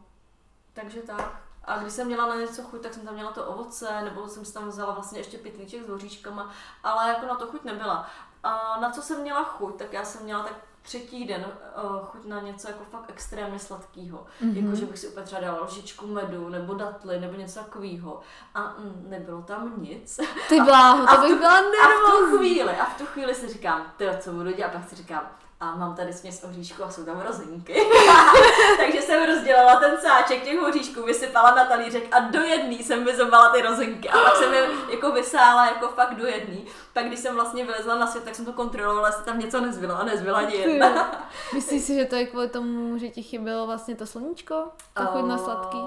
[0.73, 1.41] takže tak.
[1.65, 4.45] A když jsem měla na něco chuť, tak jsem tam měla to ovoce, nebo jsem
[4.45, 6.51] si tam vzala vlastně ještě pytlíček s hoříčkama,
[6.85, 8.07] ale jako na to chuť nebyla.
[8.43, 10.55] A na co jsem měla chuť, tak já jsem měla tak
[10.85, 11.45] třetí den
[11.85, 14.27] uh, chuť na něco jako fakt extrémně sladkého.
[14.41, 14.51] Mhm.
[14.53, 14.65] Mm-hmm.
[14.65, 18.21] Jako, že bych si úplně třeba dala lžičku medu, nebo datly, nebo něco takového.
[18.55, 20.21] A mm, nebylo tam nic.
[20.49, 22.39] Ty bláho, A to bych byla A v tu nervózní.
[22.39, 25.29] chvíli, a v tu chvíli si říkám, ty co budu dělat, pak si říkám,
[25.61, 27.75] a mám tady směs oříšku a jsou tam rozinky.
[29.25, 33.63] Jsem rozdělala ten sáček těch oříšků, vysypala na talířek a do jedný jsem vyzobala ty
[33.63, 34.09] rozinky.
[34.09, 36.67] A pak jsem je jako vysála jako fakt do jedný.
[36.93, 39.95] Pak když jsem vlastně vylezla na svět, tak jsem to kontrolovala, jestli tam něco nezbylo
[40.01, 41.21] a nezbyla ani jedna.
[41.55, 44.55] Myslíš si, že to je kvůli tomu, že ti chybělo vlastně to sluníčko?
[44.95, 45.79] To chuť na sladký?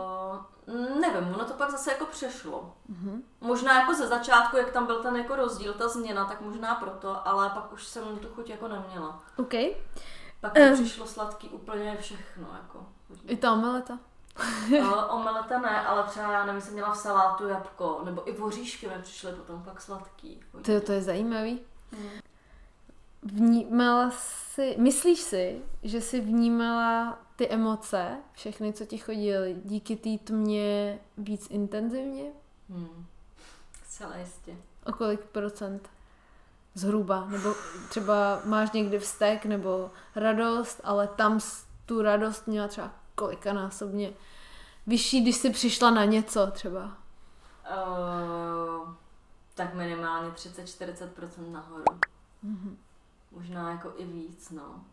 [1.00, 2.74] Nevím, ono to pak zase jako přešlo.
[2.90, 3.24] Mhm.
[3.42, 7.28] Možná jako ze začátku, jak tam byl ten jako rozdíl, ta změna, tak možná proto,
[7.28, 9.24] ale pak už jsem tu chuť jako neměla.
[9.38, 9.54] OK.
[10.42, 10.74] Pak to Ehm.
[10.74, 12.86] přišlo sladký úplně všechno, jako.
[13.28, 14.00] I ta omeleta.
[14.84, 18.88] Ale omeleta ne, ale třeba já nevím, jsem měla v salátu jabko, nebo i voříšky
[18.88, 20.40] mi přišly potom fakt sladký.
[20.62, 21.60] To, to je zajímavý.
[21.92, 22.10] Mm.
[23.24, 30.24] Vnímala si, myslíš si, že jsi vnímala ty emoce, všechny, co ti chodily, díky té
[30.24, 32.32] tmě víc intenzivně?
[32.70, 33.06] Hmm.
[33.84, 34.56] Zcela jistě.
[34.86, 35.90] O kolik procent?
[36.74, 37.28] Zhruba.
[37.30, 37.54] Nebo
[37.90, 41.40] třeba máš někdy vztek nebo radost, ale tam
[41.88, 44.14] tu radost měla třeba kolikanásobně
[44.88, 46.84] vyšší, když jsi přišla na něco třeba.
[46.84, 46.90] Uh,
[49.56, 51.84] tak minimálně 30-40% nahoru.
[52.44, 52.78] Mhm.
[53.32, 54.86] Možná jako i víc, no.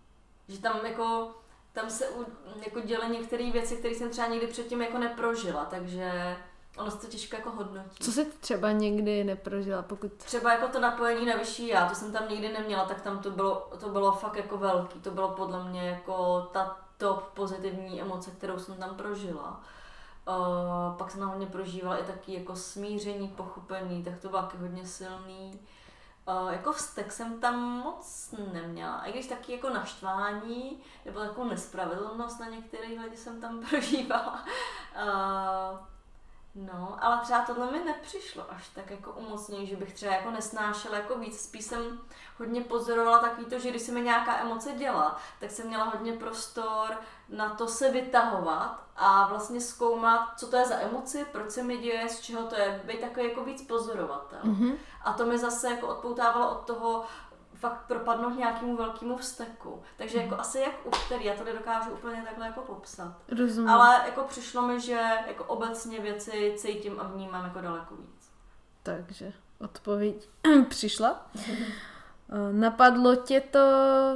[0.49, 1.35] Že tam jako,
[1.73, 2.27] tam se u,
[2.65, 6.37] jako děly některé věci, které jsem třeba nikdy předtím jako neprožila, takže
[6.79, 8.05] ono se to těžko jako hodnotí.
[8.05, 10.13] Co jsi třeba někdy neprožila, pokud...
[10.13, 13.31] Třeba jako to napojení na vyšší já, to jsem tam nikdy neměla, tak tam to
[13.31, 15.01] bylo, to bylo fakt jako velký.
[15.01, 19.61] To bylo podle mě jako ta top pozitivní emoce, kterou jsem tam prožila.
[20.29, 24.87] Uh, pak jsem tam hodně prožívala i taky jako smíření, pochopení, tak to bylo hodně
[24.87, 25.61] silný.
[26.29, 32.41] Uh, jako vztek jsem tam moc neměla, i když taky jako naštvání nebo takovou nespravedlnost
[32.41, 34.45] na některé lidi jsem tam prožívala.
[34.97, 35.94] Uh,
[36.55, 40.97] No, ale třeba tohle mi nepřišlo až tak jako umocnění, že bych třeba jako nesnášela
[40.97, 41.41] jako víc.
[41.41, 42.01] Spíš jsem
[42.39, 46.13] hodně pozorovala takový to, že když se mi nějaká emoce děla, tak jsem měla hodně
[46.13, 46.99] prostor
[47.29, 51.77] na to se vytahovat a vlastně zkoumat, co to je za emoci, proč se mi
[51.77, 54.39] děje, z čeho to je, být takový jako víc pozorovatel.
[54.43, 54.73] Mhm.
[55.05, 57.05] A to mi zase jako odpoutávalo od toho
[57.65, 59.83] fakt propadnout nějakému velkému vzteku.
[59.97, 63.17] Takže jako asi jak u který, já to nedokážu úplně takhle jako popsat.
[63.29, 63.71] Rozumím.
[63.71, 68.31] Ale jako přišlo mi, že jako obecně věci cítím a vnímám jako daleko víc.
[68.83, 70.29] Takže odpověď
[70.69, 71.31] přišla.
[72.35, 73.61] Eh, Napadlo tě to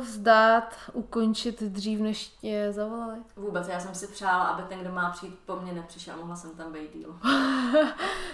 [0.00, 3.18] vzdát, ukončit dřív, než tě zavolali?
[3.36, 6.50] Vůbec, já jsem si přála, aby ten, kdo má přijít po mně, nepřišel, mohla jsem
[6.50, 7.18] tam být díl.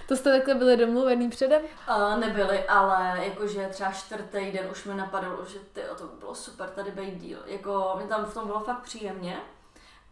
[0.09, 1.63] To jste takhle byli domluvený předem?
[1.63, 6.35] Uh, nebyly, ale jakože třeba čtvrtý den už mi napadlo, že ty, to by bylo
[6.35, 7.39] super tady být díl.
[7.47, 9.41] Jako, mě tam v tom bylo fakt příjemně.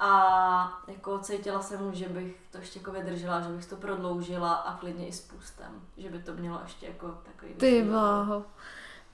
[0.00, 4.76] A jako cítila jsem, že bych to ještě jako vydržela, že bych to prodloužila a
[4.76, 5.82] klidně i s půstem.
[5.96, 8.44] Že by to mělo ještě jako takový Ty vyšší level.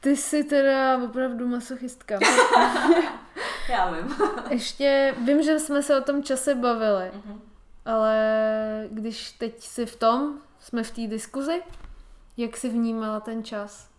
[0.00, 2.18] Ty jsi teda opravdu masochistka.
[3.70, 4.16] Já vím.
[4.50, 7.40] Ještě vím, že jsme se o tom čase bavili, Mhm.
[7.84, 8.16] ale
[8.90, 11.62] když teď si v tom, jsme v té diskuzi,
[12.36, 13.90] jak jsi vnímala ten čas?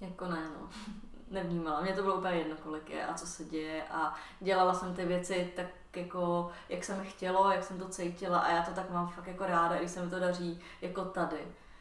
[0.00, 0.68] Jako ne, no.
[1.30, 1.80] Nevnímala.
[1.80, 5.04] Mně to bylo úplně jedno, kolik je a co se děje a dělala jsem ty
[5.04, 8.90] věci tak jako, jak se mi chtělo, jak jsem to cítila a já to tak
[8.90, 11.36] mám fakt jako ráda, když se mi to daří jako tady.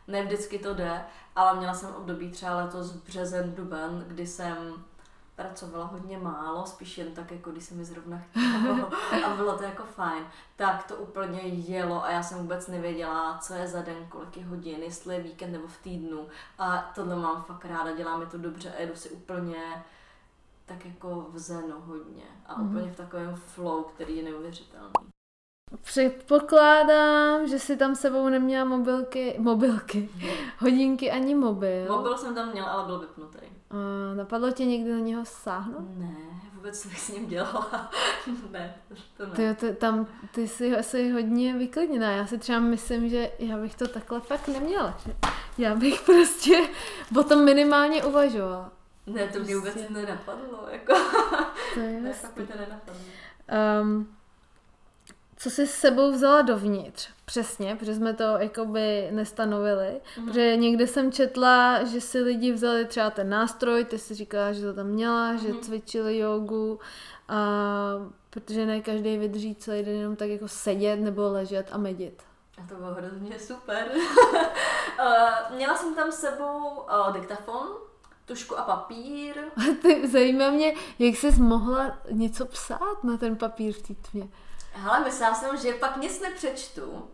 [0.07, 4.57] Ne vždycky to jde, ale měla jsem období třeba letos březen, duben, kdy jsem
[5.35, 8.89] pracovala hodně málo, spíš jen tak, jako když se mi zrovna chtělo
[9.25, 10.23] a bylo to jako fajn,
[10.55, 14.45] tak to úplně jelo a já jsem vůbec nevěděla, co je za den, kolik je
[14.45, 16.27] hodin, jestli je víkend nebo v týdnu
[16.59, 19.83] a tohle mám fakt ráda, dělá mi to dobře a jedu si úplně
[20.65, 22.69] tak jako v zenu hodně a Mhm.
[22.77, 24.91] úplně v takovém flow, který je neuvěřitelný.
[25.82, 30.09] Předpokládám, že si tam sebou neměla mobilky, mobilky,
[30.59, 31.86] hodinky ani mobil.
[31.97, 33.38] Mobil jsem tam měla, ale byl vypnutý.
[33.72, 33.76] A
[34.16, 35.86] napadlo tě někdy na něho sáhnout?
[35.97, 36.16] Ne,
[36.55, 37.91] vůbec co bych s ním dělala.
[38.51, 38.76] ne,
[39.18, 39.32] to ne.
[39.36, 42.11] Ty, ty, tam, ty jsi asi hodně vyklidněná.
[42.11, 44.97] Já si třeba myslím, že já bych to takhle fakt neměla.
[45.05, 45.16] Že
[45.57, 46.68] Já bych prostě
[47.20, 48.72] o tom minimálně uvažovala.
[49.07, 49.93] Ne, to mě vůbec Prostě.
[49.93, 50.93] nenapadlo, jako.
[51.74, 53.01] To je Ne, fakt mi to nenapadlo.
[53.82, 54.16] Um,
[55.38, 57.09] co jsi s sebou vzala dovnitř?
[57.25, 60.01] Přesně, protože jsme to jakoby nestanovili.
[60.17, 60.27] Mhm.
[60.27, 64.61] Protože někde jsem četla, že si lidi vzali třeba ten nástroj, ty jsi říkala, že
[64.61, 65.59] to tam měla, že Mhm.
[65.59, 66.79] cvičili jogu,
[67.27, 67.38] a
[68.29, 72.23] protože ne každý vydrží celý den jenom tak jako sedět nebo ležet a medit.
[72.63, 73.86] A to bylo hrozně super.
[74.99, 77.67] uh, měla jsem tam s sebou uh, diktafon,
[78.25, 79.36] tušku a papír.
[79.81, 84.27] Ty, zajímá mě, jak jsi mohla něco psát na ten papír v té tmě.
[84.78, 87.09] Hele, myslela jsem, že pak nic nepřečtu,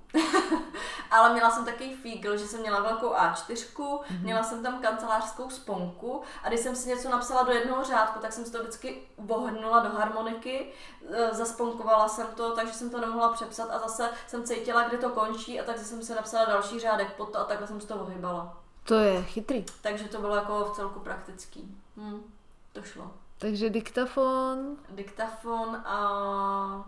[1.12, 4.22] ale měla jsem takový fígl, že jsem měla velkou A4, mm-hmm.
[4.22, 8.34] měla jsem tam kancelářskou sponku a když jsem si něco napsala do jednoho řádku, tak
[8.34, 10.74] jsem si to vždycky vohnula do harmoniky,
[11.12, 15.10] e, zasponkovala jsem to, takže jsem to nemohla přepsat a zase jsem cítila, kde to
[15.10, 17.96] končí a takže jsem si napsala další řádek pod to a takhle jsem si to
[17.96, 18.58] ohybala.
[18.84, 19.66] To je chytrý.
[19.82, 21.78] Takže to bylo jako v celku praktický.
[21.98, 22.34] Hm,
[22.74, 23.12] to šlo.
[23.38, 26.86] Takže diktafon, diktafon a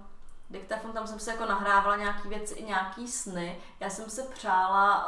[0.54, 3.62] diktafon, tam jsem se jako nahrávala nějaký věci i nějaký sny.
[3.80, 5.08] Já jsem se přála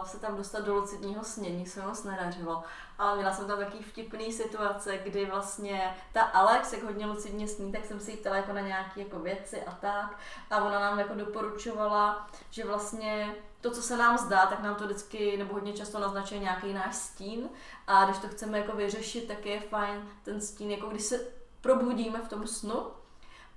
[0.00, 2.62] uh, se tam dostat do lucidního snění, se mi moc nedařilo.
[2.98, 7.72] Ale měla jsem tam takový vtipný situace, kdy vlastně ta Alex, jak hodně lucidně sní,
[7.72, 10.18] tak jsem si jí ptala jako na nějaké jako věci a tak.
[10.50, 14.84] A ona nám jako doporučovala, že vlastně to, co se nám zdá, tak nám to
[14.84, 17.48] vždycky nebo hodně často naznačuje nějaký náš stín.
[17.86, 21.20] A když to chceme jako vyřešit, tak je fajn ten stín, jako když se
[21.60, 22.86] probudíme v tom snu,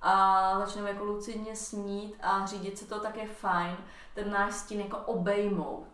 [0.02, 3.76] a začneme jako lucidně snít a řídit se to, tak je fajn
[4.14, 5.86] ten náš stín jako obejmout.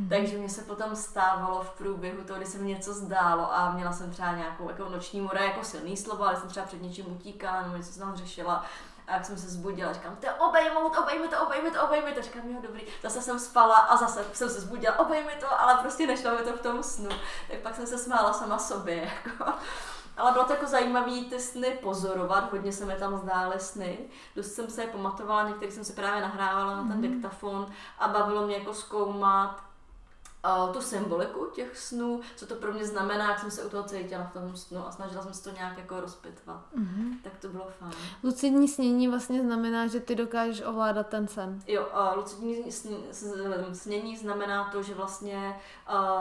[0.00, 0.08] Mm-hmm.
[0.08, 3.92] Takže mě se potom stávalo v průběhu toho, kdy se mi něco zdálo a měla
[3.92, 7.62] jsem třeba nějakou jako noční mora jako silný slovo, ale jsem třeba před něčím utíkala
[7.62, 8.64] nebo něco jsem tam řešila.
[9.06, 12.22] A jak jsem se zbudila, říkám, to obejmout, obejmi to, obejmi to, obejmi to.
[12.22, 12.82] Říkám, jo, dobrý.
[13.02, 16.52] Zase jsem spala a zase jsem se zbudila, obejmi to, ale prostě nešlo mi to
[16.52, 17.10] v tom snu.
[17.50, 19.52] Tak pak jsem se smála sama sobě, jako.
[20.18, 23.98] Ale bylo to jako zajímavé ty sny pozorovat, hodně se mi tam zdály sny.
[24.36, 27.66] Dost jsem se je pamatovala, některý jsem se právě nahrávala na ten diktafon
[27.98, 29.67] a bavilo mě jako zkoumat
[30.44, 33.82] uh, tu symboliku těch snů, co to pro mě znamená, jak jsem se u toho
[33.84, 36.60] cítila v tom snu a snažila jsem se to nějak jako rozpitvat.
[36.74, 37.18] Mhm.
[37.24, 37.92] Tak to bylo fajn.
[38.22, 41.62] Lucidní snění vlastně znamená, že ty dokážeš ovládat ten sen.
[41.66, 45.60] Jo, uh, lucidní sní- s- snění znamená to, že vlastně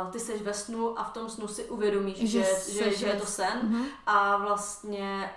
[0.04, 3.06] uh, ty seš ve snu a v tom snu si uvědomíš, Že že, že, že
[3.08, 3.86] je to sen Mhm.
[4.06, 5.32] a vlastně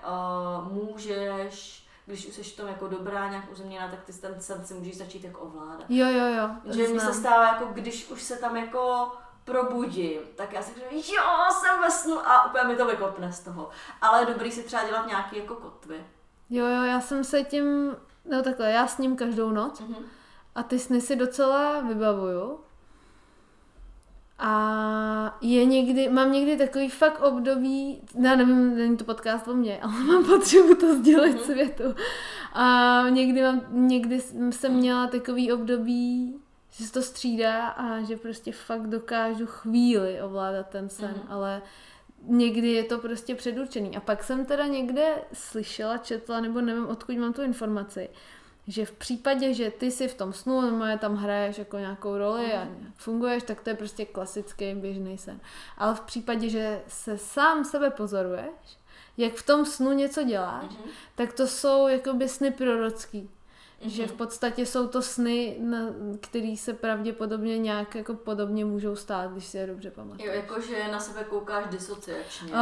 [0.62, 4.64] uh, můžeš, když už jsi v tom jako dobrá, nějak uzemněná, tak ty ten sen
[4.64, 5.84] si můžeš začít jako ovládat.
[5.88, 6.50] Jo, jo, jo.
[6.72, 9.12] Že mi se stává jako, když už se tam jako
[9.44, 11.22] probudím, tak já si říkám, jo,
[11.52, 13.68] jsem ve snu a úplně mi to vykopne z toho.
[14.00, 16.04] Ale je dobrý si třeba dělat nějaký jako kotvy.
[16.50, 19.96] Jo, jo, já jsem se tím, no takhle, já s ním každou noc Mhm.
[20.54, 22.60] a ty sny si docela vybavuju.
[24.42, 29.78] A je někdy, mám někdy takový fakt období, já nevím, není to podcast o mně,
[29.82, 31.38] ale mám potřebu to sdělit Mhm.
[31.44, 31.94] světu.
[32.52, 34.20] A někdy, mám, někdy
[34.50, 36.34] jsem měla takový období,
[36.70, 41.26] že se to střídá a že prostě fakt dokážu chvíli ovládat ten sen, Mhm.
[41.28, 41.62] ale
[42.22, 43.96] někdy je to prostě předurčený.
[43.96, 48.08] A pak jsem teda někde slyšela, četla, nebo nevím, odkud mám tu informaci,
[48.70, 52.52] že v případě, že ty si v tom snu, normálně tam hraješ jako nějakou roli
[52.54, 55.40] a funguješ, tak to je prostě klasický běžný sen.
[55.78, 58.78] Ale v případě, že se sám sebe pozoruješ,
[59.16, 60.90] jak v tom snu něco děláš, Mhm.
[61.14, 63.30] tak to jsou jakoby sny prorocký.
[63.82, 64.12] Že Mhm.
[64.12, 65.78] v podstatě jsou to sny, na,
[66.20, 70.28] který se pravděpodobně nějak jako podobně můžou stát, když si je dobře pamatuju.
[70.28, 72.52] Jo, jakože na sebe koukáš disociačně.
[72.52, 72.58] Uh,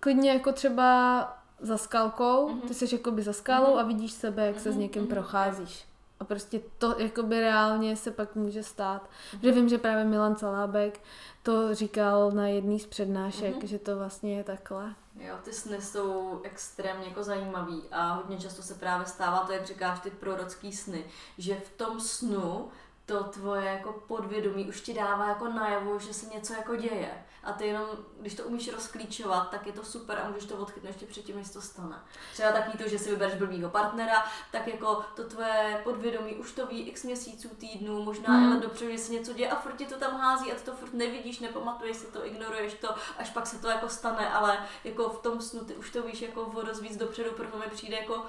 [0.00, 2.60] klidně jako třeba za skalkou, Mhm.
[2.60, 3.78] ty jsi jakoby za skalou Mhm.
[3.78, 5.10] a vidíš sebe, jak se s Mhm, někým mhm.
[5.10, 5.84] procházíš.
[6.20, 9.10] A prostě to jakoby reálně se pak může stát.
[9.32, 9.42] Mhm.
[9.42, 11.00] Že vím, že právě Milan Calábek
[11.42, 13.66] to říkal na jedný z přednášek, Mhm.
[13.66, 14.94] že to vlastně je takhle.
[15.20, 19.66] Jo, ty sny jsou extrémně jako zajímavý a hodně často se právě stává to, jak
[19.66, 21.04] říkáš, ty prorocký sny,
[21.38, 22.68] že v tom snu
[23.06, 27.24] to tvoje jako podvědomí už ti dává jako najevo, že se něco jako děje.
[27.44, 27.86] A ty jenom,
[28.20, 31.50] když to umíš rozklíčovat, tak je to super a můžeš to odchytnout ještě předtím, než
[31.50, 32.02] to stane.
[32.32, 36.66] Třeba taky to, že si vybereš blbýho partnera, tak jako to tvoje podvědomí už to
[36.66, 38.42] ví x měsíců, týdnů, možná Hmm.
[38.42, 38.52] mm.
[38.52, 40.62] i let dopředu, že se něco děje a furt ti to tam hází a ty
[40.62, 44.58] to furt nevidíš, nepamatuješ si to, ignoruješ to, až pak se to jako stane, ale
[44.84, 47.66] jako v tom snu ty už to víš jako o dost víc dopředu, proto mi
[47.70, 48.26] přijde jako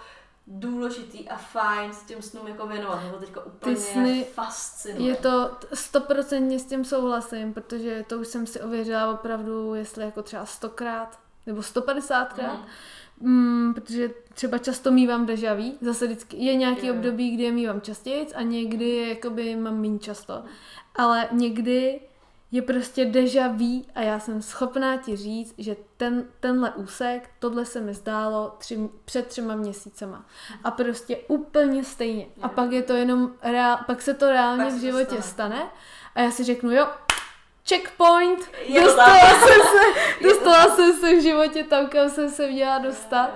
[0.47, 3.11] důležitý a fajn s těm snům jako věnovat.
[3.11, 5.09] To teďka úplně sny- fascinuje.
[5.09, 10.21] Je to stoprocentně s tím souhlasím, protože to už jsem si ověřila opravdu, jestli jako
[10.21, 12.53] třeba stokrát nebo 150krát.
[12.53, 12.65] Mhm.
[13.19, 16.93] Mm, protože třeba často mývám deja vu, zase vždycky je nějaký jo.
[16.93, 20.43] období, kdy je mývám častěji a někdy je, jakoby mám méně často.
[20.95, 22.01] Ale někdy
[22.51, 27.65] je prostě deja vu a já jsem schopná ti říct, že ten, tenhle úsek, tohle
[27.65, 30.25] se mi zdálo tři, před třema měsícema.
[30.63, 32.27] A prostě úplně stejně.
[32.41, 35.55] A pak je to jenom, reál, pak se to reálně v životě stane.
[35.55, 35.69] stane.
[36.15, 36.87] A já si řeknu, jo,
[37.69, 42.47] checkpoint, Je dostala jsem se, Je dostala jsem se v životě tam, kam jsem se
[42.47, 43.29] měla dostat.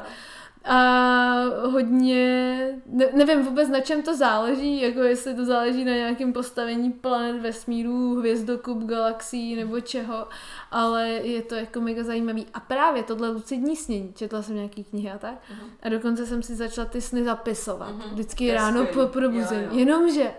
[0.70, 6.34] A hodně, ne, nevím vůbec na čem to záleží, jako jestli to záleží na nějakém
[6.34, 10.28] postavení planet vesmíru, hvězdokup, galaxií nebo čeho,
[10.72, 12.46] ale je to jako mega zajímavý.
[12.54, 15.70] A právě tohle lucidní snění, četla jsem nějaký knihy a tak, Mhm.
[15.84, 19.64] a dokonce jsem si začala ty sny zapisovat, Mhm, vždycky je ráno po probuzení.
[19.64, 19.80] Jo, jo.
[19.80, 20.32] Jenomže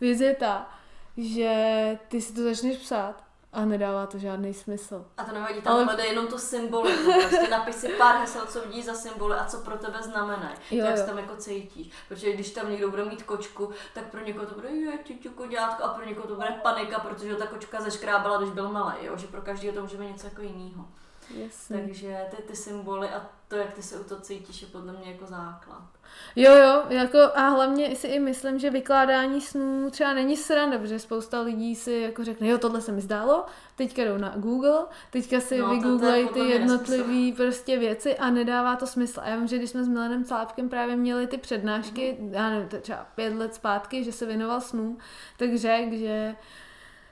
[0.00, 0.70] věc je ta,
[1.16, 1.52] že
[2.08, 5.06] ty si to začneš psát a nedává to žádný smysl.
[5.16, 7.12] A to nevadí, tam Ale- hledej jenom tu symboliku.
[7.12, 10.54] Prostě napiš si pár hesel, co vidíš za symboly a co pro tebe znamenají.
[10.70, 10.96] Jo, Jak jo.
[10.96, 11.90] se tam jako cítíš.
[12.08, 15.84] Protože když tam někdo bude mít kočku, tak pro někoho to bude je, ťuťu, koďátko
[15.84, 18.94] a pro někoho to bude panika, protože ta kočka zeškrábala, když byl malý.
[19.02, 19.16] Jo?
[19.16, 20.84] Že pro každého to může být něco jako jiného.
[21.34, 21.76] Jasně.
[21.78, 25.12] Takže ty, ty symboly a to, jak ty se u toho cítíš, je podle mě
[25.12, 25.82] jako základ.
[26.36, 30.98] Jo, jo, jako a hlavně si i myslím, že vykládání snů třeba není sranda, protože
[30.98, 33.44] spousta lidí si jako řekne, jo, tohle se mi zdálo,
[33.76, 34.78] teďka jdou na Google,
[35.10, 38.86] teďka si No, no, to- to je vygooglej ty jednotlivé prostě věci a nedává to
[38.86, 39.20] smysl.
[39.24, 42.34] A já vím, že když jsme s Milanem Cápkem právě měli ty přednášky, Mhm.
[42.34, 44.98] já nevím, třeba pět let zpátky, že se věnoval snům,
[45.36, 46.34] tak řekl, že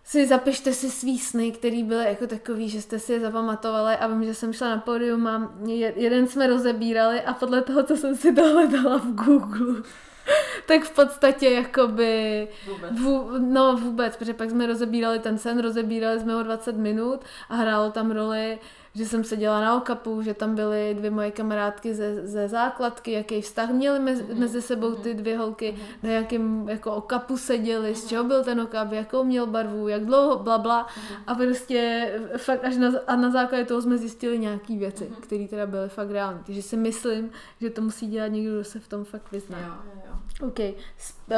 [0.07, 4.07] si zapište si svý sny, který byly jako takový, že jste si je zapamatovali a
[4.07, 7.97] vím, že jsem šla na pódium a je- jeden jsme rozebírali a podle toho, co
[7.97, 9.83] jsem si dohledala v Google,
[10.67, 13.01] tak v podstatě jakoby Vůbec.
[13.01, 17.55] Vů, no vůbec, protože pak jsme rozebírali ten sen, rozebírali jsme ho 20 minut a
[17.57, 18.59] hrálo tam roli,
[18.97, 23.41] že jsem seděla na okapu, že tam byly dvě moje kamarádky ze, ze základky, jaký
[23.41, 28.07] vztah měly mezi, Mhm, mezi sebou ty dvě holky, na jakém jako okapu seděli, z
[28.07, 30.87] čeho byl ten okap, jakou měl barvu, jak dlouho, bla bla.
[31.27, 35.67] A prostě fakt až na, a na základě toho jsme zjistili nějaký věci, které teda
[35.67, 36.41] byly fakt reální.
[36.47, 37.31] Takže si myslím,
[37.61, 39.59] že to musí dělat někdo, kdo se v tom fakt vyzná.
[39.59, 40.47] Jo, jo, jo.
[40.49, 40.59] OK,
[40.99, 41.31] sp-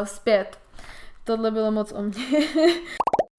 [0.00, 0.58] uh, zpět.
[1.24, 2.24] Tohle bylo moc o mně.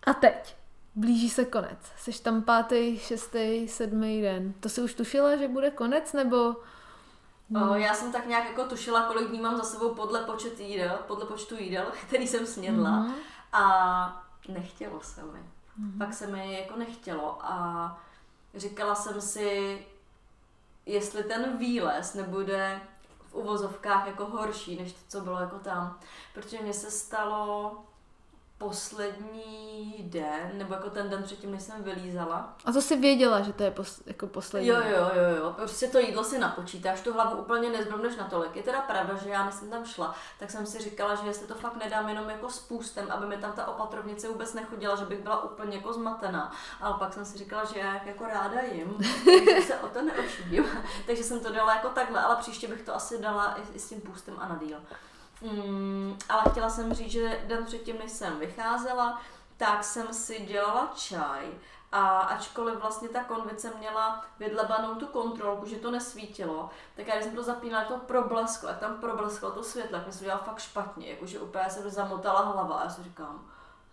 [0.07, 0.57] A teď.
[0.97, 1.79] Blíží se konec.
[1.97, 4.53] Jsi tam pátý, šestý, sedmý den.
[4.53, 6.55] To si už tušila, že bude konec, nebo...
[7.55, 10.99] O, já jsem tak nějak jako tušila, kolik dní mám za sebou podle počet jídel,
[11.07, 12.89] podle počtu jídel, který jsem snědla.
[12.91, 13.13] Mhm.
[13.53, 15.39] A nechtělo se mi.
[15.97, 17.99] Pak se mi jako nechtělo a
[18.55, 19.85] říkala jsem si,
[20.85, 22.81] jestli ten výlez nebude
[23.29, 25.99] v uvozovkách jako horší, než to, co bylo jako tam.
[26.33, 27.77] Protože mně se stalo
[28.58, 33.53] poslední den, nebo jako ten den předtím, než jsem vylízala, A to si věděla, že
[33.53, 34.68] to je pos, jako poslední.
[34.68, 35.53] Jo, jo, jo, jo.
[35.58, 38.55] Prostě to jídlo si napočítáš, tu hlavu úplně nezbromneš natolik.
[38.55, 41.47] Je teda pravda, že já než jsem tam šla, tak jsem si říkala, že jestli
[41.47, 45.05] to fakt nedám jenom jako s půstem, aby mi tam ta opatrovnice vůbec nechodila, že
[45.05, 46.51] bych byla úplně jako zmatená.
[46.82, 50.01] Ale pak jsem si říkala, že já jak jako ráda jim, takže se o to
[50.01, 50.66] neošidím.
[51.08, 53.89] takže jsem to dala jako takhle, ale příště bych to asi dala i, i s
[53.89, 54.78] tím půstem a na díl.
[55.41, 59.21] Mm, ale chtěla jsem říct, že den předtím, než jsem vycházela,
[59.57, 61.51] tak jsem si dělala čaj
[61.91, 67.25] a ačkoliv vlastně ta konvice měla vydlebanou tu kontrolku, že to nesvítilo, tak já když
[67.25, 71.09] jsem to zapínala, to problesklo, jak tam problesklo to světlo, tak mi se fakt špatně,
[71.09, 73.45] jakože úplně se zamotala hlava a já si říkám,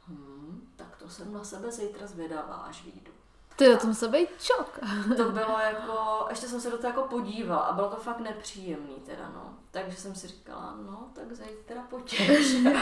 [0.09, 3.14] hm, tak to jsem na sebe zítra zvědavá, až vyjdu.
[3.57, 4.79] Ty o tom musel být šok.
[5.17, 8.95] To bylo jako, ještě jsem se do toho jako podívala a bylo to fakt nepříjemný
[9.07, 9.55] teda, no.
[9.71, 12.55] Takže jsem si říkala, no, tak zajít teda potěž.
[12.55, 12.77] Uh,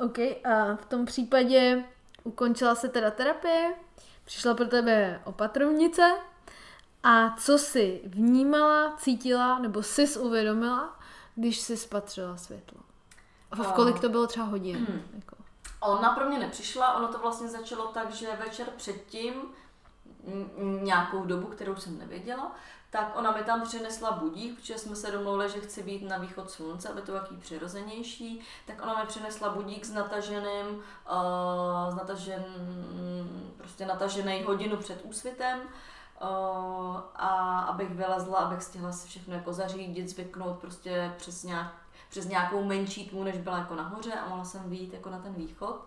[0.04, 1.84] OK, a v tom případě
[2.24, 3.74] ukončila se teda terapie,
[4.24, 6.14] přišla pro tebe opatrovnice
[7.02, 10.98] a co jsi vnímala, cítila nebo jsi uvědomila,
[11.34, 12.80] když jsi spatřila světlo?
[13.50, 14.76] A v A- kolik to bylo třeba hodin?
[14.76, 15.02] Hmm.
[15.14, 15.36] Jako.
[15.80, 19.34] Ona pro mě nepřišla, ono to vlastně začalo tak, že večer předtím,
[20.82, 22.52] nějakou dobu, kterou jsem nevěděla,
[22.90, 26.50] tak ona mi tam přinesla budík, protože jsme se domluvili, že chci být na východ
[26.50, 31.94] slunce, aby to bylo takový přirozenější, tak ona mi přinesla budík s nataženým, uh, s
[31.94, 32.44] natažen,
[33.58, 36.26] prostě natažený hodinu před úsvitem, uh,
[37.16, 41.72] a abych vylezla, abych stihla si všechno jako zařídit, zvyknout prostě přes nějak
[42.08, 45.34] přes nějakou menší tmu, než byla jako nahoře a mohla jsem vyjít jako na ten
[45.34, 45.84] východ.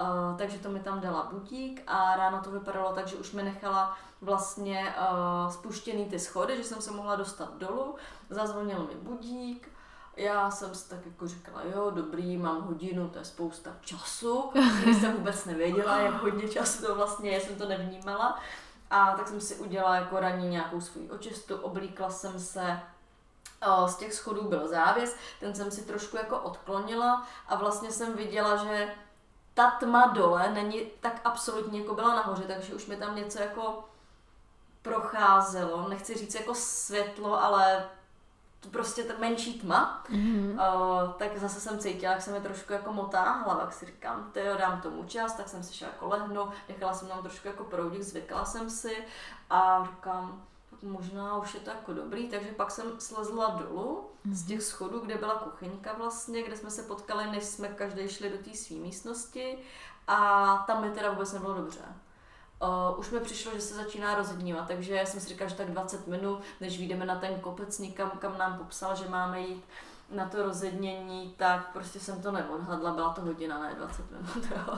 [0.00, 3.42] Uh, takže to mi tam dala budík a ráno to vypadalo tak, že už mi
[3.42, 7.94] nechala vlastně uh, spuštěný ty schody, že jsem se mohla dostat dolů,
[8.30, 9.68] zazvonil mi budík,
[10.16, 14.50] já jsem si tak jako říkala, jo, dobrý, mám hodinu, to je spousta času,
[14.82, 18.40] když jsem vůbec nevěděla, jak hodně času to vlastně je, jsem to nevnímala.
[18.90, 22.80] A tak jsem si udělala jako ranní nějakou svou očistu, oblíkla jsem se,
[23.86, 28.56] z těch schodů byl závěs, ten jsem si trošku jako odklonila a vlastně jsem viděla,
[28.56, 28.94] že
[29.54, 33.84] ta tma dole není tak absolutní, jako byla nahoře, takže už mi tam něco jako
[34.82, 37.88] procházelo, nechci říct jako světlo, ale
[38.60, 40.58] to prostě ta menší tma, Mhm.
[40.60, 44.30] o, tak zase jsem cítila, jak se mi trošku jako motá hlava, tak si říkám,
[44.32, 47.48] ty jo, dám tomu čas, tak jsem si šla jako lehnout, nechala jsem tam trošku
[47.48, 49.04] jako proudík, zvykla jsem si
[49.50, 50.42] a říkám,
[50.82, 55.14] možná už je to jako dobrý, takže pak jsem slezla dolů z těch schodů, kde
[55.14, 59.58] byla kuchyňka vlastně, kde jsme se potkali, než jsme každý šli do té své místnosti
[60.06, 61.80] a tam mi teda vůbec nebylo dobře.
[62.62, 66.06] Uh, už mi přišlo, že se začíná rozednívat, takže jsem si říkala, že tak 20
[66.06, 69.64] minut, než vyjdeme na ten kopec někam, kam nám popsal, že máme jít
[70.10, 74.76] na to rozednění, tak prostě jsem to neodhadla, byla to hodina, ne 20 minut, jo.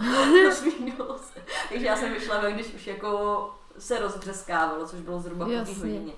[1.68, 6.12] Takže já jsem vyšla ven, když už jako se rozbřeskávalo, což bylo zhruba po hodině.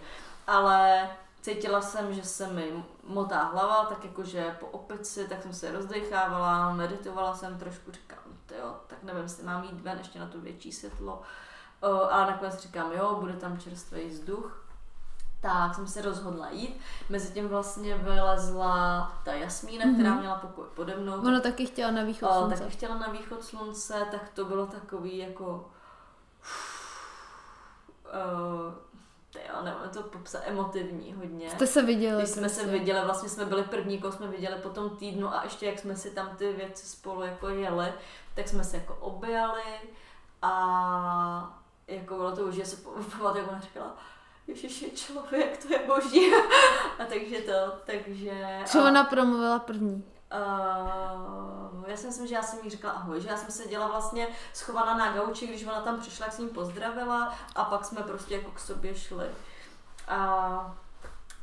[0.46, 1.10] Ale
[1.42, 6.72] cítila jsem, že se mi motá hlava, tak jakože po opici, tak jsem se rozdechávala,
[6.72, 8.18] meditovala jsem trošku, říkám,
[8.58, 11.22] jo, tak nevím, jestli mám jít ven ještě na to větší světlo.
[12.10, 14.62] Ale nakonec říkám, jo, bude tam čerstvý vzduch.
[15.40, 16.80] Tak jsem se rozhodla jít.
[17.08, 19.94] Mezitím vlastně vylezla ta Jasmína, mm-hmm.
[19.94, 21.12] která měla pokoj pode mnou.
[21.12, 22.56] Ona taky chtěla na východ slunce.
[22.58, 25.70] taky chtěla na východ slunce, tak to bylo takový jako...
[28.16, 28.72] Uh,
[29.48, 31.50] jo, nevím to popsat, emotivní hodně.
[31.50, 32.22] Jste se viděli.
[32.22, 32.78] Když jsme se prostě.
[32.78, 35.96] viděli, vlastně jsme byli první, koho jsme viděli po tom týdnu a ještě jak jsme
[35.96, 37.92] si tam ty věci spolu jako jeli,
[38.34, 39.62] tak jsme se jako objali
[40.42, 42.76] a jako bylo to už, že se
[43.16, 43.96] pamatuju, jak ona říkala,
[44.46, 46.32] Ježiš je člověk, to je boží.
[46.98, 48.60] a takže to, takže...
[48.66, 50.04] Co ona promluvila první?
[50.32, 54.28] Uh, já si myslím, že já jsem jí říkala ahoj, že já jsem seděla vlastně
[54.52, 58.34] schovaná na gauči, když ona tam přišla, jak s ním pozdravila a pak jsme prostě
[58.34, 59.26] jako k sobě šli.
[60.08, 60.18] A,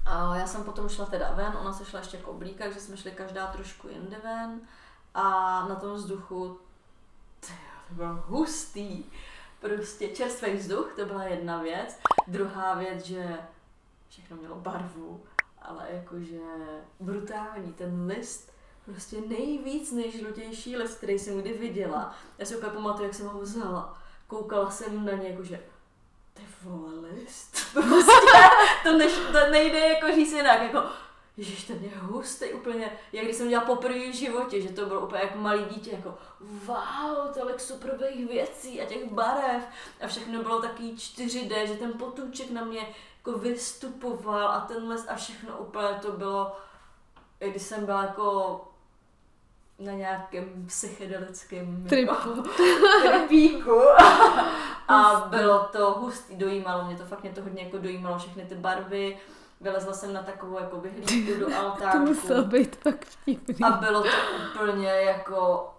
[0.05, 2.97] a já jsem potom šla teda ven, ona se šla ještě jako oblíkat, takže jsme
[2.97, 4.61] šli každá trošku jinde ven
[5.13, 5.23] a
[5.67, 6.59] na tom vzduchu,
[7.39, 9.03] to bylo hustý,
[9.59, 11.99] prostě čerstvý vzduch, to byla jedna věc.
[12.27, 13.37] Druhá věc, že
[14.09, 15.23] všechno mělo barvu,
[15.61, 16.41] ale jakože
[16.99, 18.52] brutální, ten list,
[18.85, 22.15] prostě nejvíc nejžlutější list, který jsem kdy viděla.
[22.37, 23.97] Já si úplně pamatuju, jak jsem ho vzala.
[24.27, 25.63] Koukala jsem na ně jakože
[26.33, 27.57] ty vole list.
[27.73, 28.11] Prostě
[28.83, 30.83] to, než, to nejde jako říct jinak, jako
[31.37, 35.01] Ježiš, ten je hustý úplně, jak když jsem dělala poprvé v životě, že to bylo
[35.01, 39.63] úplně jako malý dítě, jako wow, tolik superových věcí a těch barev
[40.01, 45.05] a všechno bylo takový 4D, že ten potůček na mě jako vystupoval a ten les
[45.07, 46.55] a všechno úplně to bylo,
[47.39, 48.61] když jsem byla jako
[49.83, 52.29] na nějakém psychedelickém jako,
[53.01, 53.81] tripíku.
[54.87, 58.55] A bylo to hustý, dojímalo mě to, fakt mě to hodně jako dojímalo všechny ty
[58.55, 59.17] barvy,
[59.61, 61.97] vylezla jsem na takovou jako vyhlídku do To altárku.
[62.05, 63.55] muselo být fakt vtipný.
[63.65, 64.09] a bylo to
[64.51, 65.69] úplně jako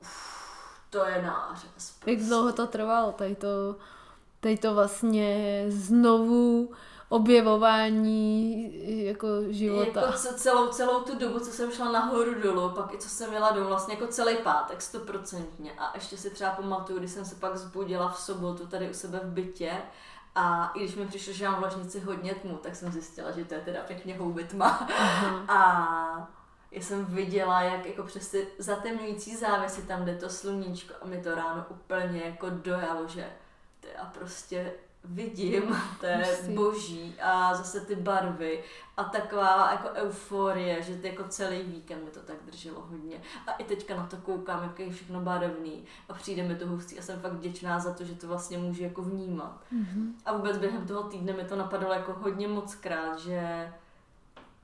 [0.00, 0.42] uf,
[0.90, 1.96] to je nářez.
[2.06, 3.76] Jak dlouho to trvalo, tady to,
[4.40, 6.72] tady to vlastně znovu
[7.08, 8.72] objevování
[9.06, 10.00] jako života.
[10.00, 13.32] Jako ce- celou, celou tu dobu, co jsem šla nahoru dolů, pak i co jsem
[13.32, 15.72] jela domů, vlastně jako celý pátek, stoprocentně.
[15.78, 19.20] A ještě si třeba pamatuju, když jsem se pak zbudila v sobotu tady u sebe
[19.24, 19.72] v bytě
[20.34, 23.44] a i když mi přišlo, že mám v ložnici hodně tmu, tak jsem zjistila, že
[23.44, 24.68] to je teda pěkně houby tma.
[25.48, 26.28] A
[26.70, 31.22] já jsem viděla, jak jako přes ty zatemňující závěsy tam jde to sluníčko a mi
[31.22, 33.30] to ráno úplně jako dojalo, že
[34.02, 34.72] a prostě
[35.08, 38.62] vidím, to je boží a zase ty barvy
[38.96, 43.20] a taková jako euforie, že ty jako celý víkend mi to tak drželo hodně.
[43.46, 46.98] A i teďka na to koukám, jak je všechno barevný a přijde mi to hustý
[46.98, 49.60] a jsem fakt vděčná za to, že to vlastně můžu jako vnímat.
[49.70, 50.14] Mhm.
[50.24, 53.72] A vůbec během toho týdne mi to napadalo jako hodně moc krát, že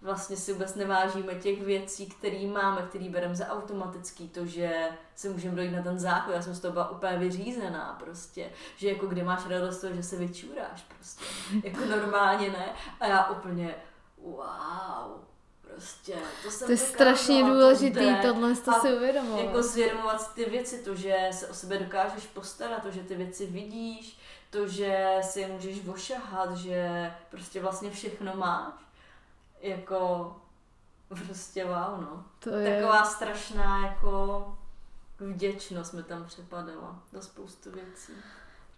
[0.03, 5.29] vlastně si vůbec nevážíme těch věcí, které máme, které bereme za automatický, to, že si
[5.29, 9.07] můžeme dojít na ten záchod, já jsem z toho byla úplně vyřízená prostě, že jako
[9.07, 11.25] kdy máš radost toho, že se vyčůráš prostě,
[11.65, 13.75] jako normálně ne, a já úplně
[14.23, 15.21] wow,
[15.61, 18.19] prostě, to jsem To je strašně to důležitý, jde.
[18.23, 19.45] tohle to si uvědomovat.
[19.45, 23.47] Jako zvědomovat ty věci, to, že se o sebe dokážeš postarat, to, že ty věci
[23.47, 24.19] vidíš,
[24.51, 28.73] to, že si je můžeš ošahat, že prostě vlastně všechno máš.
[29.63, 30.37] Jako
[31.09, 32.25] prostě wow, no.
[32.39, 34.47] To je, Taková strašná jako
[35.19, 38.13] vděčnost mi tam přepadala za spoustu věcí.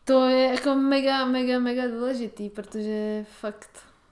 [0.05, 3.71] to je jako mega, mega, mega důležitý, protože fakt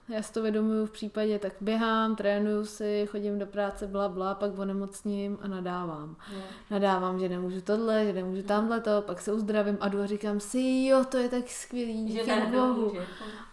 [0.09, 4.35] já si to vědomuju v případě, tak běhám, trénuju si, chodím do práce, bla, bla,
[4.35, 6.15] pak onemocním a nadávám.
[6.33, 6.39] No.
[6.71, 10.39] Nadávám, že nemůžu tohle, že nemůžu tamhle to, pak se uzdravím a jdu a říkám
[10.39, 12.93] si, jo, to je tak skvělý, Že díky ne, bohu.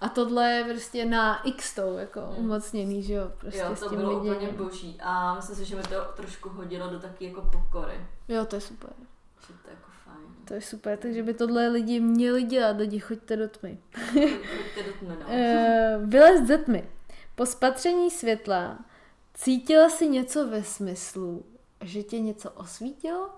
[0.00, 2.36] A tohle je prostě na x tou, jako Hmm.
[2.44, 4.36] umocněný, že jo, prostě Jo, s to tím bylo viděním.
[4.48, 4.98] úplně boží.
[5.02, 8.00] A myslím si, že mi to trošku hodilo do taky jako pokory.
[8.28, 8.90] Jo, to je super.
[9.46, 9.89] Že to jako.
[10.50, 13.78] To je super, takže by tohle lidi měli dělat, lidi, choďte do tmy.
[14.12, 15.26] Choďte do tmy, no.
[15.28, 16.90] Eh, Vylez ze tmy.
[17.34, 18.78] Po spatření světla
[19.34, 21.46] cítila si něco ve smyslu,
[21.80, 23.30] že tě něco osvítilo?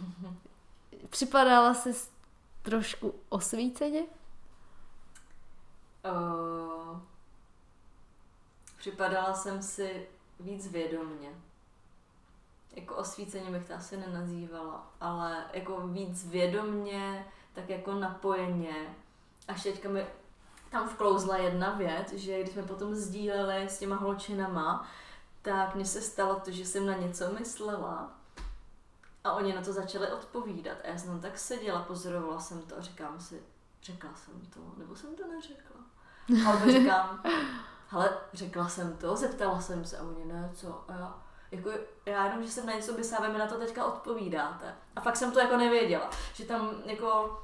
[1.10, 1.94] Připadala jsi
[2.62, 4.02] trošku osvíceně?
[6.10, 6.98] Uh,
[8.78, 10.06] připadala jsem si
[10.40, 11.28] víc vědomně.
[12.78, 18.96] Jako osvíceně bych to asi nenazývala, ale jako víc vědomně, tak jako napojeně.
[19.48, 20.06] Až teďka mi
[20.70, 24.88] tam vklouzla jedna věc, že když jsme potom sdíleli s těma holčinama,
[25.42, 28.12] tak mně se stalo to, že jsem na něco myslela
[29.24, 30.78] a oni na to začali odpovídat.
[30.84, 33.42] A já jsem tak seděla, pozorovala jsem to a říkám si,
[33.82, 35.80] řekla jsem to, nebo jsem to neřekla.
[36.48, 37.22] A opět říkám,
[37.88, 40.84] hele, řekla jsem to, zeptala jsem se a oni ne, co?
[40.88, 41.70] A já, jako,
[42.06, 44.74] já jenom, že jsem na něco myslela, vy mi na to teďka odpovídáte.
[44.96, 47.38] A fakt jsem to jako nevěděla, že tam jako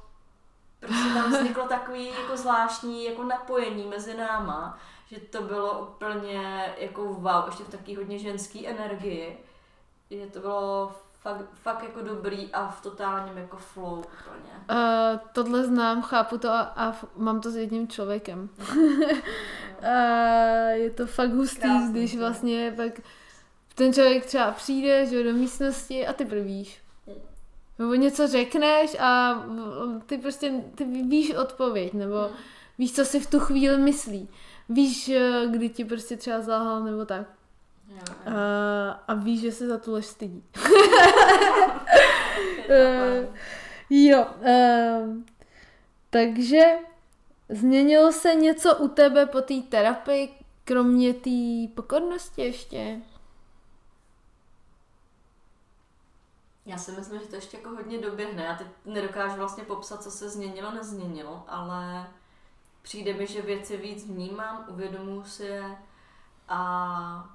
[0.79, 7.05] prostě tam vzniklo takový jako zvláštní jako napojení mezi náma, že to bylo úplně jako
[7.05, 9.37] wow, ještě v taky hodně ženský energii,
[10.11, 10.91] že to bylo
[11.21, 14.53] fakt, fakt jako dobrý a v totálním jako flow úplně.
[14.71, 18.49] Uh, tohle znám, chápu to a, a f- mám to s jedním člověkem.
[19.81, 19.89] a
[20.69, 22.93] je to fakt hustý, Krásný, když vlastně pak
[23.75, 26.81] ten člověk třeba přijde že, do místnosti a ty prvíš.
[27.79, 29.43] Nebo něco řekneš a
[30.05, 32.29] ty prostě ty víš odpověď, nebo
[32.77, 34.29] víš, co si v tu chvíli myslí.
[34.69, 37.27] Víš, eh, kdy ti prostě třeba zalhal nebo tak.
[37.89, 38.35] Jo, A, jo.
[39.07, 40.43] a víš, že se za tu lež stydí.
[42.67, 43.27] Fajn.
[44.09, 44.25] jo,
[45.01, 45.25] um,
[46.09, 46.63] takže
[47.49, 50.29] změnilo se něco u tebe po té terapii,
[50.63, 51.29] kromě té
[51.75, 53.01] pokornosti ještě?
[56.65, 58.43] Já si myslím, že to ještě jako hodně doběhne.
[58.43, 62.07] Já teď nedokážu vlastně popsat, co se změnilo, nezměnilo, ale
[62.81, 65.77] přijde mi, že věci víc vnímám, uvědomuji si je
[66.47, 67.29] a,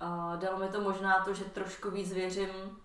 [0.00, 2.78] a dalo mi to možná to, že trošku víc věřím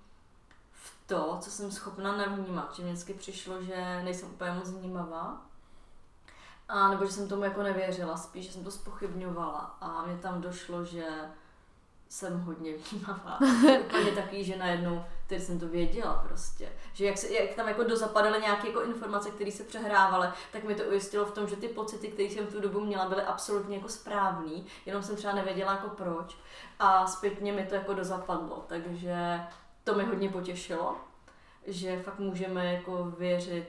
[0.72, 2.76] v to, co jsem schopna navnímat.
[2.76, 5.42] Že mě vždycky přišlo, že nejsem úplně moc vnímavá.
[6.70, 10.42] A nebo že jsem tomu jako nevěřila, spíš, že jsem to spochybňovala a mě tam
[10.42, 11.08] došlo, že
[12.10, 13.40] jsem hodně vnímavá.
[13.86, 16.70] Úplně takový, že najednou, teď jsem to věděla prostě.
[16.94, 20.76] Že jak, se, jak tam jako dozapadaly nějaké jako informace, které se přehrávaly, tak mi
[20.76, 23.76] to ujistilo v tom, že ty pocity, které jsem v tu dobu měla, byly absolutně
[23.78, 26.38] jako správný, jenom jsem třeba nevěděla jako proč.
[26.80, 29.42] A zpětně mi to jako dozapadlo, takže
[29.84, 30.96] to mi hodně potěšilo,
[31.68, 33.66] že fakt můžeme jako věřit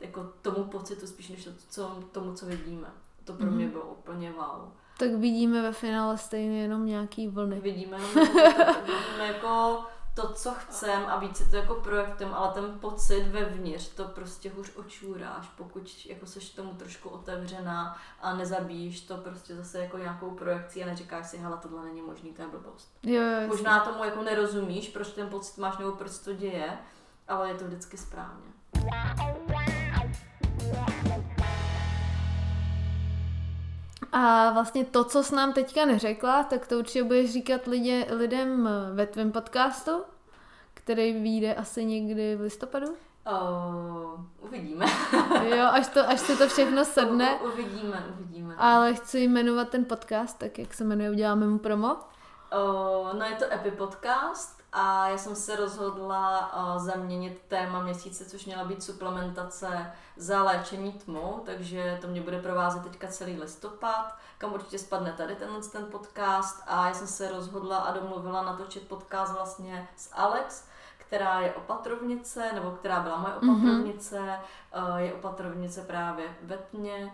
[0.00, 2.88] jako tomu pocitu spíš než to, co, tomu, co vidíme.
[3.24, 3.72] To pro mě Mhm.
[3.72, 4.68] bylo úplně wow.
[4.98, 7.60] Tak vidíme ve finále stejně jenom nějaký vlny.
[7.60, 9.84] Vidíme jenom jako, jako
[10.14, 14.50] to, co chcem a víc si to jako projektem, ale ten pocit vevnitř, to prostě
[14.50, 20.30] hůř očůráš, pokud jako seš tomu trošku otevřená a nezabíjíš to prostě zase jako nějakou
[20.30, 22.98] projekcí a neříkáš si, hele, tohle není možný, to je blbost.
[23.02, 23.48] Jo, jo.
[23.48, 26.78] Možná tomu jako nerozumíš, proč ten pocit máš nebo proč to děje,
[27.28, 28.46] ale je to vždycky správně.
[34.16, 38.68] A vlastně to, co jsi nám teďka neřekla, tak to určitě budeš říkat lidě, lidem
[38.94, 40.04] ve tvém podcastu,
[40.74, 42.86] který vyjde asi někdy v listopadu.
[42.86, 44.86] Uh, uvidíme.
[45.44, 47.38] Jo, až, to, až se to všechno sedne.
[47.40, 48.54] U, uvidíme, uvidíme.
[48.58, 51.94] Ale chci jmenovat ten podcast, tak jak se jmenuje, uděláme mu promo.
[51.94, 58.24] Uh, no je to Epi Podcast a já jsem se rozhodla uh, zaměnit téma měsíce,
[58.24, 64.16] což měla být suplementace za léčení tmou, takže to mě bude provázet teďka celý listopad,
[64.38, 68.88] kam určitě spadne tady tenhle ten podcast a já jsem se rozhodla a domluvila natočit
[68.88, 70.64] podcast vlastně s Alex,
[70.98, 74.96] která je opatrovnice, nebo která byla moje opatrovnice, mm-hmm.
[74.96, 77.12] je opatrovnice právě ve tmě,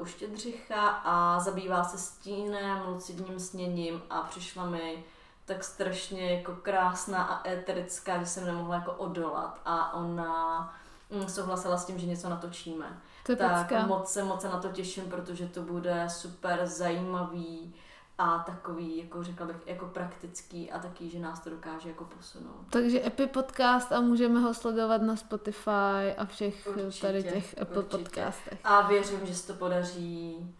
[0.00, 5.04] u Štědřicha a zabývá se stínem, lucidním sněním a přišla mi
[5.44, 10.74] tak strašně jako krásná a éterická, že jsem nemohla jako odolat a ona
[11.10, 12.98] mm, souhlasila s tím, že něco natočíme.
[13.26, 17.74] To tak moc se, moc se na to těším, protože to bude super zajímavý
[18.18, 22.66] a takový, jako řekla bych, jako praktický a taky, že nás to dokáže jako posunout.
[22.70, 27.78] Takže Epi podcast a můžeme ho sledovat na Spotify a všech Určitě, tady těch Apple
[27.82, 28.04] určitě.
[28.04, 28.58] podcastech.
[28.64, 30.54] A věřím, že se to podaří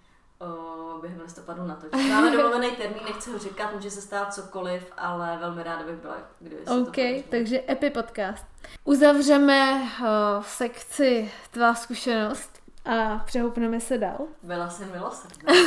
[1.01, 2.09] během listopadu natočit.
[2.09, 6.17] Máme domluvený termín, nechci ho říkat, může se stát cokoliv, ale velmi ráda bych byla,
[6.41, 8.45] kdyby se OK, to takže Epi podcast.
[8.85, 10.07] Uzavřeme uh,
[10.43, 14.19] sekci Tvá zkušenost a přehoupneme se dál.
[14.43, 15.53] Byla jsem milosrdná.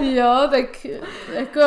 [0.00, 0.84] Jo, tak
[1.32, 1.60] jako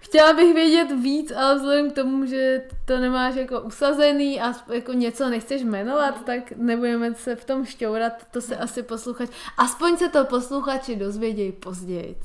[0.00, 4.92] chtěla bych vědět víc, ale vzhledem k tomu, že to nemáš jako usazený a jako
[4.92, 10.08] něco nechceš jmenovat, tak nebudeme se v tom šťourat, to se asi posluchač, aspoň se
[10.08, 12.16] to posluchači dozvědějí později.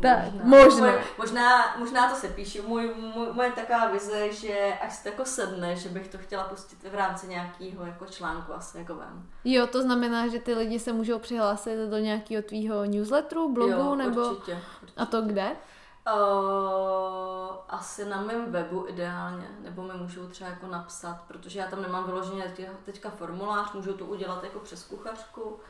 [0.00, 0.80] Tak, možná.
[0.86, 2.62] Moje- Možná, možná to se píše.
[2.62, 6.82] Můj, můj, moje taková vize, že až se jako sedne, že bych to chtěla pustit
[6.90, 9.22] v rámci nějakého jako článku asi jako ven.
[9.44, 13.94] Jo, to znamená, že ty lidi se můžou přihlásit do nějakého tvýho newsletteru, blogu, jo,
[13.94, 15.00] nebo Určitě, určitě.
[15.00, 15.56] a to kde?
[16.14, 21.82] Uh, asi na mém webu ideálně, nebo mi můžou třeba jako napsat, protože já tam
[21.82, 22.54] nemám vyloženě
[22.84, 25.60] teďka, formulář, můžu to udělat jako přes kuchařku,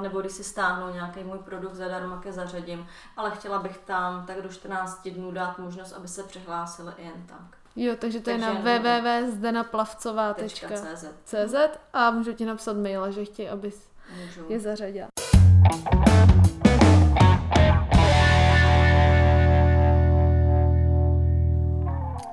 [0.00, 2.86] nebo když si stáhnou nějaký můj produkt zadarmo, ke zařadím,
[3.16, 7.26] ale chtěla bych tam tak do 14 dnů dát možnost, aby se přihlásili i jen
[7.26, 7.58] tak.
[7.76, 8.82] Jo, takže to je Takže na jenom-
[9.24, 11.54] www.zdenaplavcová.cz CZ.
[11.92, 13.88] a můžu ti napsat maila, že chtějí, abys
[14.20, 14.44] Můžu.
[14.48, 15.08] je zařadila.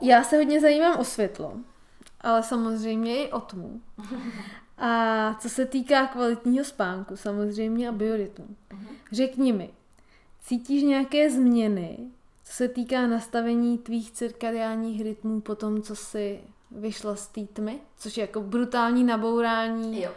[0.02, 1.53] Já se hodně zajímám o světlo,
[2.22, 3.82] ale samozřejmě i o tmu.
[4.80, 8.47] A co se týká kvalitního spánku, samozřejmě a biorytmu.
[9.11, 9.69] Řekni mi,
[10.41, 11.97] cítíš nějaké změny,
[12.43, 16.39] co se týká nastavení tvých cirkadiálních rytmů po tom, co jsi
[16.72, 17.80] vyšla z té tmy?
[17.97, 20.11] Což je jako brutální nabourání Jo.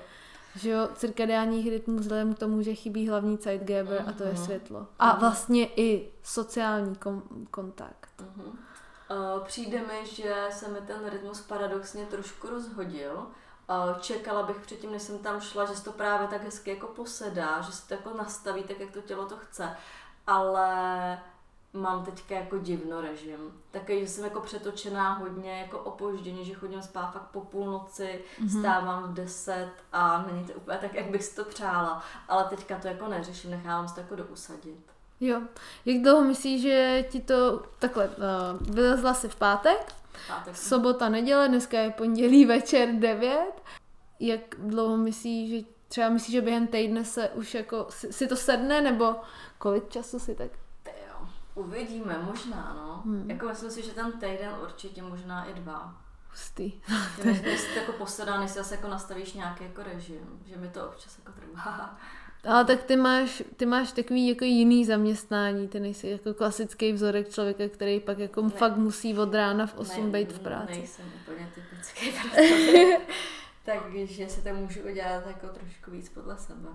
[0.56, 4.44] že jo, cirkadiálních rytmů vzhledem k tomu, že chybí hlavní Zeitgeber a to je Mhm.
[4.44, 4.86] světlo.
[4.98, 8.08] A vlastně i sociální kom- kontakt.
[8.20, 8.46] Mhm.
[8.46, 13.26] Uh, přijde mi, že se mi ten rytmus paradoxně trošku rozhodil.
[14.00, 17.60] Čekala bych předtím, než jsem tam šla, že se to právě tak hezky jako posedá,
[17.60, 19.76] že se to jako nastaví tak, jak to tělo to chce.
[20.26, 21.18] Ale
[21.72, 23.38] mám teďka jako divno režim.
[23.70, 28.60] Takový, že jsem jako přetočená hodně jako opožděně, že chodím spát fakt po půlnoci, mm-hmm.
[28.60, 32.02] stávám v 10 a není to úplně tak, jak bych si to přála.
[32.28, 34.92] Ale teďka to jako neřeším, nechávám se to jako dousadit.
[35.20, 35.40] Jo.
[35.84, 39.94] Jak dlouho myslíš, že ti to takhle, uh, vylezla si v pátek,
[40.28, 43.62] Pátek sobota, neděle, dneska je pondělí večer 9.
[44.20, 48.36] Jak dlouho myslíš, že třeba myslíš, že během týdne se už jako, si, si to
[48.36, 49.16] sedne, nebo
[49.58, 50.50] kolik času si tak?
[50.86, 53.02] Jo, uvidíme, možná, no.
[53.04, 53.30] Hmm.
[53.30, 56.02] Jako myslím si, že ten týden určitě, možná i dva.
[56.30, 56.72] Hustý.
[57.16, 60.40] Že než, než si to jako posedá, než si zase jako nastavíš nějaký jako režim,
[60.46, 61.96] že mi to občas jako trvá.
[62.44, 67.28] Ale tak ty máš, ty máš takový jako jiný zaměstnání, ty nejsi jako klasický vzorek
[67.28, 68.50] člověka, který pak jako Ne.
[68.50, 70.72] fakt musí od rána v 8 Ne- být v práci.
[70.78, 72.12] Nejsem úplně typický.
[73.64, 76.68] Takže si to můžu udělat jako trošku víc podle sebe.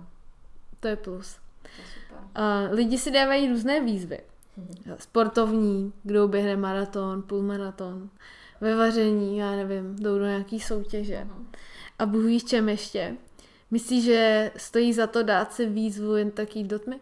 [0.80, 1.36] To je plus.
[1.62, 2.18] To je super.
[2.36, 4.20] A lidi si dávají různé výzvy.
[5.00, 8.10] Sportovní, kdo běhne maraton, půlmaraton,
[8.62, 11.24] ve vaření, já nevím, jdou do nějaký soutěže.
[11.24, 11.48] Mhm.
[12.00, 13.16] A Bůh víš čem ještě.
[13.72, 17.00] Myslíš, že stojí za to dát si výzvu jen tak jít do tmy?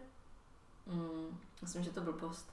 [0.86, 2.46] Mm, myslím, že to byl post.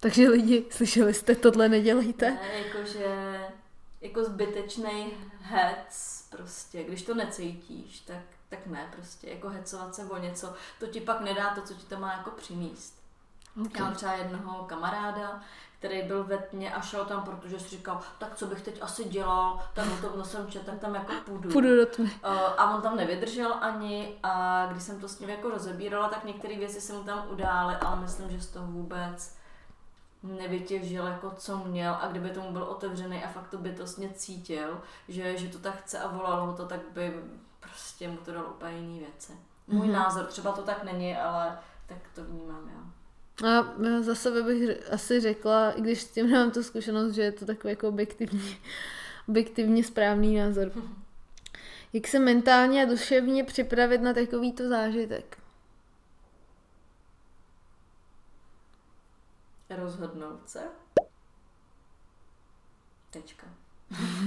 [0.00, 2.30] Takže lidi, slyšeli jste, tohle nedělejte?
[2.30, 3.40] Ne, jakože
[4.00, 10.18] jako zbytečný hec prostě, když to necítíš, tak, tak ne prostě, jako hecovat se o
[10.18, 12.96] něco, to ti pak nedá to, co ti to má jako přinést.
[13.60, 13.72] Okay.
[13.74, 15.42] Já mám třeba jednoho kamaráda,
[15.78, 19.04] který byl ve tmě a šel tam, protože si říkal, tak co bych teď asi
[19.04, 21.50] dělal, tak o tom jsem čet, tak tam jako půjdu.
[21.50, 22.04] Půjdu do tmy.
[22.04, 22.10] Uh,
[22.56, 26.56] a on tam nevydržel ani a když jsem to s ním jako rozebírala, tak některé
[26.58, 29.36] věci se mu tam udály, ale myslím, že z toho vůbec
[30.22, 35.36] nevytěžil jako co měl a kdyby tomu byl otevřený a fakt to bytostně cítil, že,
[35.38, 37.14] že to tak chce a volalo ho to, tak by
[37.60, 39.32] prostě mu to dalo úplně jiný věci.
[39.66, 39.96] Můj Mhm.
[39.96, 42.80] názor, třeba to tak není, ale tak to vnímám já.
[43.44, 47.22] A já za sebe bych asi řekla, i když s tím nemám tu zkušenost, že
[47.22, 48.56] je to takový jako objektivní,
[49.28, 50.72] objektivně správný názor.
[51.92, 55.38] Jak se mentálně a duševně připravit na takovýto zážitek?
[59.70, 60.62] Rozhodnout se.
[63.10, 63.46] Tečka.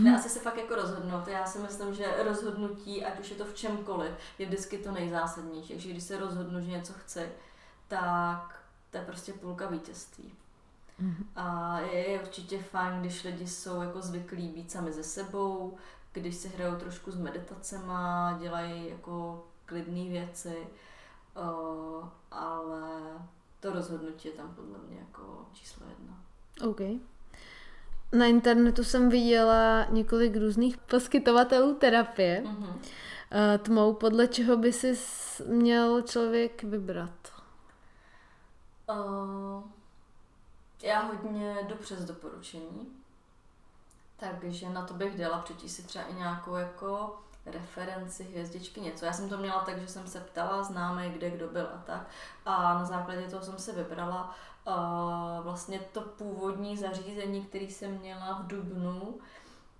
[0.01, 1.27] Ne, asi se fakt jako rozhodnout.
[1.27, 5.73] Já si myslím, že rozhodnutí, ať už je to v čemkoliv, je vždycky to nejzásadnější.
[5.73, 7.31] Takže když se rozhodnu, že něco chci,
[7.87, 8.58] tak
[8.91, 10.33] to je prostě půlka vítězství.
[11.35, 15.77] A je, je určitě fajn, když lidi jsou jako zvyklí být sami ze sebou,
[16.13, 20.67] když si hrajou trošku s meditacema, dělají jako klidné věci,
[21.37, 22.91] uh, ale
[23.59, 26.17] to rozhodnutí je tam podle mě jako číslo jedna.
[26.69, 26.79] OK.
[28.11, 32.43] Na internetu jsem viděla několik různých poskytovatelů terapie.
[32.45, 32.73] Mm-hmm.
[33.61, 34.97] Tmou, podle čeho by si
[35.45, 37.28] měl člověk vybrat?
[38.89, 39.63] Uh,
[40.83, 42.87] já hodně jdu přes doporučení,
[44.17, 49.05] takže na to bych dala přečíst si třeba i nějakou jako referenci, hvězdičky, něco.
[49.05, 52.07] Já jsem to měla tak, že jsem se ptala známé, kde kdo byl a tak.
[52.45, 54.35] A na základě toho jsem si vybrala
[54.67, 54.73] uh,
[55.43, 59.19] vlastně to původní zařízení, který jsem měla v Dubnu,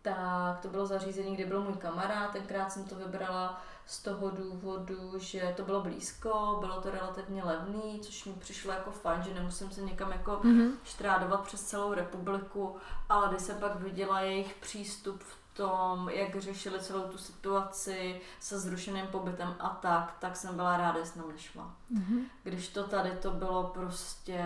[0.02, 5.12] tak to bylo zařízení, kde byl můj kamarád, tenkrát jsem to vybrala z toho důvodu,
[5.18, 9.72] že to bylo blízko, bylo to relativně levný, což mi přišlo jako fajn, že nemusím
[9.72, 10.72] se někam jako Mhm.
[10.84, 12.76] štrádovat přes celou republiku,
[13.10, 18.60] ale když jsem pak viděla jejich přístup v tom, jak řešili celou tu situaci se
[18.60, 21.72] zrušeným pobytem a tak, tak jsem byla ráda, že jsem tam nešla.
[21.90, 22.26] Mhm.
[22.44, 24.44] Když to tady to bylo prostě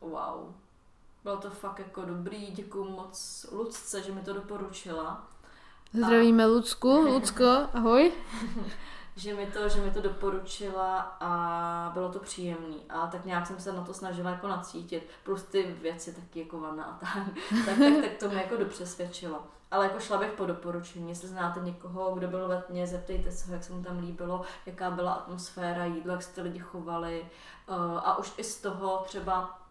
[0.00, 0.52] wow.
[1.24, 5.26] Bylo to fakt jako dobrý, děkuju moc Lucce, že mi to doporučila.
[5.94, 6.88] Zdravíme Lucku.
[6.88, 8.12] Lucko, ahoj.
[9.16, 12.82] že mi to, že mi to doporučila a bylo to příjemný.
[12.88, 15.08] A tak nějak jsem se na to snažila jako nacítit.
[15.24, 17.28] Plus ty věci taky jako vana a tak.
[17.66, 19.42] tak, tak, tak to mě jako dopřesvědčilo.
[19.70, 23.52] Ale jako šla bych po doporučení, jestli znáte někoho, kdo byl ve tmě, zeptejte se
[23.52, 27.26] jak se mu tam líbilo, jaká byla atmosféra, jídlo, jak se ty lidi chovali.
[27.68, 29.63] Uh, a už i z toho třeba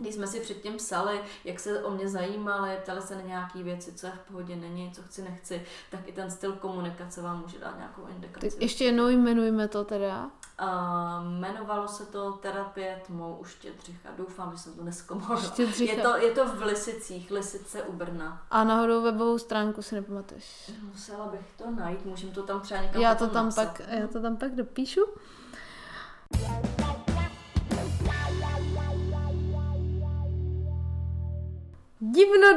[0.00, 3.92] když jsme si předtím psali, jak se o mě zajímali, ptali se na nějaké věci,
[3.92, 7.58] co je v pohodě, není, co chci, nechci, tak i ten styl komunikace vám může
[7.58, 8.50] dát nějakou indikaci.
[8.50, 10.30] Tak ještě jednou jmenujme to teda.
[10.62, 10.68] Uh,
[11.38, 14.08] jmenovalo se to terapie tmou u Štědřicha.
[14.18, 15.40] Doufám, že jsem to neskomolila.
[15.40, 15.92] Štědřicha.
[15.92, 18.42] Je to, je to v Lisicích, Lisice u Brna.
[18.50, 20.70] A náhodou webovou stránku si nepamatuješ.
[20.82, 23.64] Musela bych to najít, můžeme to tam třeba někam Já to tam napsat.
[23.64, 25.00] pak, já to tam pak dopíšu.
[26.36, 26.89] Divno,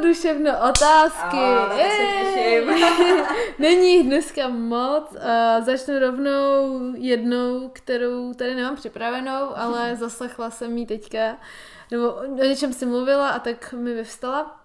[0.02, 1.36] duševno, otázky.
[1.36, 3.24] A, se.
[3.58, 5.10] Není jich dneska moc.
[5.10, 11.36] Uh, začnu rovnou jednou, kterou tady nemám připravenou, ale zaslechla jsem ji teďka,
[11.90, 14.60] nebo o něčem si mluvila a tak mi vyvstala.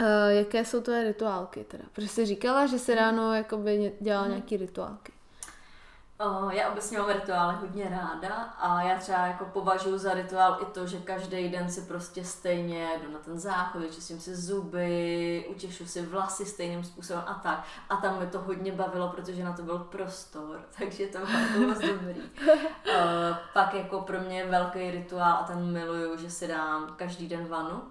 [0.00, 1.84] Uh, jaké jsou tvoje rituálky teda?
[1.92, 5.12] Protože jsi říkala, že si ráno jakoby dělala nějaký rituálky.
[6.26, 10.64] Uh, já obecně mám rituály hodně ráda a já třeba jako považuji za rituál i
[10.64, 15.86] to, že každý den si prostě stejně jdu na ten záchod, vyčistím si zuby, utěšu
[15.86, 17.64] si vlasy stejným způsobem a tak.
[17.88, 21.78] A tam mi to hodně bavilo, protože na to byl prostor, takže to bylo moc
[21.78, 22.20] dobrý.
[22.20, 27.28] Uh, pak jako pro mě je velký rituál a ten miluju, že si dám každý
[27.28, 27.82] den vanu,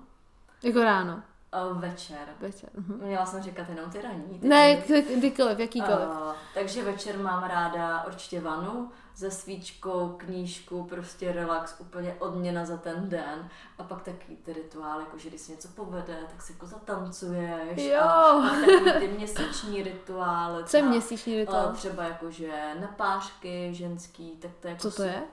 [0.63, 1.23] Jako ráno,
[1.71, 2.27] uh, večer.
[2.39, 2.69] večer.
[2.73, 2.99] Mhm.
[3.03, 4.39] Měla jsem říkat jenom ty ranní.
[4.39, 4.75] ty Ne,
[5.17, 6.07] kdykoliv, jakýkoliv.
[6.07, 12.77] Uh, takže večer mám ráda určitě vanu se svíčkou, knížku, prostě relax, úplně odměna za
[12.77, 13.49] ten den.
[13.77, 17.81] A pak taky ty rituály, jako že když se něco povede, tak si jako zatancuješ.
[17.83, 18.01] Jo.
[18.01, 20.55] A, a takový ty měsíční rituály.
[20.55, 21.73] Co je třeba- měsíční a rituál?
[21.73, 25.23] Třeba jakože napášky ženský, tak to je jako Co to je?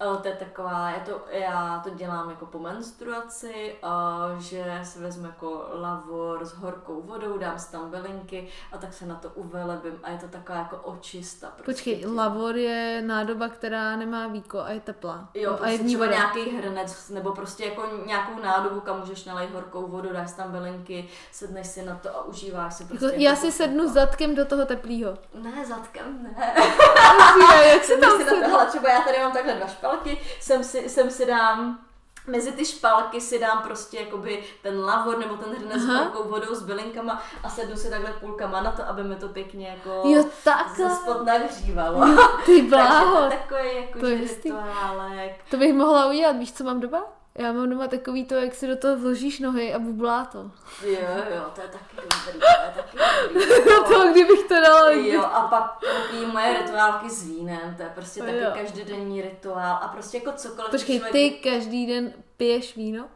[0.00, 4.98] A To je taková, já to, já to dělám jako po menstruaci, a že si
[4.98, 9.28] vezmu jako lavor s horkou vodou, dám si tam bylinky a tak se na to
[9.34, 11.46] uvelebím a je to taková jako očista.
[11.46, 15.28] Prostě Počkej, lavor je nádoba, která nemá víko a je teplá.
[15.34, 16.10] Jo, a je prostě v ní voda.
[16.10, 21.08] nějaký hrnec, nebo prostě jako nějakou nádobu, kam můžeš nalej horkou vodu, dáš tam bylinky,
[21.32, 23.04] sedneš si na to a užíváš si prostě.
[23.06, 23.92] Jako, já jako si sednu teplo.
[23.92, 25.18] zadkem do toho teplýho.
[25.34, 26.54] Ne, zadkem ne.
[27.72, 31.10] jak se tam si na třeba já tady mám takhle dva špalky, sem si, sem
[31.10, 31.78] si dám
[32.26, 36.54] Mezi ty špalky si dám prostě jakoby ten lavor nebo ten hrnec s horkou vodou
[36.54, 40.22] s bylinkama a sednu si takhle půlkama na to, aby mi to pěkně jako Jo,
[40.22, 40.90] ze takhle.
[40.96, 42.06] spod nahřívalo.
[42.46, 43.22] Ty Takže to bláho.
[43.24, 45.32] je takový jako To rituálek.
[45.50, 47.02] To bych mohla udělat, víš, co mám doma?
[47.38, 50.38] Já mám doma takový to, jak si do toho vložíš nohy a bublá to.
[50.84, 51.00] Jo,
[51.36, 52.98] jo, to je taky dobrý, to je taky
[53.34, 53.94] dobrý.
[53.94, 54.90] to, kdybych to dala.
[54.90, 58.50] Jo, a pak takový moje rituálky s vínem, to je prostě taky Jo.
[58.54, 60.70] každodenní rituál a prostě jako cokoliv.
[60.70, 63.08] Počkej, člověk- ty každý den piješ víno?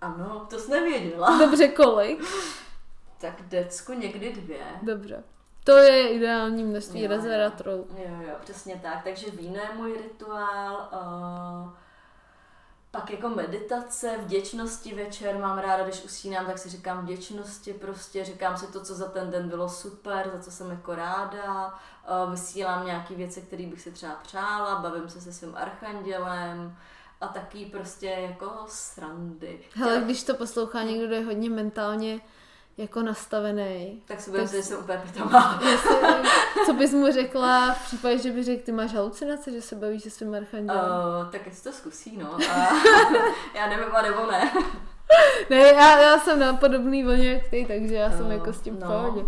[0.00, 1.38] Ano, to jsi nevěděla.
[1.38, 2.24] Dobře, kolik?
[3.20, 4.58] Tak decku někdy dvě.
[4.82, 5.22] Dobře.
[5.64, 7.74] To je ideální množství Jo, resveratrol.
[7.96, 9.04] Jo, jo, přesně tak.
[9.04, 10.88] Takže víno je můj rituál.
[10.92, 11.68] Uh,
[12.96, 18.56] pak jako meditace, vděčnosti večer mám ráda, když usínám, tak si říkám vděčnosti prostě, říkám
[18.56, 22.86] si to, co za ten den bylo super, za co jsem jako ráda, uh, vysílám
[22.86, 26.76] nějaké věci, které bych si třeba přála, bavím se se svým archandělem
[27.20, 29.60] a taky prostě jako srandy.
[29.74, 32.20] Hele, když to poslouchá někdo, kdo je hodně mentálně
[32.78, 35.60] jako nastavený, Tak si budem Tak- si, že jsem úplně pitomá.
[36.66, 40.02] co bys mu řekla v případě, že by řekl, ty máš halucinace, že se bavíš
[40.02, 40.84] se svým archandělem?
[40.84, 42.34] Uh, tak jestli to zkusí, no.
[42.50, 42.56] A
[43.54, 44.52] já nevím, a nebo ne.
[45.50, 48.60] Ne, já, já jsem na podobný vlně jak ty, takže já jsem No, jako s
[48.60, 48.86] tím v no.
[48.86, 49.22] pohodě.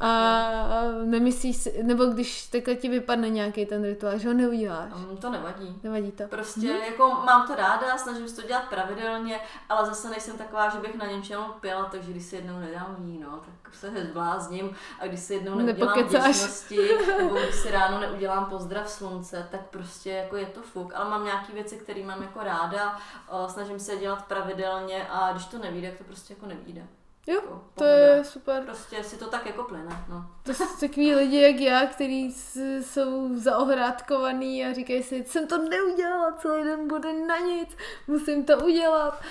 [0.00, 4.92] A nemyslíš si, nebo když takhle ti vypadne nějaký ten rituál, že ho neuděláš?
[5.10, 5.80] Um, to nevadí.
[5.82, 6.24] Nevadí to?
[6.24, 10.78] Prostě jako mám to ráda, snažím se to dělat pravidelně, ale zase nejsem taková, že
[10.78, 15.20] bych na něčem pila, takže když si jednou nedám víno, tak se nezblázním a když
[15.20, 16.36] si jednou neudělám Nepokecáš.
[16.36, 20.92] vděčnosti, nebo když si ráno neudělám pozdrav slunce, tak prostě jako je to fuk.
[20.94, 22.98] Ale mám nějaké věci, které mám jako ráda,
[23.46, 26.86] snažím se je dělat pravidelně a když to nevíde, tak to prostě jako nevíde.
[27.26, 28.62] Jo, Jako, to je super.
[28.62, 30.26] Prostě si to tak jako plyne, no.
[30.42, 32.34] To jsou takový lidi jak já, kteří
[32.82, 37.76] jsou zaohrádkovaný a říkají si, jsem to neudělala, celý den bude na nic,
[38.06, 39.22] musím to udělat.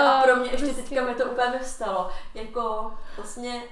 [0.00, 2.10] A pro mě ještě teďka mi to úplně nevstalo.
[2.34, 3.62] Jako vlastně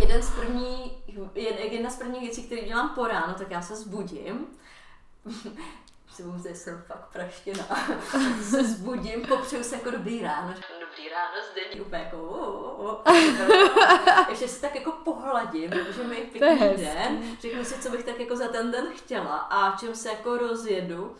[0.00, 1.02] jeden z první,
[1.34, 4.46] jed- jedna z prvních věcí, které dělám po ráno, tak já se zbudím.
[6.14, 7.64] si budu že jsem fakt praštěná.
[8.50, 10.54] se zbudím, popřeju se jako dobrý ráno.
[10.96, 12.46] Dobrý ráno, zde úplně jako o,
[12.84, 13.02] o.
[14.30, 17.36] Ještě si tak jako pohladím, že mi pěkný den.
[17.40, 21.16] Řeknu si, co bych tak jako za ten den chtěla a čem se jako rozjedu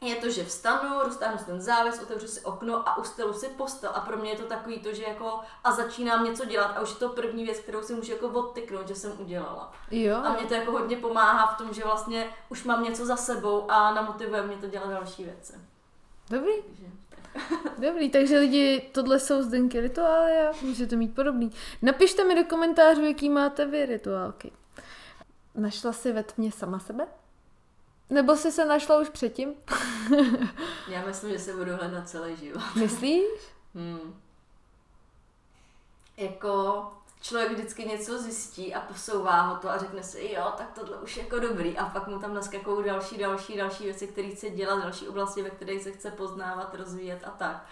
[0.00, 3.90] je to, že vstanu, roztáhnu si ten závěs, otevřu si okno a ustelu si postel.
[3.94, 6.90] A pro mě je to takový to, že jako a začínám něco dělat a už
[6.90, 9.72] je to první věc, kterou si můžu jako odtyknout, že jsem udělala.
[9.90, 13.16] Jo, A mě to jako hodně pomáhá v tom, že vlastně už mám něco za
[13.16, 15.52] sebou a namotivuje mě to dělat další věci.
[16.30, 16.86] dobrý, Takže,
[17.78, 21.52] dobrý, takže lidi, tohle jsou zdenky rituály a můžete mít podobný.
[21.82, 24.52] Napište mi do komentářů, jaký máte vy rituálky.
[25.54, 27.06] Našla si ve tmě sama sebe?
[28.10, 29.54] Nebo jsi se našla už předtím?
[30.88, 32.62] já myslím, že se budu hledat celý život.
[32.76, 33.24] Myslíš?
[33.74, 34.20] Hmm.
[36.16, 36.84] Jako
[37.20, 41.16] člověk vždycky něco zjistí a posouvá ho to a řekne si, jo, tak tohle už
[41.16, 45.08] jako dobrý a pak mu tam naskakují další, další, další věci, které chce dělat, další
[45.08, 47.66] oblasti, ve kterých se chce poznávat, rozvíjet a tak.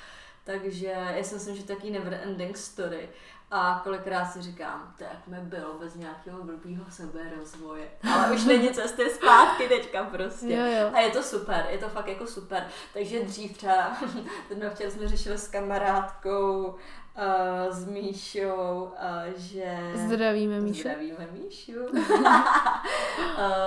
[0.44, 3.08] Takže já si myslím, že taky never ending story.
[3.50, 7.88] A kolikrát si říkám, tak mi bylo bez nějakého blbýho seberozvoje.
[8.14, 10.54] Ale už není cesty zpátky teďka prostě.
[10.54, 10.90] Jo, jo.
[10.94, 12.66] A je to super, je to fakt jako super.
[12.92, 13.96] Takže dřív třeba,
[14.48, 16.76] ten včera jsme řešili s kamarádkou,
[17.18, 19.92] uh, s Míšou, uh, že...
[19.94, 20.80] Zdravíme, Míšu.
[20.80, 21.72] Zdravíme Míšu.
[21.82, 22.32] uh,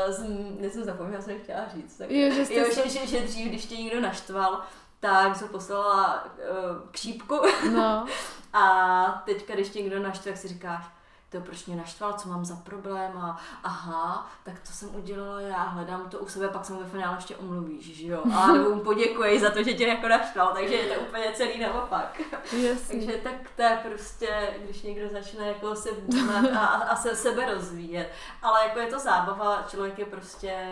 [0.10, 0.24] z,
[0.60, 1.98] nejsem zapomněla, co jsem chtěla říct.
[1.98, 4.62] Tak, Jo, že jste jo, že, že, že, dřív, když tě někdo naštval,
[5.00, 7.36] tak jsem poslala uh, k šípku
[7.74, 8.06] No,
[8.54, 10.86] a teďka, když tě někdo naštve, tak si říkáš,
[11.32, 15.64] to proč mě naštval, co mám za problém a aha, tak to jsem udělala já,
[15.64, 18.24] hledám to u sebe, pak se mu ve finále ještě omluvíš, že jo?
[18.36, 21.60] A nebo mu poděkuji za to, že tě jako naštval, takže je to úplně celý
[21.60, 22.22] naopak.
[22.54, 23.00] jasně.
[23.00, 27.16] Takže tak to je prostě, když někdo začne jako se vnímat a, a, a se
[27.16, 28.12] sebe rozvíjet.
[28.42, 30.68] Ale jako je to zábava, člověk je prostě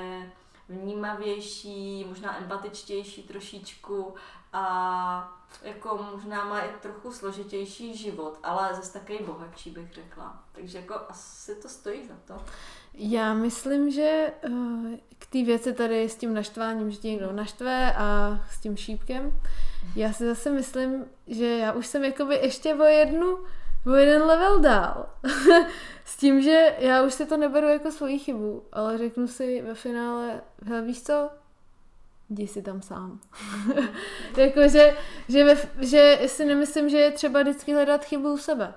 [0.70, 4.16] vnímavější, možná empatičtější trošičku
[4.54, 10.44] a jako možná má i trochu složitější život, ale zase taky bohatší bych řekla.
[10.52, 12.44] Takže jako asi to stojí za to.
[12.94, 14.50] Já myslím, že eh,
[15.20, 19.42] k té věci tady s tím naštváním, že tě někdo naštve a s tím šípkem,
[19.96, 23.38] já si zase myslím, že já už jsem jakoby ještě o jednu,
[23.86, 25.06] o jeden level dál.
[26.06, 29.76] s tím, že já už si to neberu jako svoji chybu, ale řeknu si ve
[29.76, 31.30] finále, hele, víš co,
[32.30, 33.20] jdi si tam sám.
[34.38, 34.98] jako, že,
[35.30, 38.74] že, ve, že si nemyslím, že je třeba vždycky hledat chybu u sebe.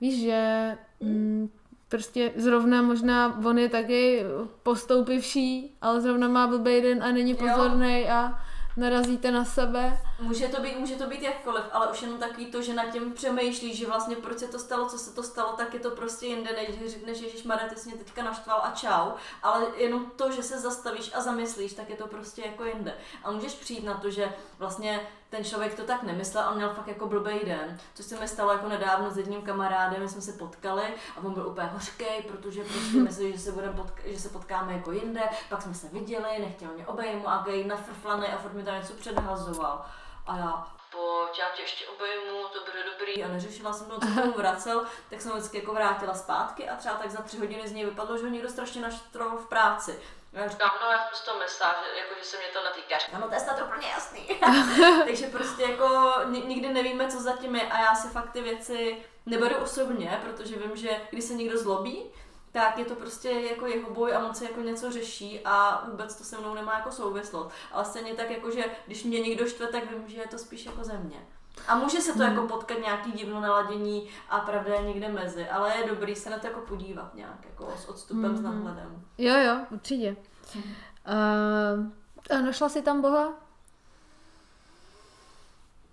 [0.00, 1.50] Víš, že mm,
[1.88, 4.24] prostě zrovna možná on je taky
[4.62, 8.40] postoupivší, ale zrovna má blbý den a není pozorný a
[8.76, 9.98] narazíte na sebe.
[10.22, 13.12] Může to, být, může to být jakkoliv, ale už jenom takový to, že nad tím
[13.12, 16.26] přemýšlíš, že vlastně proč se to stalo, co se to stalo, tak je to prostě
[16.26, 19.10] jinde, než když řekneš, že Maria, ty jsi mě teďka naštval a čau.
[19.42, 22.94] Ale jenom to, že se zastavíš a zamyslíš, tak je to prostě jako jinde.
[23.24, 26.88] A můžeš přijít na to, že vlastně ten člověk to tak nemyslel, on měl fakt
[26.88, 27.78] jako blbý den.
[27.94, 30.82] Což se mi stalo jako nedávno s jedním kamarádem, my jsme se potkali
[31.16, 34.92] a on byl úplně hořký, protože prostě mysleli, že se, potka- že se potkáme jako
[34.92, 38.74] jinde, pak jsme se viděli, nechtěl mě obejmu a gej nafrflaný a furt mi tam
[38.74, 39.84] něco předhazoval.
[40.26, 43.24] A já, pojď, já tě ještě obejmu, to bude dobrý.
[43.24, 46.94] A neřešila jsem to, co tomu vracel, tak jsem vždycky jako vrátila zpátky a třeba
[46.94, 50.00] tak za tři hodiny z něj vypadlo, že ho někdo strašně naštval v práci.
[50.32, 52.98] Já říkám, no já jsem si to myslela, že, jako, že se mě to netýká.
[52.98, 54.28] Říkám, no to je snad úplně jasný.
[55.04, 59.04] Takže prostě jako ni- nikdy nevíme, co zatím je a já si fakt ty věci
[59.26, 62.10] neberu osobně, protože vím, že když se někdo zlobí,
[62.52, 66.16] tak je to prostě jako jeho boj a on se jako něco řeší a vůbec
[66.16, 67.50] to se mnou nemá jako souvislost.
[67.72, 70.66] Ale stejně tak jako, že když mě někdo štve, tak vím, že je to spíš
[70.66, 71.26] jako ze mě.
[71.68, 75.76] A může se to jako potkat nějaký divno naladění a pravda je někde mezi, ale
[75.76, 79.04] je dobrý se na to jako podívat nějak jako s odstupem, s nadhledem.
[79.18, 80.16] Jo, jo, určitě.
[80.54, 83.32] Uh, a našla jsi tam Boha?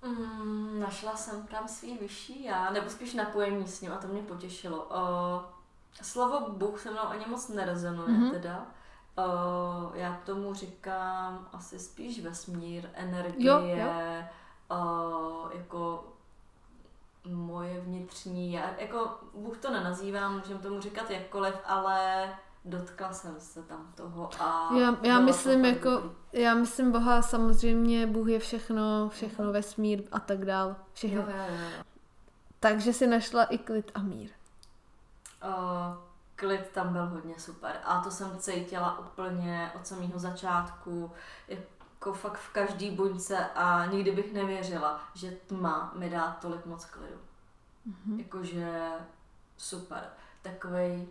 [0.05, 4.21] Mm, našla jsem tam svý vyšší já, nebo spíš napojení s ním a to mě
[4.21, 4.85] potěšilo.
[4.85, 5.58] Uh,
[6.01, 8.31] slovo Bůh se mnou ani moc nerezonuje Mhm.
[8.31, 8.65] teda.
[9.17, 13.87] Uh, já tomu říkám asi spíš vesmír, energie, Jo, jo.
[14.71, 16.07] Uh, jako
[17.25, 22.29] moje vnitřní, já, jako Bůh to nenazývám, můžeme tomu říkat jakkoliv, ale
[22.65, 26.09] dotkla jsem se tam toho a Já, já myslím jako, dobrý.
[26.31, 31.21] já myslím Boha samozřejmě, Bůh je všechno, všechno vesmír a tak dál, všechno.
[31.21, 31.55] Jo, jo.
[31.77, 31.83] jo.
[32.59, 34.29] Takže si našla i klid a mír.
[35.43, 35.97] Uh,
[36.35, 41.11] klid tam byl hodně super a to jsem cítila úplně od samého začátku,
[41.47, 46.85] jako fakt v každý buňce a nikdy bych nevěřila, že tma mi dá tolik moc
[46.85, 47.19] klidu.
[47.87, 48.19] Mm-hmm.
[48.19, 48.91] Jakože
[49.57, 50.03] super.
[50.41, 51.07] Takovej,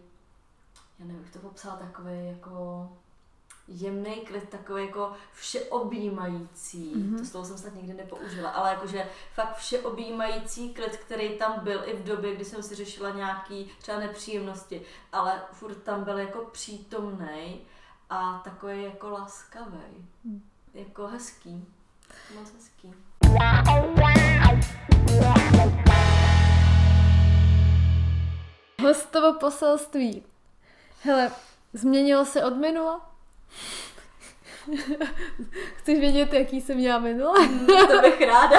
[0.98, 2.88] já nevím, jak to popsala, takovej jako
[3.68, 7.18] jemný klid, takový jako všeobjímající, mm-hmm.
[7.18, 11.96] to slovo jsem snad nikdy nepoužila, ale jakože fakt všeobjímající klid, který tam byl i
[11.96, 14.82] v době, kdy jsem si řešila nějaký třeba nepříjemnosti,
[15.12, 17.60] ale furt tam byl jako přítomný
[18.10, 20.42] a takový jako laskavý, mm.
[20.74, 21.64] jako hezký,
[22.34, 22.94] moc hezký.
[28.82, 30.22] Hostovo poselství.
[31.02, 31.32] Hele,
[31.72, 33.07] změnilo se od minula?
[35.76, 37.34] Chceš vědět, jaký jsem měla minula?
[37.66, 38.58] to bych ráda.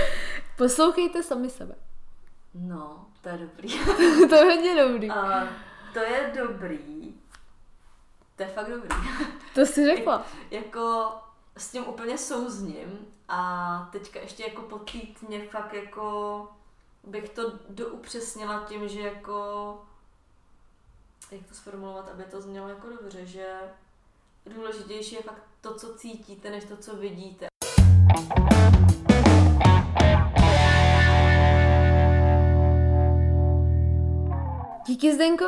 [0.56, 1.74] Poslouchejte sami sebe.
[2.54, 3.78] No, to je dobrý.
[4.28, 5.10] to je hodně dobrý.
[5.10, 5.48] A
[5.92, 7.14] to je dobrý.
[8.36, 8.88] To je fakt dobrý.
[9.54, 10.26] To si řekla.
[10.50, 11.14] jako
[11.56, 16.48] s tím úplně souzním a teďka ještě jako po týdně fakt jako
[17.04, 19.78] bych to doupřesnila tím, že jako
[21.30, 23.56] jak to sformulovat, aby to znělo jako dobře, že
[24.46, 27.46] důležitější je fakt to, co cítíte, než to, co vidíte.
[34.86, 35.44] Díky Zdenko,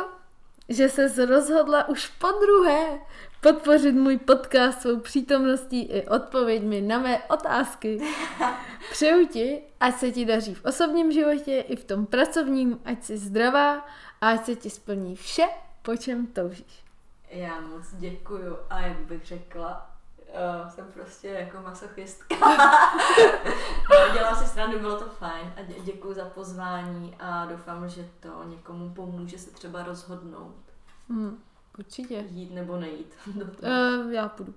[0.69, 2.99] že se rozhodla už po druhé
[3.41, 8.01] podpořit můj podcast svou přítomností i odpověďmi na mé otázky.
[8.91, 13.17] Přeju ti, ať se ti daří v osobním životě i v tom pracovním, ať jsi
[13.17, 13.87] zdravá
[14.21, 15.45] a ať se ti splní vše,
[15.81, 16.82] po čem toužíš.
[17.33, 19.89] Já moc děkuju a jak bych řekla,
[20.63, 22.35] uh, jsem prostě jako masochistka.
[23.89, 28.05] No, Dělám si stranu, bylo to fajn a dě- děkuju za pozvání a doufám, že
[28.19, 30.55] to někomu pomůže se třeba rozhodnout,
[31.09, 31.39] Hmm,
[31.79, 32.25] určitě.
[32.29, 33.13] jít nebo nejít.
[33.35, 34.53] Uh, já půjdu.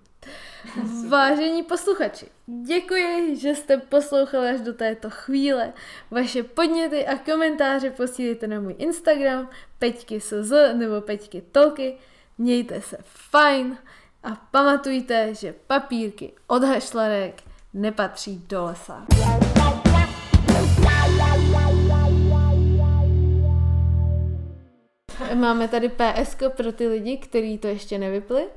[1.09, 2.27] Vážení posluchači,
[2.67, 5.73] děkuji, že jste poslouchali až do této chvíle.
[6.11, 9.49] Vaše podněty a komentáře posílejte na můj Instagram
[9.79, 11.99] peťky SZ nebo peťky Tolky.
[12.39, 13.79] Mějte se fajn
[14.23, 17.43] a pamatujte, že papírky od hašlarek
[17.75, 19.07] nepatří do lesa.
[25.35, 28.49] Máme tady PSK pro ty lidi, kteří to ještě nevypli,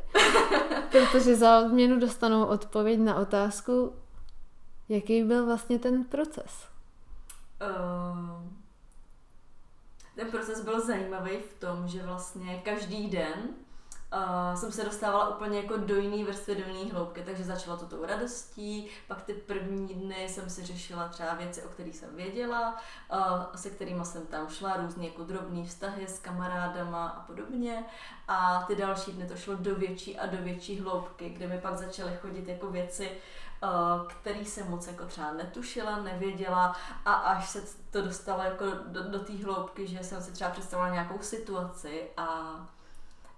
[0.92, 3.94] protože za odměnu dostanou odpověď na otázku,
[4.90, 6.68] jaký byl vlastně ten proces.
[7.62, 8.44] Uh,
[10.16, 13.34] ten proces byl zajímavý v tom, že vlastně každý den
[14.14, 17.86] uh, jsem se dostávala úplně jako do jiné vrstvy, do jiné hloubky, takže začala to
[17.86, 22.76] tou radostí, pak ty první dny jsem si řešila třeba věci, o kterých jsem věděla,
[23.14, 27.86] uh, se kterými jsem tam šla, různé jako drobné vztahy s kamarádama a podobně.
[28.28, 31.78] A ty další dny to šlo do větší a do větší hloubky, kde mi pak
[31.78, 33.12] začaly chodit jako věci,
[34.08, 36.76] který jsem moc jako třeba netušila, nevěděla.
[37.06, 40.90] A až se to dostalo jako do, do té hloubky, že jsem si třeba představila
[40.90, 42.56] nějakou situaci a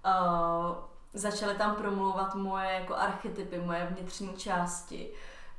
[0.06, 0.76] uh,
[1.14, 5.10] začaly tam promlouvat moje jako archetypy, moje vnitřní části.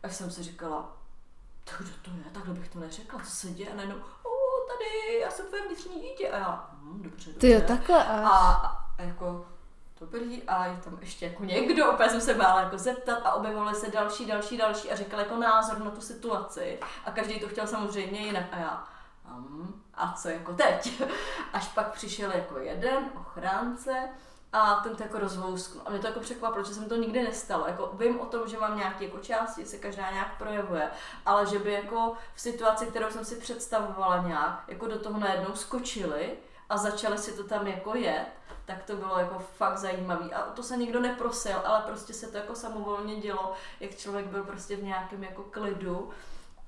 [0.02, 0.96] Až jsem si říkala,
[1.64, 4.30] tak kdo to je, takhle bych to neřekla, co se děje, a najednou, o,
[4.68, 7.40] tady, já jsem tvoje vnitřní dítě, a já, hm, dobře, dobře.
[7.40, 8.24] Ty jo, takhle až.
[8.24, 8.38] A,
[8.98, 9.46] a jako,
[10.00, 13.74] dobrý, a je tam ještě jako někdo, opět jsem se bála jako zeptat a objevovaly
[13.74, 17.66] se další, další, další a říkal jako názor na tu situaci a každý to chtěl
[17.66, 18.84] samozřejmě jinak a já,
[19.36, 21.02] um, a co jako teď?
[21.52, 24.08] Až pak přišel jako jeden ochránce
[24.52, 25.82] a ten to jako rozvousknul.
[25.86, 27.66] A mě to jako překvapilo, protože jsem to nikdy nestalo.
[27.66, 30.90] Jako vím o tom, že mám nějaké jako části, se každá nějak projevuje,
[31.26, 35.54] ale že by jako v situaci, kterou jsem si představovala nějak, jako do toho najednou
[35.54, 36.32] skočili
[36.68, 38.26] a začali si to tam jako jet,
[38.64, 40.32] tak to bylo jako fakt zajímavý.
[40.32, 44.44] A to se nikdo neprosil, ale prostě se to jako samovolně dělo, jak člověk byl
[44.44, 46.10] prostě v nějakém jako klidu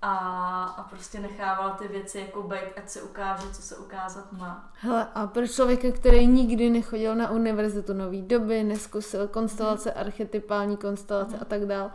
[0.05, 4.71] a, a prostě nechával ty věci jako být, ať se ukáže, co se ukázat má.
[4.75, 11.39] Hele, a pro člověka, který nikdy nechodil na univerzitu nový doby, neskusil konstelace, archetypální konstelace
[11.39, 11.91] a tak dál,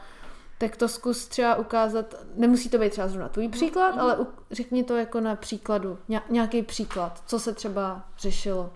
[0.58, 4.84] tak to zkus třeba ukázat, nemusí to být třeba zrovna tvůj příklad, ale u, řekni
[4.84, 8.74] to jako na příkladu, Ně, nějaký příklad, co se třeba řešilo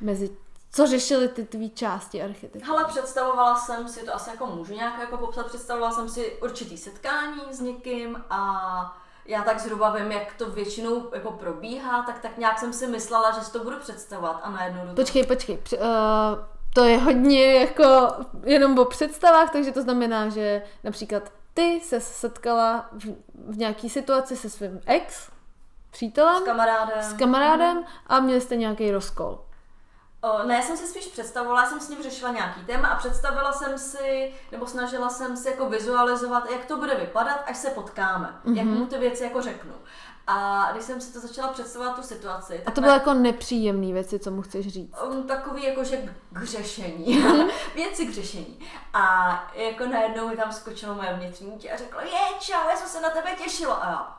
[0.00, 0.30] mezi,
[0.72, 2.64] co řešily ty tvý části archetypy.
[2.64, 6.78] Hele, představovala jsem si, to asi jako můžu nějak jako popsat, představovala jsem si určitý
[6.78, 8.96] setkání s někým a
[9.26, 13.30] já tak zhruba vím, jak to většinou jako probíhá, tak tak nějak jsem si myslela,
[13.30, 15.84] že si to budu představovat a najednou jdu Počkej, počkej, při- uh,
[16.74, 18.08] to je hodně jako
[18.44, 23.04] jenom o představách, takže to znamená, že například ty se setkala v,
[23.48, 25.30] v nějaký situaci se svým ex,
[25.90, 27.02] přítelem, s kamarádem.
[27.02, 29.38] s kamarádem a měli jste nějaký rozkol.
[30.20, 32.98] O, ne, já jsem si spíš představovala, já jsem s ním řešila nějaký téma a
[32.98, 37.70] představila jsem si, nebo snažila jsem si jako vizualizovat, jak to bude vypadat, až se
[37.70, 38.56] potkáme, mm-hmm.
[38.56, 39.72] jak mu ty věci jako řeknu.
[40.30, 44.18] A když jsem si to začala představovat tu situaci, A to bylo jako nepříjemné věci,
[44.18, 44.94] co mu chceš říct.
[45.06, 47.24] Um, takový jakože k, k řešení.
[47.74, 48.58] Věci k řešení.
[48.92, 52.88] A jako najednou mi tam skočilo moje vnitřní dítě a řeklo, je čau, já jsem
[52.88, 53.74] se na tebe těšila.
[53.74, 54.17] A já,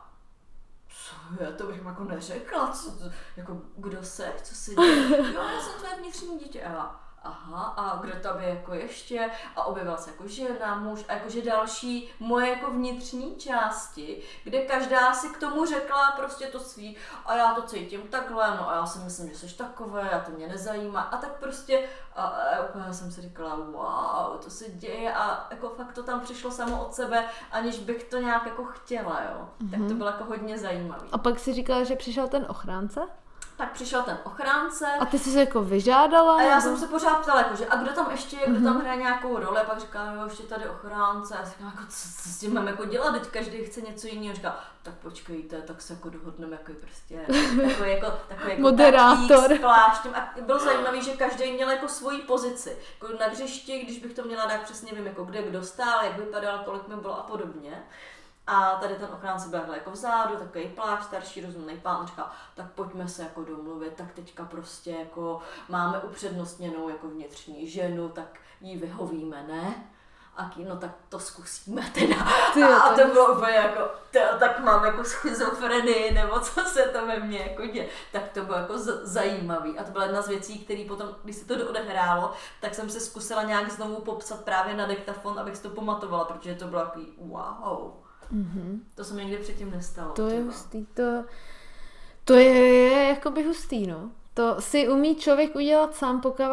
[1.40, 5.32] je, to bych jako neřekla, co, to- jako kdo se, co se děje.
[5.34, 6.62] Jo, já jsem tvoje vnitřní dítě.
[6.62, 9.30] A já, aha, a kdo tam je jako ještě?
[9.56, 15.14] A objevila se jako žena, muž a jakože další moje jako vnitřní části, kde každá
[15.14, 18.86] si k tomu řekla prostě to svý a já to cítím takhle, no a já
[18.86, 22.94] si myslím, že jsi takové a to mě nezajímá a tak prostě a, a úplně
[22.94, 26.94] jsem si říkala, wow, to se děje a jako fakt to tam přišlo samo od
[26.94, 29.48] sebe, aniž bych to nějak jako chtěla, jo.
[29.60, 29.70] Mm-hmm.
[29.70, 31.08] Tak to bylo jako hodně zajímavý.
[31.12, 33.00] A pak si říkala, že přišel ten ochránce?
[33.60, 36.36] Pak přišel ten ochránce, A ty jsi se jako vyžádala?
[36.36, 38.64] a já nebo- jsem se pořád ptala, jako, že a kdo tam ještě je, kdo
[38.64, 41.66] tam hraje nějakou roli, a pak říká, jo, ještě tady ochránce, a já si říkám,
[41.76, 44.94] jako, co, co s tím mám jako dělat, teď každý chce něco jiného, říká, tak
[44.94, 47.20] počkejte, tak se jako dohodneme, jako prostě,
[47.68, 49.56] takový jako, takový jako Moderátor.
[49.56, 53.98] s pláštěm, a bylo zajímavé, že každý měl jako svoji pozici, jako na hřišti, když
[53.98, 57.18] bych to měla dát přesně vím, jako kde kdo stál, jak vypadal, kolik mi bylo
[57.18, 57.82] a podobně.
[58.52, 62.66] A tady ten ochránce byl takhle jako vzadu, takový plášť, starší rozumný pán, říká, tak
[62.72, 68.76] pojďme se jako domluvit, tak teďka prostě jako máme upřednostněnou jako vnitřní ženu, tak jí
[68.76, 69.74] vyhovíme, ne?
[70.36, 72.16] A ký, no tak to zkusíme teda.
[72.54, 76.60] Ty jo, a to to bylo úplně jako, tyjo, tak mám jako schizofrenii, nebo co
[76.60, 77.88] se to ve mně jako děje.
[78.12, 79.78] Tak to bylo jako z- zajímavý.
[79.78, 83.00] A to byla jedna z věcí, které potom, když se to odehrálo, tak jsem se
[83.00, 87.12] zkusila nějak znovu popsat právě na diktafon, abych si to pamatovala, protože to bylo takový
[87.18, 87.92] wow.
[88.30, 88.82] Mhm.
[88.94, 90.12] To se mi nikdy předtím nestalo.
[90.12, 90.44] To je třeba.
[90.46, 91.24] hustý, to,
[92.24, 94.10] to je, je jakoby hustý, no.
[94.34, 96.44] To si umí člověk udělat sám, pokud,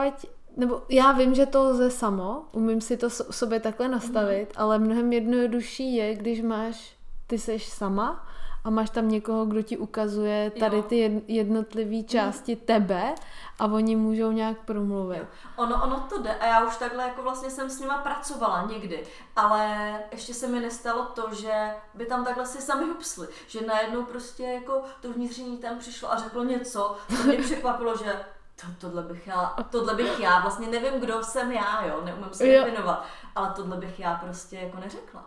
[0.57, 4.53] nebo já vím, že to lze samo, umím si to so- sobě takhle nastavit, Mhm.
[4.55, 6.95] ale mnohem jednodušší je, když máš,
[7.27, 8.26] ty seš sama
[8.67, 10.81] a máš tam někoho, kdo ti ukazuje tady Jo.
[10.81, 10.89] Mhm.
[10.89, 13.15] ty jed- jednotlivé části tebe
[13.59, 15.23] a oni můžou nějak promluvit.
[15.55, 19.03] Ono, ono to jde a já už takhle jako vlastně jsem s nima pracovala někdy,
[19.35, 24.03] ale ještě se mi nestalo to, že by tam takhle si sami hupsli, že najednou
[24.03, 28.19] prostě jako to vnitřní tam přišlo a řeklo něco, co mě překvapilo, že
[28.61, 32.47] to, tohle, bych já, tohle bych já, vlastně nevím, kdo jsem já, jo, neumím se
[32.47, 32.63] Jo.
[32.65, 35.25] definovat, ale tohle bych já prostě jako neřekla.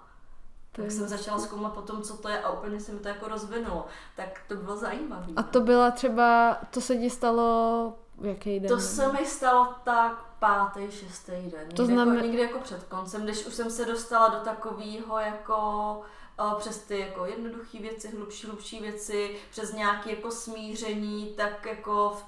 [0.72, 3.86] Tak jsem začala zkoumat potom, co to je a úplně se mi to jako rozvinulo.
[4.16, 5.26] Tak to bylo zajímavé.
[5.36, 8.68] A to byla třeba, to se ti stalo jaký den?
[8.68, 11.68] To se mi stalo tak pátý, šestý den.
[11.74, 15.18] To Někdy, znamen- jako, někdy jako před koncem, když už jsem se dostala do takového
[15.18, 16.00] jako
[16.40, 22.10] eh, přes ty jako jednoduché věci, hlubší, hlubší věci, přes nějaké jako smíření, tak jako
[22.10, 22.24] v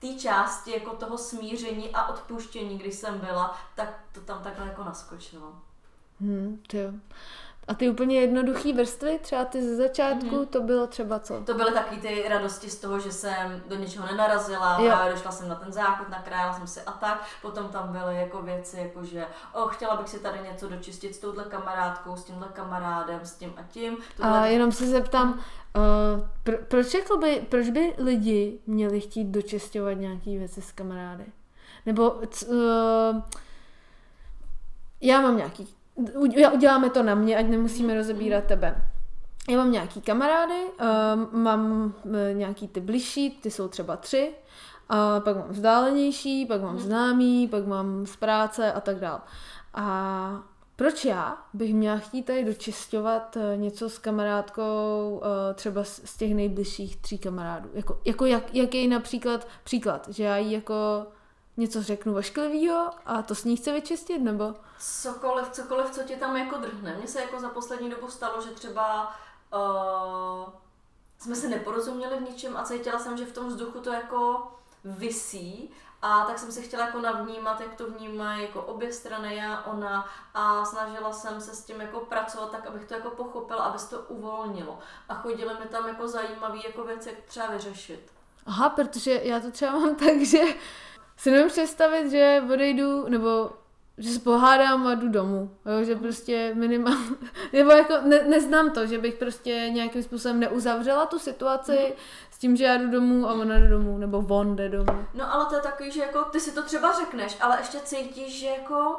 [0.00, 4.84] té části jako toho smíření a odpuštění, když jsem byla, tak to tam takhle jako
[4.84, 5.52] naskočilo.
[6.20, 6.92] Hmm, to jo.
[7.68, 10.46] A ty úplně jednoduchý vrstvy, třeba ty ze začátku, Mhm.
[10.46, 11.40] to bylo třeba co?
[11.44, 14.86] To byly taky ty radosti z toho, že jsem do něčeho nenarazila, Jo.
[14.90, 17.24] právě došla jsem na ten záchod, nakrájela jsem si a tak.
[17.42, 21.18] Potom tam byly jako věci, jako že oh, chtěla bych si tady něco dočistit s
[21.18, 23.94] touhle kamarádkou, s tímhle kamarádem, s tím a tím.
[23.94, 24.52] A Tohle...
[24.52, 25.40] jenom se zeptám, uh,
[26.42, 31.24] pro, proč, jakoby, proč by lidi měli chtít dočisťovat nějaký věci s kamarády?
[31.86, 33.22] Nebo c, uh,
[35.00, 35.74] já mám nějaký,
[36.54, 38.88] uděláme to na mě, ať nemusíme rozebírat tebe.
[39.50, 44.34] Já mám nějaký kamarády, uh, mám uh, nějaký ty bližší, ty jsou třeba tři,
[44.88, 49.20] a pak mám vzdálenější, pak mám známý, pak mám z práce a tak dál.
[49.74, 50.42] A
[50.76, 56.16] proč já bych měla chtít tady dočisťovat eh, něco s kamarádkou eh, třeba z z
[56.16, 57.68] těch nejbližších tří kamarádů?
[57.74, 61.06] Jako, jako jak, jaký například příklad, že já jí jako
[61.56, 64.54] něco řeknu ošklivýho a to s ní chce vyčistit, nebo?
[64.78, 66.96] Cokoliv, cokoliv, co ti tam jako drhne.
[66.96, 69.16] Mně se jako za poslední dobu stalo, že třeba
[69.54, 70.52] uh,
[71.18, 74.52] jsme se neporozuměli v ničem a cítila jsem, že v tom vzduchu to jako
[74.84, 75.70] visí
[76.02, 80.08] a tak jsem se chtěla jako navnímat, jak to vnímají jako obě strany, já, ona
[80.34, 83.90] a snažila jsem se s tím jako pracovat tak, abych to jako pochopila, aby se
[83.90, 84.78] to uvolnilo.
[85.08, 88.12] A chodily mi tam jako zajímavé jako věci, jak třeba vyřešit.
[88.46, 90.42] Aha, protože já to třeba mám tak, že
[91.16, 93.50] si nemůžu představit, že odejdu, nebo
[93.98, 95.56] že se pohádám a jdu domů.
[95.66, 97.16] Jo, že prostě minimálně,
[97.52, 101.94] nebo jako ne, neznám to, že bych prostě nějakým způsobem neuzavřela tu situaci
[102.30, 105.06] s tím, že já jdu domů a ona jde domů, nebo on jde domů.
[105.14, 108.40] No ale to je takový, že jako ty si to třeba řekneš, ale ještě cítíš,
[108.40, 108.96] že jako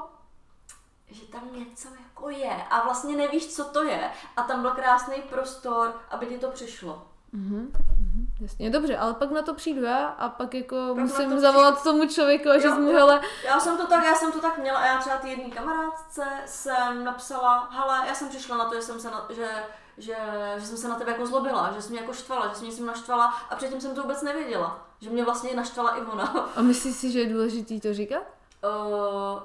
[1.13, 5.15] že tam něco jako je a vlastně nevíš, co to je a tam byl krásný
[5.29, 7.07] prostor, aby ti to přišlo.
[7.31, 7.92] Mhm, mhm,
[8.41, 11.83] jasně, dobře, ale pak na to přijdu já a pak jako na musím to zavolat
[11.83, 12.97] tomu člověku Jo, mu, jo.
[12.97, 15.49] hele, Já jsem to tak, já jsem to tak měla a já třeba ty jedné
[15.55, 19.49] kamarádce jsem napsala, hele, já jsem přišla na to, že jsem se na, že,
[19.97, 20.15] že,
[20.57, 22.73] že jsem se na tebe jako zlobila, že jsi mě jako štvala, že jsi mě
[22.73, 26.49] tím naštvala a předtím jsem to vůbec nevěděla, že mě vlastně naštvala i ona.
[26.55, 28.23] a myslíš si, že je důležitý to říkat?
[28.63, 29.39] Uh,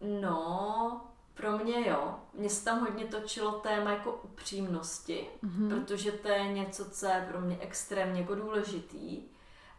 [0.20, 1.00] no,
[1.38, 2.14] pro mě jo.
[2.34, 5.68] Mně se tam hodně točilo téma jako upřímnosti, mm-hmm.
[5.68, 9.22] protože to je něco, co je pro mě extrémně jako důležitý.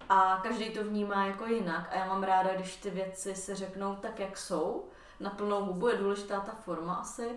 [0.10, 1.90] A každý to vnímá jako jinak.
[1.92, 4.86] A já mám ráda, když ty věci se řeknou tak, jak jsou.
[5.20, 7.30] Na plnou hubu je důležitá ta forma asi,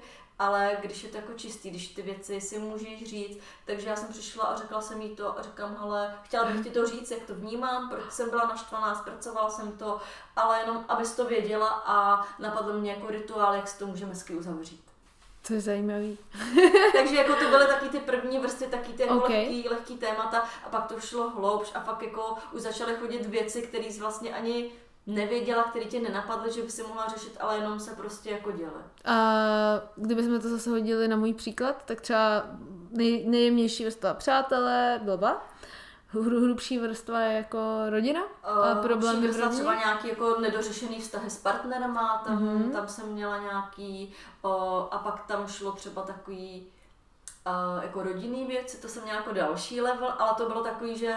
[0.43, 4.09] ale když je to jako čistý, když ty věci si můžeš říct, takže já jsem
[4.09, 7.23] přišla a řekla jsem jí to a říkám, hele, chtěla bych ti to říct, jak
[7.23, 10.01] to vnímám, proč jsem byla naštvaná, zpracovala jsem to,
[10.37, 14.35] ale jenom, abys to věděla a napadl mě jako rituál, jak si to můžeme hezky
[14.35, 14.85] uzavřít.
[15.47, 16.19] To je zajímavý.
[16.93, 19.29] Takže jako to byly taky ty první vrstvy, taky ty jako Ok.
[19.29, 23.63] lehký, lehký témata a pak to šlo hloubš a fakt jako už začaly chodit věci,
[23.63, 24.71] které vlastně ani
[25.07, 28.71] nevěděla, které tě nenapadly, že by si mohla řešit, ale jenom se prostě jako děly.
[29.05, 29.15] A
[29.97, 32.45] kdybychom to zase hodili na můj příklad, tak třeba
[32.91, 35.47] nej, nejjemnější vrstva přátelé, blba.
[36.09, 37.59] Hru, hrubší vrstva je jako
[37.91, 39.61] rodina a Uh, problémy v vrstva rodině.
[39.63, 42.63] třeba nějaký jako nedořešený vztahy s partnerama, tam, Mhm.
[42.63, 42.73] mm-hmm.
[42.73, 44.51] tam jsem měla nějaký, uh,
[44.91, 46.67] a pak tam šlo třeba takový
[47.47, 51.17] uh, jako rodinný věci, to jsem měla jako další level, ale to bylo takový, že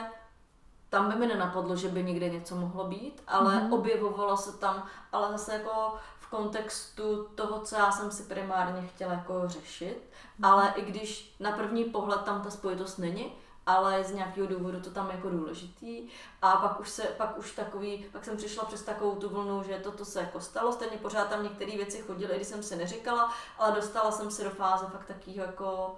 [0.89, 3.69] tam by mi nenapadlo, že by někde něco mohlo být, ale Mhm.
[3.69, 3.73] mm-hmm.
[3.73, 9.13] objevovalo se tam, ale zase jako v kontextu toho, co já jsem si primárně chtěla
[9.13, 10.09] jako řešit,
[10.39, 10.45] Mhm.
[10.51, 13.33] ale i když na první pohled tam ta spojitost není,
[13.67, 16.07] ale z nějakého důvodu to tam jako důležitý
[16.41, 19.79] a pak už se, pak už takový, pak jsem přišla přes takovou tu vlnu, že
[19.83, 23.33] toto se jako stalo, stejně pořád tam některé věci chodily, i když jsem si neříkala,
[23.57, 25.95] ale dostala jsem se do fáze fakt takového jako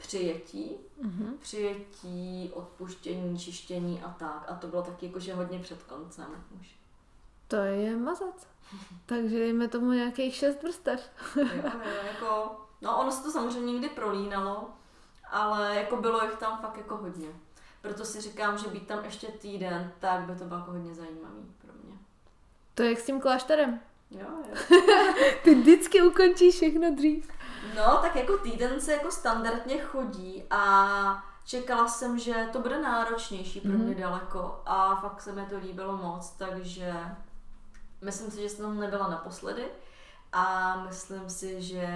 [0.00, 1.34] přijetí, Mhm.
[1.40, 4.44] přijetí, odpuštění, čištění a tak.
[4.48, 6.74] A to bylo taky jakože hodně před koncem už.
[7.48, 8.46] To je mazat.
[9.06, 11.10] Takže dejme tomu nějakých šest vrstev.
[11.36, 14.70] Jo, jo, jako, no ono se to samozřejmě někdy prolínalo,
[15.30, 17.28] ale jako bylo jich tam fakt jako hodně.
[17.82, 21.54] Proto si říkám, že být tam ještě týden, tak by to bylo jako hodně zajímavý
[21.58, 21.94] pro mě.
[22.74, 23.80] To je jak s tím klášterem.
[24.10, 24.76] Jo, jo.
[25.44, 27.28] Ty vždycky ukončíš všechno dřív.
[27.76, 33.60] No, tak jako týden se jako standardně chodí a čekala jsem, že to bude náročnější
[33.60, 36.94] pro mě daleko a fakt se mi to líbilo moc, takže
[38.00, 39.64] myslím si, že jsem tam nebyla naposledy
[40.32, 41.86] a myslím si, že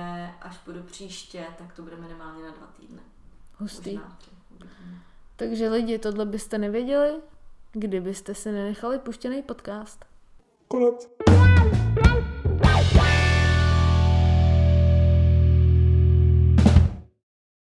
[0.41, 3.01] až budu příště, tak to bude minimálně na dva týdny.
[3.59, 3.95] Hustý.
[3.95, 4.31] Možná tři.
[4.51, 4.99] Uvidíme.
[5.37, 7.15] Takže lidi, tohle byste nevěděli,
[7.73, 10.05] kdybyste se nenechali puštěný podcast.
[10.69, 11.09] Konec.